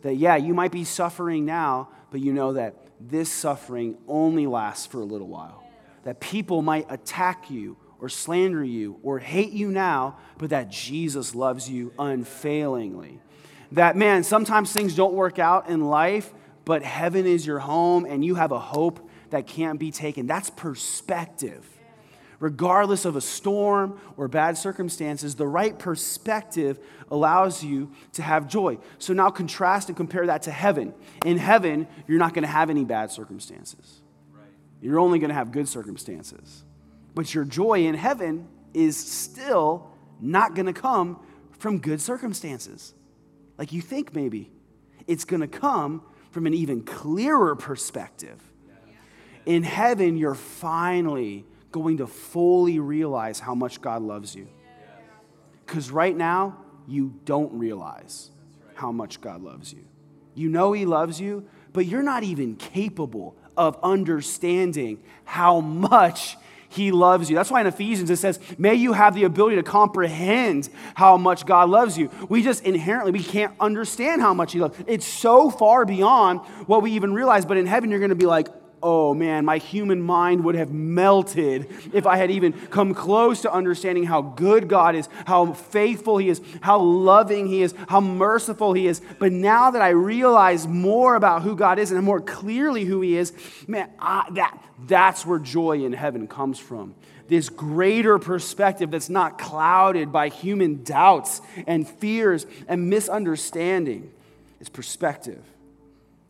That, 0.02 0.16
yeah, 0.16 0.36
you 0.36 0.54
might 0.54 0.72
be 0.72 0.84
suffering 0.84 1.44
now, 1.44 1.88
but 2.10 2.20
you 2.20 2.32
know 2.32 2.54
that 2.54 2.74
this 3.00 3.32
suffering 3.32 3.96
only 4.08 4.46
lasts 4.46 4.86
for 4.86 5.00
a 5.00 5.04
little 5.04 5.28
while. 5.28 5.64
That 6.04 6.20
people 6.20 6.62
might 6.62 6.86
attack 6.90 7.50
you 7.50 7.76
or 8.00 8.08
slander 8.08 8.62
you 8.62 8.98
or 9.02 9.18
hate 9.18 9.52
you 9.52 9.70
now, 9.70 10.18
but 10.38 10.50
that 10.50 10.68
Jesus 10.68 11.34
loves 11.34 11.68
you 11.70 11.92
unfailingly. 11.98 13.20
That, 13.72 13.96
man, 13.96 14.22
sometimes 14.22 14.72
things 14.72 14.94
don't 14.94 15.14
work 15.14 15.38
out 15.38 15.68
in 15.68 15.84
life, 15.84 16.32
but 16.64 16.82
heaven 16.82 17.26
is 17.26 17.46
your 17.46 17.58
home 17.58 18.04
and 18.04 18.24
you 18.24 18.34
have 18.36 18.52
a 18.52 18.58
hope 18.58 19.08
that 19.30 19.46
can't 19.46 19.78
be 19.78 19.90
taken. 19.90 20.26
That's 20.26 20.50
perspective 20.50 21.75
regardless 22.38 23.04
of 23.04 23.16
a 23.16 23.20
storm 23.20 24.00
or 24.16 24.28
bad 24.28 24.58
circumstances, 24.58 25.34
the 25.34 25.46
right 25.46 25.78
perspective 25.78 26.78
allows 27.10 27.62
you 27.62 27.90
to 28.12 28.22
have 28.22 28.48
joy. 28.48 28.78
So 28.98 29.12
now 29.12 29.30
contrast 29.30 29.88
and 29.88 29.96
compare 29.96 30.26
that 30.26 30.42
to 30.42 30.50
heaven. 30.50 30.94
In 31.24 31.38
heaven, 31.38 31.86
you're 32.06 32.18
not 32.18 32.34
going 32.34 32.42
to 32.42 32.48
have 32.48 32.70
any 32.70 32.84
bad 32.84 33.10
circumstances, 33.10 34.00
you're 34.80 35.00
only 35.00 35.18
going 35.18 35.30
to 35.30 35.34
have 35.34 35.52
good 35.52 35.68
circumstances. 35.68 36.64
But 37.14 37.34
your 37.34 37.44
joy 37.44 37.86
in 37.86 37.94
heaven 37.94 38.46
is 38.74 38.96
still 38.96 39.90
not 40.20 40.54
going 40.54 40.66
to 40.66 40.74
come 40.74 41.18
from 41.58 41.78
good 41.78 42.00
circumstances, 42.00 42.92
like 43.56 43.72
you 43.72 43.80
think 43.80 44.14
maybe. 44.14 44.50
It's 45.06 45.24
going 45.24 45.40
to 45.40 45.48
come 45.48 46.02
from 46.30 46.46
an 46.46 46.52
even 46.52 46.82
clearer 46.82 47.54
perspective. 47.56 48.42
In 49.46 49.62
heaven, 49.62 50.16
you're 50.16 50.34
finally 50.34 51.46
going 51.72 51.98
to 51.98 52.06
fully 52.06 52.78
realize 52.78 53.40
how 53.40 53.54
much 53.54 53.80
God 53.80 54.02
loves 54.02 54.34
you. 54.34 54.48
Because 55.64 55.90
right 55.90 56.16
now, 56.16 56.58
you 56.86 57.14
don't 57.24 57.52
realize 57.58 58.30
how 58.74 58.92
much 58.92 59.20
God 59.20 59.42
loves 59.42 59.72
you. 59.72 59.84
You 60.34 60.48
know 60.48 60.72
He 60.72 60.84
loves 60.84 61.20
you, 61.20 61.46
but 61.72 61.86
you're 61.86 62.02
not 62.02 62.22
even 62.22 62.56
capable 62.56 63.36
of 63.56 63.78
understanding 63.82 65.02
how 65.24 65.60
much 65.60 66.36
he 66.68 66.90
loves 66.90 67.30
you. 67.30 67.36
That's 67.36 67.50
why 67.50 67.60
in 67.60 67.66
Ephesians 67.66 68.10
it 68.10 68.16
says, 68.16 68.38
may 68.58 68.74
you 68.74 68.92
have 68.92 69.14
the 69.14 69.24
ability 69.24 69.56
to 69.56 69.62
comprehend 69.62 70.68
how 70.94 71.16
much 71.16 71.46
God 71.46 71.70
loves 71.70 71.96
you. 71.96 72.10
We 72.28 72.42
just 72.42 72.64
inherently, 72.64 73.12
we 73.12 73.22
can't 73.22 73.54
understand 73.60 74.20
how 74.20 74.34
much 74.34 74.52
he 74.52 74.60
loves. 74.60 74.76
It's 74.86 75.06
so 75.06 75.48
far 75.48 75.84
beyond 75.84 76.40
what 76.66 76.82
we 76.82 76.92
even 76.92 77.14
realize. 77.14 77.46
But 77.46 77.56
in 77.56 77.66
heaven, 77.66 77.90
you're 77.90 78.00
going 78.00 78.10
to 78.10 78.14
be 78.14 78.26
like, 78.26 78.48
oh 78.82 79.14
man, 79.14 79.44
my 79.44 79.58
human 79.58 80.00
mind 80.00 80.44
would 80.44 80.54
have 80.54 80.70
melted 80.72 81.68
if 81.92 82.06
I 82.06 82.16
had 82.16 82.30
even 82.30 82.52
come 82.52 82.94
close 82.94 83.42
to 83.42 83.52
understanding 83.52 84.04
how 84.04 84.22
good 84.22 84.68
God 84.68 84.94
is, 84.94 85.08
how 85.26 85.52
faithful 85.52 86.18
He 86.18 86.28
is, 86.28 86.40
how 86.60 86.78
loving 86.78 87.46
He 87.46 87.62
is, 87.62 87.74
how 87.88 88.00
merciful 88.00 88.72
He 88.72 88.86
is. 88.86 89.00
But 89.18 89.32
now 89.32 89.70
that 89.70 89.82
I 89.82 89.88
realize 89.88 90.66
more 90.66 91.14
about 91.14 91.42
who 91.42 91.56
God 91.56 91.78
is 91.78 91.90
and 91.90 92.04
more 92.04 92.20
clearly 92.20 92.84
who 92.84 93.00
He 93.00 93.16
is, 93.16 93.32
man, 93.66 93.90
I, 93.98 94.28
that, 94.32 94.62
that's 94.86 95.24
where 95.26 95.38
joy 95.38 95.84
in 95.84 95.92
heaven 95.92 96.28
comes 96.28 96.58
from. 96.58 96.94
this 97.28 97.48
greater 97.48 98.18
perspective 98.18 98.90
that's 98.90 99.08
not 99.08 99.38
clouded 99.38 100.12
by 100.12 100.28
human 100.28 100.82
doubts 100.84 101.40
and 101.66 101.88
fears 101.88 102.46
and 102.68 102.88
misunderstanding. 102.88 104.10
It's 104.60 104.68
perspective. 104.68 105.42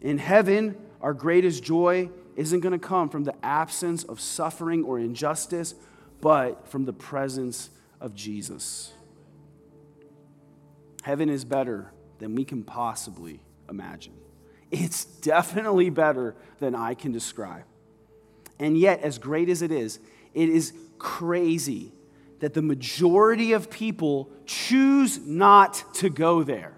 In 0.00 0.18
heaven, 0.18 0.76
our 1.00 1.14
greatest 1.14 1.62
joy 1.62 2.10
isn't 2.36 2.60
going 2.60 2.72
to 2.72 2.78
come 2.78 3.08
from 3.08 3.24
the 3.24 3.34
absence 3.44 4.04
of 4.04 4.20
suffering 4.20 4.84
or 4.84 4.98
injustice, 4.98 5.74
but 6.20 6.68
from 6.68 6.84
the 6.84 6.92
presence 6.92 7.70
of 8.00 8.14
Jesus. 8.14 8.92
Heaven 11.02 11.28
is 11.28 11.44
better 11.44 11.92
than 12.18 12.34
we 12.34 12.44
can 12.44 12.62
possibly 12.62 13.40
imagine. 13.68 14.14
It's 14.70 15.04
definitely 15.04 15.90
better 15.90 16.34
than 16.58 16.74
I 16.74 16.94
can 16.94 17.12
describe. 17.12 17.64
And 18.58 18.76
yet, 18.76 19.00
as 19.02 19.18
great 19.18 19.48
as 19.48 19.62
it 19.62 19.70
is, 19.70 19.98
it 20.34 20.48
is 20.48 20.72
crazy 20.98 21.92
that 22.40 22.54
the 22.54 22.62
majority 22.62 23.52
of 23.52 23.70
people 23.70 24.30
choose 24.44 25.18
not 25.18 25.82
to 25.94 26.10
go 26.10 26.42
there. 26.42 26.74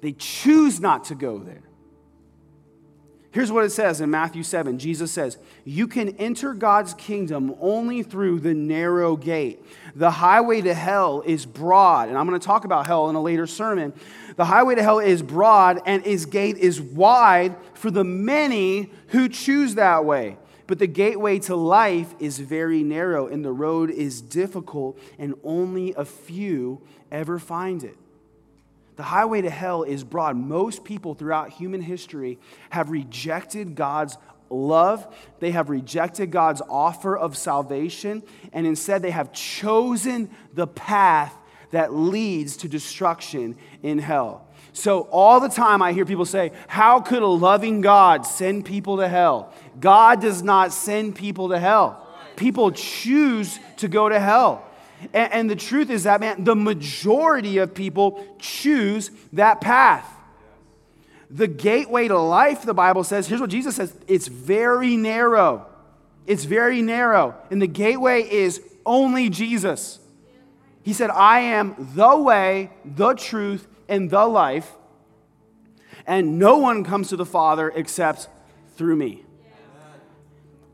They 0.00 0.12
choose 0.12 0.80
not 0.80 1.04
to 1.04 1.14
go 1.14 1.38
there. 1.38 1.62
Here's 3.32 3.50
what 3.50 3.64
it 3.64 3.70
says 3.70 4.02
in 4.02 4.10
Matthew 4.10 4.42
7. 4.42 4.78
Jesus 4.78 5.10
says, 5.10 5.38
You 5.64 5.88
can 5.88 6.10
enter 6.16 6.52
God's 6.52 6.92
kingdom 6.92 7.54
only 7.62 8.02
through 8.02 8.40
the 8.40 8.52
narrow 8.52 9.16
gate. 9.16 9.64
The 9.94 10.10
highway 10.10 10.60
to 10.60 10.74
hell 10.74 11.22
is 11.24 11.46
broad. 11.46 12.10
And 12.10 12.18
I'm 12.18 12.28
going 12.28 12.38
to 12.38 12.46
talk 12.46 12.66
about 12.66 12.86
hell 12.86 13.08
in 13.08 13.16
a 13.16 13.22
later 13.22 13.46
sermon. 13.46 13.94
The 14.36 14.44
highway 14.44 14.74
to 14.74 14.82
hell 14.82 14.98
is 14.98 15.22
broad, 15.22 15.80
and 15.86 16.06
its 16.06 16.26
gate 16.26 16.58
is 16.58 16.78
wide 16.78 17.56
for 17.72 17.90
the 17.90 18.04
many 18.04 18.90
who 19.08 19.30
choose 19.30 19.76
that 19.76 20.04
way. 20.04 20.36
But 20.66 20.78
the 20.78 20.86
gateway 20.86 21.38
to 21.40 21.56
life 21.56 22.14
is 22.18 22.38
very 22.38 22.82
narrow, 22.82 23.28
and 23.28 23.42
the 23.42 23.52
road 23.52 23.90
is 23.90 24.20
difficult, 24.20 24.98
and 25.18 25.34
only 25.42 25.94
a 25.94 26.04
few 26.04 26.82
ever 27.10 27.38
find 27.38 27.82
it. 27.82 27.96
The 28.96 29.02
highway 29.02 29.40
to 29.42 29.50
hell 29.50 29.82
is 29.82 30.04
broad. 30.04 30.36
Most 30.36 30.84
people 30.84 31.14
throughout 31.14 31.50
human 31.50 31.80
history 31.80 32.38
have 32.70 32.90
rejected 32.90 33.74
God's 33.74 34.16
love, 34.50 35.06
they 35.40 35.52
have 35.52 35.70
rejected 35.70 36.30
God's 36.30 36.60
offer 36.68 37.16
of 37.16 37.36
salvation, 37.36 38.22
and 38.52 38.66
instead 38.66 39.02
they 39.02 39.10
have 39.10 39.32
chosen 39.32 40.30
the 40.52 40.66
path 40.66 41.34
that 41.70 41.94
leads 41.94 42.58
to 42.58 42.68
destruction 42.68 43.56
in 43.82 43.98
hell. 43.98 44.46
So, 44.74 45.02
all 45.10 45.40
the 45.40 45.48
time 45.48 45.82
I 45.82 45.92
hear 45.92 46.04
people 46.06 46.24
say, 46.24 46.52
How 46.66 47.00
could 47.00 47.22
a 47.22 47.26
loving 47.26 47.80
God 47.80 48.24
send 48.24 48.64
people 48.64 48.98
to 48.98 49.08
hell? 49.08 49.52
God 49.80 50.20
does 50.20 50.42
not 50.42 50.72
send 50.72 51.14
people 51.14 51.50
to 51.50 51.58
hell. 51.58 52.06
People 52.36 52.70
choose 52.70 53.58
to 53.78 53.88
go 53.88 54.08
to 54.08 54.18
hell. 54.18 54.64
And, 55.12 55.32
and 55.32 55.50
the 55.50 55.56
truth 55.56 55.90
is 55.90 56.04
that, 56.04 56.20
man, 56.20 56.44
the 56.44 56.56
majority 56.56 57.58
of 57.58 57.74
people 57.74 58.24
choose 58.38 59.10
that 59.32 59.60
path. 59.60 60.08
The 61.30 61.48
gateway 61.48 62.08
to 62.08 62.18
life, 62.18 62.62
the 62.62 62.74
Bible 62.74 63.04
says, 63.04 63.26
here's 63.26 63.40
what 63.40 63.50
Jesus 63.50 63.76
says 63.76 63.94
it's 64.06 64.28
very 64.28 64.96
narrow. 64.96 65.66
It's 66.26 66.44
very 66.44 66.82
narrow. 66.82 67.34
And 67.50 67.60
the 67.60 67.66
gateway 67.66 68.22
is 68.22 68.60
only 68.86 69.28
Jesus. 69.28 69.98
He 70.82 70.92
said, 70.92 71.10
I 71.10 71.40
am 71.40 71.74
the 71.94 72.16
way, 72.16 72.70
the 72.84 73.14
truth, 73.14 73.66
and 73.88 74.10
the 74.10 74.26
life. 74.26 74.70
And 76.06 76.38
no 76.38 76.58
one 76.58 76.84
comes 76.84 77.08
to 77.08 77.16
the 77.16 77.26
Father 77.26 77.72
except 77.74 78.28
through 78.76 78.96
me. 78.96 79.24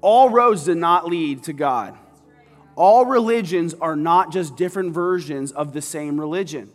All 0.00 0.30
roads 0.30 0.64
did 0.64 0.78
not 0.78 1.06
lead 1.06 1.44
to 1.44 1.52
God 1.52 1.96
all 2.78 3.04
religions 3.04 3.74
are 3.80 3.96
not 3.96 4.30
just 4.30 4.56
different 4.56 4.94
versions 4.94 5.50
of 5.50 5.72
the 5.72 5.82
same 5.82 6.18
religion. 6.18 6.70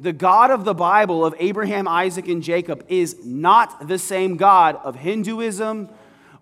The 0.00 0.12
God 0.14 0.50
of 0.50 0.64
the 0.64 0.72
Bible 0.72 1.22
of 1.22 1.34
Abraham, 1.38 1.86
Isaac, 1.86 2.28
and 2.28 2.42
Jacob 2.42 2.82
is 2.88 3.24
not 3.26 3.86
the 3.86 3.98
same 3.98 4.38
God 4.38 4.76
of 4.82 4.96
Hinduism 4.96 5.90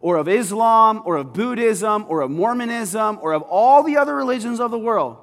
or 0.00 0.16
of 0.16 0.28
Islam 0.28 1.02
or 1.04 1.16
of 1.16 1.32
Buddhism 1.32 2.06
or 2.08 2.20
of 2.20 2.30
Mormonism 2.30 3.18
or 3.20 3.32
of 3.32 3.42
all 3.42 3.82
the 3.82 3.96
other 3.96 4.14
religions 4.14 4.60
of 4.60 4.70
the 4.70 4.78
world. 4.78 5.16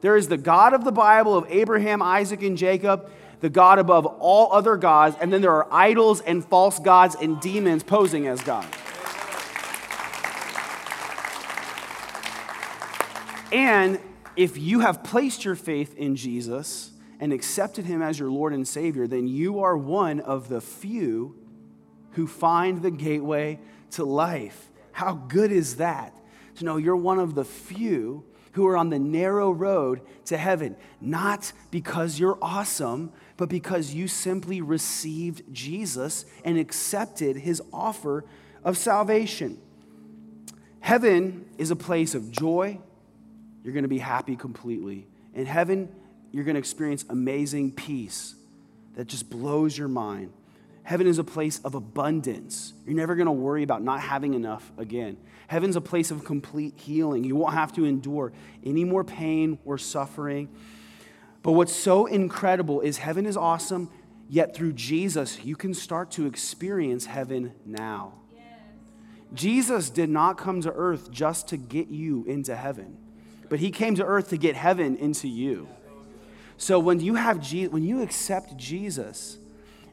There 0.00 0.16
is 0.16 0.28
the 0.28 0.38
God 0.38 0.72
of 0.72 0.84
the 0.84 0.92
Bible 0.92 1.36
of 1.36 1.44
Abraham, 1.50 2.00
Isaac, 2.00 2.42
and 2.42 2.56
Jacob, 2.56 3.10
the 3.40 3.50
God 3.50 3.78
above 3.78 4.06
all 4.06 4.50
other 4.50 4.76
gods, 4.76 5.14
and 5.20 5.30
then 5.30 5.42
there 5.42 5.52
are 5.52 5.68
idols 5.70 6.22
and 6.22 6.42
false 6.42 6.78
gods 6.78 7.14
and 7.20 7.38
demons 7.40 7.82
posing 7.82 8.26
as 8.26 8.40
God. 8.40 8.66
And 13.52 14.00
if 14.36 14.58
you 14.58 14.80
have 14.80 15.04
placed 15.04 15.44
your 15.44 15.54
faith 15.54 15.94
in 15.94 16.16
Jesus 16.16 16.92
and 17.20 17.32
accepted 17.32 17.86
him 17.86 18.02
as 18.02 18.18
your 18.18 18.30
Lord 18.30 18.52
and 18.52 18.66
Savior, 18.66 19.06
then 19.06 19.26
you 19.26 19.60
are 19.60 19.76
one 19.76 20.20
of 20.20 20.48
the 20.48 20.60
few 20.60 21.36
who 22.12 22.26
find 22.26 22.82
the 22.82 22.90
gateway 22.90 23.58
to 23.92 24.04
life. 24.04 24.70
How 24.92 25.14
good 25.14 25.52
is 25.52 25.76
that? 25.76 26.14
To 26.56 26.64
know 26.64 26.76
you're 26.76 26.96
one 26.96 27.18
of 27.18 27.34
the 27.34 27.44
few 27.44 28.24
who 28.52 28.66
are 28.66 28.76
on 28.76 28.88
the 28.88 28.98
narrow 28.98 29.50
road 29.50 30.00
to 30.24 30.36
heaven, 30.36 30.76
not 31.00 31.52
because 31.70 32.18
you're 32.18 32.38
awesome, 32.40 33.12
but 33.36 33.50
because 33.50 33.92
you 33.92 34.08
simply 34.08 34.62
received 34.62 35.42
Jesus 35.52 36.24
and 36.42 36.58
accepted 36.58 37.36
his 37.36 37.60
offer 37.72 38.24
of 38.64 38.78
salvation. 38.78 39.60
Heaven 40.80 41.44
is 41.58 41.70
a 41.70 41.76
place 41.76 42.14
of 42.14 42.30
joy 42.30 42.80
you're 43.66 43.72
going 43.72 43.82
to 43.82 43.88
be 43.88 43.98
happy 43.98 44.36
completely. 44.36 45.08
In 45.34 45.44
heaven, 45.44 45.88
you're 46.30 46.44
going 46.44 46.54
to 46.54 46.60
experience 46.60 47.04
amazing 47.08 47.72
peace 47.72 48.36
that 48.94 49.08
just 49.08 49.28
blows 49.28 49.76
your 49.76 49.88
mind. 49.88 50.32
Heaven 50.84 51.08
is 51.08 51.18
a 51.18 51.24
place 51.24 51.58
of 51.64 51.74
abundance. 51.74 52.74
You're 52.86 52.94
never 52.94 53.16
going 53.16 53.26
to 53.26 53.32
worry 53.32 53.64
about 53.64 53.82
not 53.82 54.00
having 54.02 54.34
enough 54.34 54.70
again. 54.78 55.16
Heaven's 55.48 55.74
a 55.74 55.80
place 55.80 56.12
of 56.12 56.24
complete 56.24 56.74
healing. 56.76 57.24
You 57.24 57.34
won't 57.34 57.54
have 57.54 57.72
to 57.72 57.84
endure 57.84 58.32
any 58.64 58.84
more 58.84 59.02
pain 59.02 59.58
or 59.64 59.78
suffering. 59.78 60.48
But 61.42 61.52
what's 61.52 61.74
so 61.74 62.06
incredible 62.06 62.82
is 62.82 62.98
heaven 62.98 63.26
is 63.26 63.36
awesome, 63.36 63.90
yet 64.28 64.54
through 64.54 64.74
Jesus, 64.74 65.44
you 65.44 65.56
can 65.56 65.74
start 65.74 66.12
to 66.12 66.26
experience 66.26 67.06
heaven 67.06 67.52
now. 67.64 68.12
Yes. 68.32 68.44
Jesus 69.34 69.90
did 69.90 70.08
not 70.08 70.38
come 70.38 70.60
to 70.60 70.70
earth 70.70 71.10
just 71.10 71.48
to 71.48 71.56
get 71.56 71.88
you 71.88 72.24
into 72.28 72.54
heaven 72.54 72.98
but 73.48 73.58
he 73.58 73.70
came 73.70 73.94
to 73.96 74.04
earth 74.04 74.30
to 74.30 74.36
get 74.36 74.56
heaven 74.56 74.96
into 74.96 75.28
you. 75.28 75.68
So 76.58 76.78
when 76.78 77.00
you 77.00 77.14
have 77.14 77.40
Je- 77.40 77.68
when 77.68 77.82
you 77.82 78.02
accept 78.02 78.56
Jesus 78.56 79.38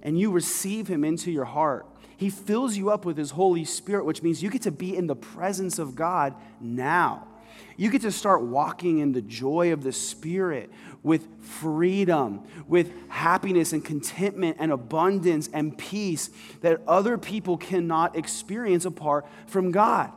and 0.01 0.19
you 0.19 0.31
receive 0.31 0.87
him 0.87 1.03
into 1.03 1.31
your 1.31 1.45
heart, 1.45 1.85
he 2.15 2.29
fills 2.29 2.77
you 2.77 2.89
up 2.89 3.05
with 3.05 3.17
his 3.17 3.31
Holy 3.31 3.65
Spirit, 3.65 4.05
which 4.05 4.23
means 4.23 4.41
you 4.41 4.49
get 4.49 4.61
to 4.63 4.71
be 4.71 4.95
in 4.95 5.07
the 5.07 5.15
presence 5.15 5.79
of 5.79 5.95
God 5.95 6.35
now. 6.61 7.27
You 7.75 7.89
get 7.89 8.01
to 8.03 8.11
start 8.11 8.43
walking 8.43 8.99
in 8.99 9.13
the 9.13 9.21
joy 9.21 9.73
of 9.73 9.83
the 9.83 9.91
Spirit 9.91 10.71
with 11.01 11.27
freedom, 11.41 12.43
with 12.67 12.91
happiness 13.09 13.73
and 13.73 13.83
contentment 13.83 14.57
and 14.59 14.71
abundance 14.71 15.49
and 15.51 15.77
peace 15.77 16.29
that 16.61 16.81
other 16.87 17.17
people 17.17 17.57
cannot 17.57 18.15
experience 18.15 18.85
apart 18.85 19.25
from 19.47 19.71
God. 19.71 20.11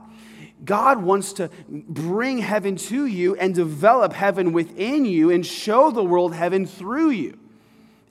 God 0.64 1.02
wants 1.02 1.34
to 1.34 1.50
bring 1.68 2.38
heaven 2.38 2.76
to 2.76 3.06
you 3.06 3.36
and 3.36 3.54
develop 3.54 4.12
heaven 4.12 4.52
within 4.52 5.04
you 5.04 5.30
and 5.30 5.44
show 5.44 5.90
the 5.90 6.02
world 6.02 6.34
heaven 6.34 6.66
through 6.66 7.10
you 7.10 7.38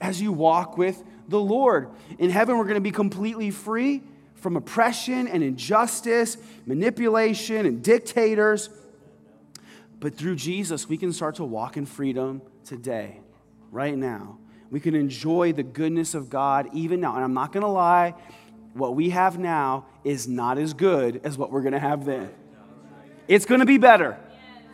as 0.00 0.22
you 0.22 0.32
walk 0.32 0.78
with 0.78 1.02
the 1.28 1.40
Lord. 1.40 1.90
In 2.18 2.30
heaven, 2.30 2.56
we're 2.56 2.64
going 2.64 2.76
to 2.76 2.80
be 2.80 2.92
completely 2.92 3.50
free 3.50 4.02
from 4.34 4.56
oppression 4.56 5.26
and 5.26 5.42
injustice, 5.42 6.36
manipulation 6.66 7.66
and 7.66 7.82
dictators. 7.82 8.70
But 9.98 10.16
through 10.16 10.36
Jesus, 10.36 10.88
we 10.88 10.96
can 10.96 11.12
start 11.12 11.36
to 11.36 11.44
walk 11.44 11.76
in 11.76 11.86
freedom 11.86 12.42
today, 12.64 13.20
right 13.72 13.96
now. 13.96 14.38
We 14.70 14.78
can 14.78 14.94
enjoy 14.94 15.52
the 15.52 15.62
goodness 15.62 16.14
of 16.14 16.28
God 16.28 16.68
even 16.72 17.00
now. 17.00 17.14
And 17.14 17.24
I'm 17.24 17.34
not 17.34 17.52
going 17.52 17.62
to 17.62 17.68
lie, 17.68 18.14
what 18.76 18.94
we 18.94 19.10
have 19.10 19.38
now 19.38 19.86
is 20.04 20.28
not 20.28 20.58
as 20.58 20.74
good 20.74 21.20
as 21.24 21.38
what 21.38 21.50
we're 21.50 21.62
going 21.62 21.72
to 21.72 21.78
have 21.78 22.04
then. 22.04 22.30
It's 23.28 23.46
going 23.46 23.60
to 23.60 23.66
be 23.66 23.78
better. 23.78 24.18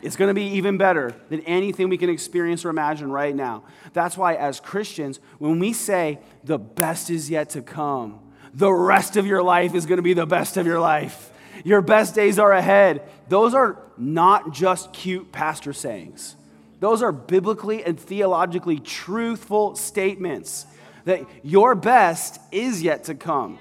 It's 0.03 0.17
going 0.17 0.29
to 0.29 0.35
be 0.35 0.57
even 0.57 0.79
better 0.79 1.15
than 1.29 1.41
anything 1.43 1.89
we 1.89 1.97
can 1.97 2.11
experience 2.11 2.65
or 2.65 2.71
imagine 2.71 3.11
right 3.11 3.35
now. 3.35 3.63
That's 3.93 4.19
why, 4.19 4.35
as 4.35 4.59
Christians, 4.59 5.21
when 5.39 5.61
we 5.61 5.73
say 5.73 6.19
the 6.43 6.59
best 6.59 7.09
is 7.09 7.31
yet 7.31 7.51
to 7.51 7.63
come, 7.63 8.19
the 8.53 8.73
rest 8.73 9.17
of 9.17 9.27
your 9.27 9.43
life 9.43 9.75
is 9.75 9.87
going 9.87 9.99
to 9.99 10.03
be 10.03 10.15
the 10.15 10.27
best 10.27 10.57
of 10.57 10.67
your 10.67 10.81
life. 10.81 11.31
Your 11.65 11.81
best 11.81 12.15
days 12.15 12.39
are 12.39 12.51
ahead. 12.51 13.09
Those 13.29 13.55
are 13.55 13.79
not 13.97 14.53
just 14.53 14.93
cute 14.93 15.31
pastor 15.31 15.73
sayings. 15.73 16.37
Those 16.81 17.01
are 17.03 17.13
biblically 17.13 17.85
and 17.85 17.99
theologically 17.99 18.81
truthful 18.81 19.77
statements 19.77 20.67
that 21.05 21.25
your 21.45 21.77
best 21.77 22.41
is 22.51 22.83
yet 22.83 23.05
to 23.05 23.15
come. 23.15 23.59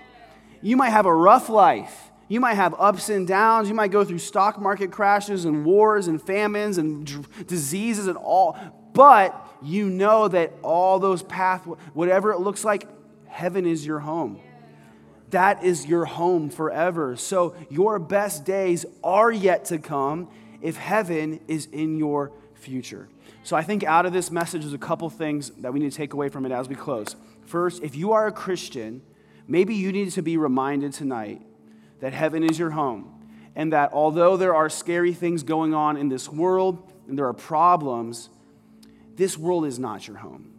You 0.61 0.77
might 0.77 0.89
have 0.89 1.05
a 1.05 1.13
rough 1.13 1.49
life. 1.49 2.11
You 2.27 2.39
might 2.39 2.53
have 2.53 2.73
ups 2.79 3.09
and 3.09 3.27
downs. 3.27 3.67
You 3.67 3.75
might 3.75 3.91
go 3.91 4.05
through 4.05 4.19
stock 4.19 4.59
market 4.59 4.91
crashes 4.91 5.45
and 5.45 5.65
wars 5.65 6.07
and 6.07 6.21
famines 6.21 6.77
and 6.77 7.05
d- 7.05 7.43
diseases 7.45 8.07
and 8.07 8.17
all. 8.17 8.57
But 8.93 9.35
you 9.61 9.89
know 9.89 10.27
that 10.27 10.53
all 10.61 10.99
those 10.99 11.23
paths, 11.23 11.65
whatever 11.93 12.31
it 12.31 12.39
looks 12.39 12.63
like, 12.63 12.87
heaven 13.27 13.65
is 13.65 13.85
your 13.85 13.99
home. 13.99 14.39
That 15.31 15.63
is 15.63 15.85
your 15.85 16.05
home 16.05 16.49
forever. 16.49 17.15
So 17.15 17.55
your 17.69 17.99
best 17.99 18.45
days 18.45 18.85
are 19.03 19.31
yet 19.31 19.65
to 19.65 19.77
come 19.77 20.29
if 20.61 20.77
heaven 20.77 21.39
is 21.47 21.67
in 21.67 21.97
your 21.97 22.31
future. 22.53 23.09
So 23.43 23.55
I 23.55 23.63
think 23.63 23.83
out 23.83 24.05
of 24.05 24.13
this 24.13 24.29
message, 24.29 24.61
there's 24.61 24.73
a 24.73 24.77
couple 24.77 25.09
things 25.09 25.49
that 25.59 25.73
we 25.73 25.79
need 25.79 25.91
to 25.91 25.97
take 25.97 26.13
away 26.13 26.29
from 26.29 26.45
it 26.45 26.51
as 26.51 26.69
we 26.69 26.75
close. 26.75 27.15
First, 27.45 27.81
if 27.81 27.95
you 27.95 28.11
are 28.11 28.27
a 28.27 28.31
Christian, 28.31 29.01
maybe 29.51 29.75
you 29.75 29.91
need 29.91 30.09
to 30.11 30.21
be 30.21 30.37
reminded 30.37 30.93
tonight 30.93 31.41
that 31.99 32.13
heaven 32.13 32.41
is 32.41 32.57
your 32.57 32.71
home 32.71 33.21
and 33.53 33.73
that 33.73 33.91
although 33.91 34.37
there 34.37 34.55
are 34.55 34.69
scary 34.69 35.13
things 35.13 35.43
going 35.43 35.73
on 35.73 35.97
in 35.97 36.07
this 36.07 36.29
world 36.29 36.91
and 37.07 37.17
there 37.17 37.27
are 37.27 37.33
problems, 37.33 38.29
this 39.15 39.37
world 39.37 39.65
is 39.65 39.77
not 39.77 40.07
your 40.07 40.17
home. 40.17 40.53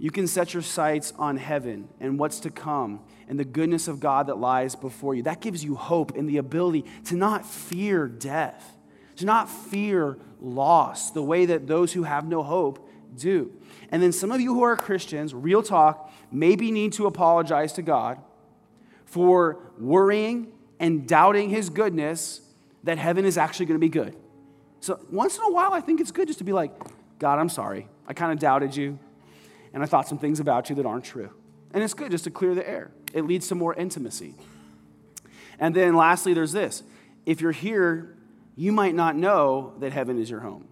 You 0.00 0.10
can 0.10 0.26
set 0.26 0.52
your 0.52 0.64
sights 0.64 1.12
on 1.16 1.36
heaven 1.36 1.88
and 2.00 2.18
what's 2.18 2.40
to 2.40 2.50
come 2.50 3.00
and 3.28 3.38
the 3.38 3.44
goodness 3.44 3.86
of 3.86 4.00
God 4.00 4.26
that 4.26 4.38
lies 4.38 4.74
before 4.74 5.14
you. 5.14 5.22
That 5.22 5.40
gives 5.40 5.62
you 5.62 5.76
hope 5.76 6.16
and 6.16 6.28
the 6.28 6.38
ability 6.38 6.84
to 7.04 7.14
not 7.14 7.46
fear 7.46 8.08
death, 8.08 8.76
to 9.16 9.24
not 9.24 9.48
fear 9.48 10.18
loss 10.40 11.12
the 11.12 11.22
way 11.22 11.46
that 11.46 11.68
those 11.68 11.92
who 11.92 12.02
have 12.02 12.26
no 12.26 12.42
hope 12.42 12.90
do. 13.16 13.52
And 13.92 14.02
then 14.02 14.10
some 14.10 14.32
of 14.32 14.40
you 14.40 14.54
who 14.54 14.62
are 14.62 14.76
Christians, 14.76 15.32
real 15.32 15.62
talk, 15.62 16.10
maybe 16.34 16.70
need 16.70 16.92
to 16.94 17.06
apologize 17.06 17.72
to 17.74 17.82
God 17.82 18.18
for 19.04 19.58
worrying 19.78 20.52
and 20.80 21.06
doubting 21.06 21.48
his 21.48 21.70
goodness 21.70 22.40
that 22.82 22.98
heaven 22.98 23.24
is 23.24 23.38
actually 23.38 23.66
going 23.66 23.80
to 23.80 23.84
be 23.84 23.88
good. 23.88 24.16
So 24.80 24.98
once 25.10 25.38
in 25.38 25.44
a 25.44 25.50
while, 25.50 25.72
I 25.72 25.80
think 25.80 26.00
it's 26.00 26.10
good 26.10 26.26
just 26.26 26.40
to 26.40 26.44
be 26.44 26.52
like, 26.52 26.72
God, 27.18 27.38
I'm 27.38 27.48
sorry. 27.48 27.88
I 28.06 28.12
kind 28.12 28.32
of 28.32 28.38
doubted 28.38 28.76
you, 28.76 28.98
and 29.72 29.82
I 29.82 29.86
thought 29.86 30.08
some 30.08 30.18
things 30.18 30.40
about 30.40 30.68
you 30.68 30.76
that 30.76 30.84
aren't 30.84 31.04
true. 31.04 31.30
And 31.72 31.82
it's 31.82 31.94
good 31.94 32.10
just 32.10 32.24
to 32.24 32.30
clear 32.30 32.54
the 32.54 32.68
air, 32.68 32.90
it 33.12 33.22
leads 33.22 33.48
to 33.48 33.54
more 33.54 33.74
intimacy. 33.74 34.34
And 35.58 35.74
then 35.74 35.94
lastly, 35.94 36.34
there's 36.34 36.52
this 36.52 36.82
if 37.24 37.40
you're 37.40 37.52
here, 37.52 38.16
you 38.56 38.72
might 38.72 38.94
not 38.94 39.16
know 39.16 39.74
that 39.78 39.92
heaven 39.92 40.20
is 40.20 40.28
your 40.28 40.40
home. 40.40 40.68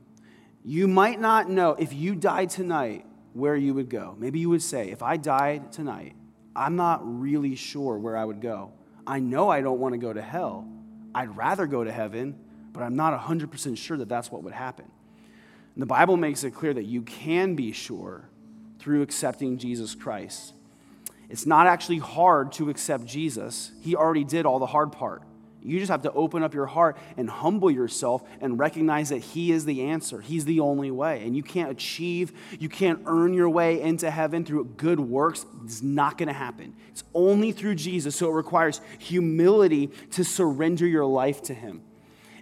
You 0.64 0.86
might 0.88 1.20
not 1.20 1.48
know 1.48 1.70
if 1.70 1.92
you 1.92 2.14
died 2.14 2.50
tonight 2.50 3.06
where 3.34 3.56
you 3.56 3.74
would 3.74 3.88
go. 3.88 4.14
Maybe 4.18 4.38
you 4.38 4.50
would 4.50 4.62
say, 4.62 4.90
if 4.90 5.02
I 5.02 5.16
died 5.16 5.72
tonight, 5.72 6.14
I'm 6.54 6.76
not 6.76 7.00
really 7.02 7.54
sure 7.54 7.98
where 7.98 8.16
I 8.16 8.24
would 8.24 8.40
go. 8.40 8.72
I 9.06 9.20
know 9.20 9.48
I 9.48 9.60
don't 9.60 9.80
want 9.80 9.94
to 9.94 9.98
go 9.98 10.12
to 10.12 10.22
hell. 10.22 10.68
I'd 11.14 11.36
rather 11.36 11.66
go 11.66 11.82
to 11.84 11.92
heaven, 11.92 12.38
but 12.72 12.82
I'm 12.82 12.96
not 12.96 13.18
100% 13.18 13.76
sure 13.76 13.96
that 13.96 14.08
that's 14.08 14.30
what 14.30 14.42
would 14.42 14.52
happen. 14.52 14.86
And 15.74 15.82
the 15.82 15.86
Bible 15.86 16.16
makes 16.16 16.44
it 16.44 16.52
clear 16.52 16.74
that 16.74 16.84
you 16.84 17.02
can 17.02 17.54
be 17.54 17.72
sure 17.72 18.28
through 18.78 19.02
accepting 19.02 19.58
Jesus 19.58 19.94
Christ. 19.94 20.54
It's 21.30 21.46
not 21.46 21.66
actually 21.66 21.98
hard 21.98 22.52
to 22.52 22.68
accept 22.68 23.06
Jesus, 23.06 23.72
He 23.80 23.96
already 23.96 24.24
did 24.24 24.44
all 24.44 24.58
the 24.58 24.66
hard 24.66 24.92
part. 24.92 25.22
You 25.64 25.78
just 25.78 25.90
have 25.90 26.02
to 26.02 26.12
open 26.12 26.42
up 26.42 26.54
your 26.54 26.66
heart 26.66 26.96
and 27.16 27.30
humble 27.30 27.70
yourself 27.70 28.22
and 28.40 28.58
recognize 28.58 29.10
that 29.10 29.18
He 29.18 29.52
is 29.52 29.64
the 29.64 29.82
answer. 29.82 30.20
He's 30.20 30.44
the 30.44 30.60
only 30.60 30.90
way. 30.90 31.24
And 31.24 31.36
you 31.36 31.42
can't 31.42 31.70
achieve, 31.70 32.32
you 32.58 32.68
can't 32.68 33.00
earn 33.06 33.34
your 33.34 33.48
way 33.48 33.80
into 33.80 34.10
heaven 34.10 34.44
through 34.44 34.64
good 34.76 35.00
works. 35.00 35.46
It's 35.64 35.82
not 35.82 36.18
going 36.18 36.28
to 36.28 36.32
happen. 36.32 36.74
It's 36.90 37.04
only 37.14 37.52
through 37.52 37.76
Jesus. 37.76 38.16
So 38.16 38.28
it 38.30 38.34
requires 38.34 38.80
humility 38.98 39.88
to 40.12 40.24
surrender 40.24 40.86
your 40.86 41.04
life 41.04 41.42
to 41.44 41.54
Him. 41.54 41.82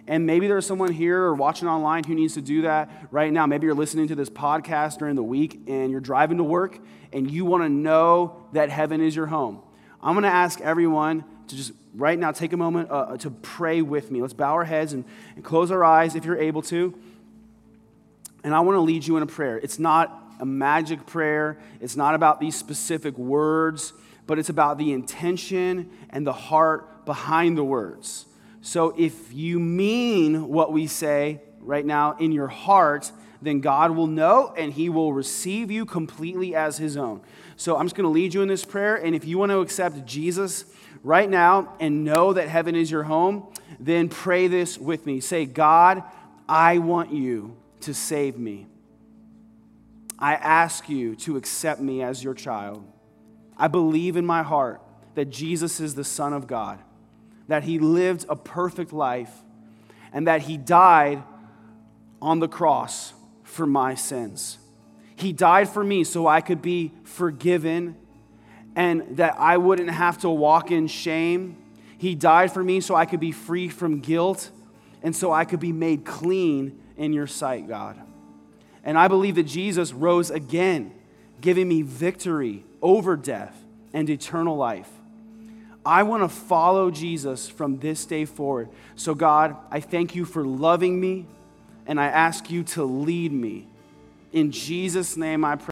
And 0.07 0.25
maybe 0.25 0.47
there's 0.47 0.65
someone 0.65 0.91
here 0.91 1.21
or 1.21 1.35
watching 1.35 1.67
online 1.67 2.03
who 2.03 2.15
needs 2.15 2.33
to 2.33 2.41
do 2.41 2.63
that 2.63 3.07
right 3.11 3.31
now. 3.31 3.45
Maybe 3.45 3.65
you're 3.65 3.75
listening 3.75 4.07
to 4.09 4.15
this 4.15 4.29
podcast 4.29 4.97
during 4.97 5.15
the 5.15 5.23
week 5.23 5.61
and 5.67 5.91
you're 5.91 6.01
driving 6.01 6.37
to 6.37 6.43
work 6.43 6.79
and 7.13 7.29
you 7.29 7.45
want 7.45 7.63
to 7.63 7.69
know 7.69 8.47
that 8.53 8.69
heaven 8.69 9.01
is 9.01 9.15
your 9.15 9.27
home. 9.27 9.61
I'm 10.01 10.13
going 10.13 10.23
to 10.23 10.29
ask 10.29 10.59
everyone 10.61 11.23
to 11.51 11.55
just 11.55 11.73
right 11.93 12.17
now 12.17 12.31
take 12.31 12.53
a 12.53 12.57
moment 12.57 12.89
uh, 12.89 12.93
uh, 12.93 13.17
to 13.17 13.29
pray 13.29 13.81
with 13.81 14.09
me. 14.09 14.21
Let's 14.21 14.33
bow 14.33 14.53
our 14.53 14.63
heads 14.63 14.93
and, 14.93 15.05
and 15.35 15.43
close 15.43 15.69
our 15.69 15.83
eyes 15.83 16.15
if 16.15 16.25
you're 16.25 16.39
able 16.39 16.61
to. 16.63 16.97
And 18.43 18.55
I 18.55 18.61
want 18.61 18.75
to 18.77 18.81
lead 18.81 19.05
you 19.05 19.17
in 19.17 19.23
a 19.23 19.27
prayer. 19.27 19.57
It's 19.57 19.77
not 19.77 20.17
a 20.39 20.45
magic 20.45 21.05
prayer, 21.05 21.59
it's 21.79 21.95
not 21.95 22.15
about 22.15 22.39
these 22.39 22.55
specific 22.55 23.15
words, 23.17 23.93
but 24.25 24.39
it's 24.39 24.49
about 24.49 24.79
the 24.79 24.91
intention 24.91 25.91
and 26.09 26.25
the 26.25 26.33
heart 26.33 27.05
behind 27.05 27.57
the 27.57 27.63
words. 27.63 28.25
So 28.61 28.95
if 28.97 29.33
you 29.33 29.59
mean 29.59 30.47
what 30.47 30.71
we 30.73 30.87
say 30.87 31.41
right 31.59 31.85
now 31.85 32.15
in 32.17 32.31
your 32.31 32.47
heart, 32.47 33.11
then 33.41 33.59
God 33.59 33.91
will 33.91 34.07
know 34.07 34.53
and 34.57 34.73
He 34.73 34.89
will 34.89 35.13
receive 35.13 35.69
you 35.69 35.85
completely 35.85 36.55
as 36.55 36.77
His 36.77 36.97
own. 36.97 37.21
So 37.55 37.77
I'm 37.77 37.85
just 37.85 37.95
going 37.95 38.05
to 38.05 38.09
lead 38.09 38.33
you 38.33 38.41
in 38.41 38.47
this 38.47 38.65
prayer. 38.65 38.95
And 38.95 39.15
if 39.15 39.25
you 39.25 39.37
want 39.37 39.51
to 39.51 39.59
accept 39.59 40.05
Jesus 40.05 40.65
right 41.03 41.29
now 41.29 41.75
and 41.79 42.03
know 42.03 42.33
that 42.33 42.47
heaven 42.47 42.75
is 42.75 42.91
your 42.91 43.03
home, 43.03 43.47
then 43.79 44.09
pray 44.09 44.47
this 44.47 44.77
with 44.77 45.05
me. 45.05 45.19
Say, 45.19 45.45
God, 45.45 46.03
I 46.47 46.77
want 46.77 47.11
you 47.11 47.57
to 47.81 47.93
save 47.93 48.37
me. 48.37 48.67
I 50.19 50.35
ask 50.35 50.87
you 50.87 51.15
to 51.17 51.37
accept 51.37 51.81
me 51.81 52.03
as 52.03 52.23
your 52.23 52.35
child. 52.35 52.85
I 53.57 53.67
believe 53.67 54.17
in 54.17 54.25
my 54.25 54.43
heart 54.43 54.81
that 55.15 55.25
Jesus 55.25 55.79
is 55.79 55.95
the 55.95 56.03
Son 56.03 56.33
of 56.33 56.47
God, 56.47 56.79
that 57.47 57.63
he 57.63 57.79
lived 57.79 58.25
a 58.29 58.35
perfect 58.35 58.93
life, 58.93 59.33
and 60.13 60.27
that 60.27 60.43
he 60.43 60.57
died 60.57 61.23
on 62.21 62.39
the 62.39 62.47
cross 62.47 63.13
for 63.43 63.65
my 63.65 63.95
sins. 63.95 64.59
He 65.15 65.33
died 65.33 65.69
for 65.69 65.83
me 65.83 66.03
so 66.03 66.27
I 66.27 66.41
could 66.41 66.61
be 66.61 66.93
forgiven 67.03 67.95
and 68.75 69.17
that 69.17 69.35
I 69.37 69.57
wouldn't 69.57 69.89
have 69.89 70.19
to 70.19 70.29
walk 70.29 70.71
in 70.71 70.87
shame. 70.87 71.57
He 71.97 72.15
died 72.15 72.51
for 72.51 72.63
me 72.63 72.79
so 72.81 72.95
I 72.95 73.05
could 73.05 73.19
be 73.19 73.31
free 73.31 73.69
from 73.69 73.99
guilt 73.99 74.49
and 75.03 75.15
so 75.15 75.31
I 75.31 75.45
could 75.45 75.59
be 75.59 75.71
made 75.71 76.05
clean 76.05 76.79
in 76.97 77.13
your 77.13 77.27
sight, 77.27 77.67
God. 77.67 77.99
And 78.83 78.97
I 78.97 79.07
believe 79.07 79.35
that 79.35 79.43
Jesus 79.43 79.93
rose 79.93 80.31
again, 80.31 80.93
giving 81.39 81.67
me 81.67 81.81
victory 81.81 82.63
over 82.81 83.15
death 83.15 83.55
and 83.93 84.09
eternal 84.09 84.55
life. 84.55 84.89
I 85.85 86.03
want 86.03 86.23
to 86.23 86.29
follow 86.29 86.91
Jesus 86.91 87.49
from 87.49 87.79
this 87.79 88.05
day 88.05 88.25
forward. 88.25 88.69
So, 88.95 89.15
God, 89.15 89.55
I 89.71 89.79
thank 89.79 90.15
you 90.15 90.25
for 90.25 90.45
loving 90.45 90.99
me, 90.99 91.25
and 91.87 91.99
I 91.99 92.05
ask 92.05 92.51
you 92.51 92.63
to 92.63 92.83
lead 92.83 93.31
me. 93.31 93.67
In 94.31 94.51
Jesus' 94.51 95.17
name 95.17 95.43
I 95.43 95.55
pray. 95.55 95.67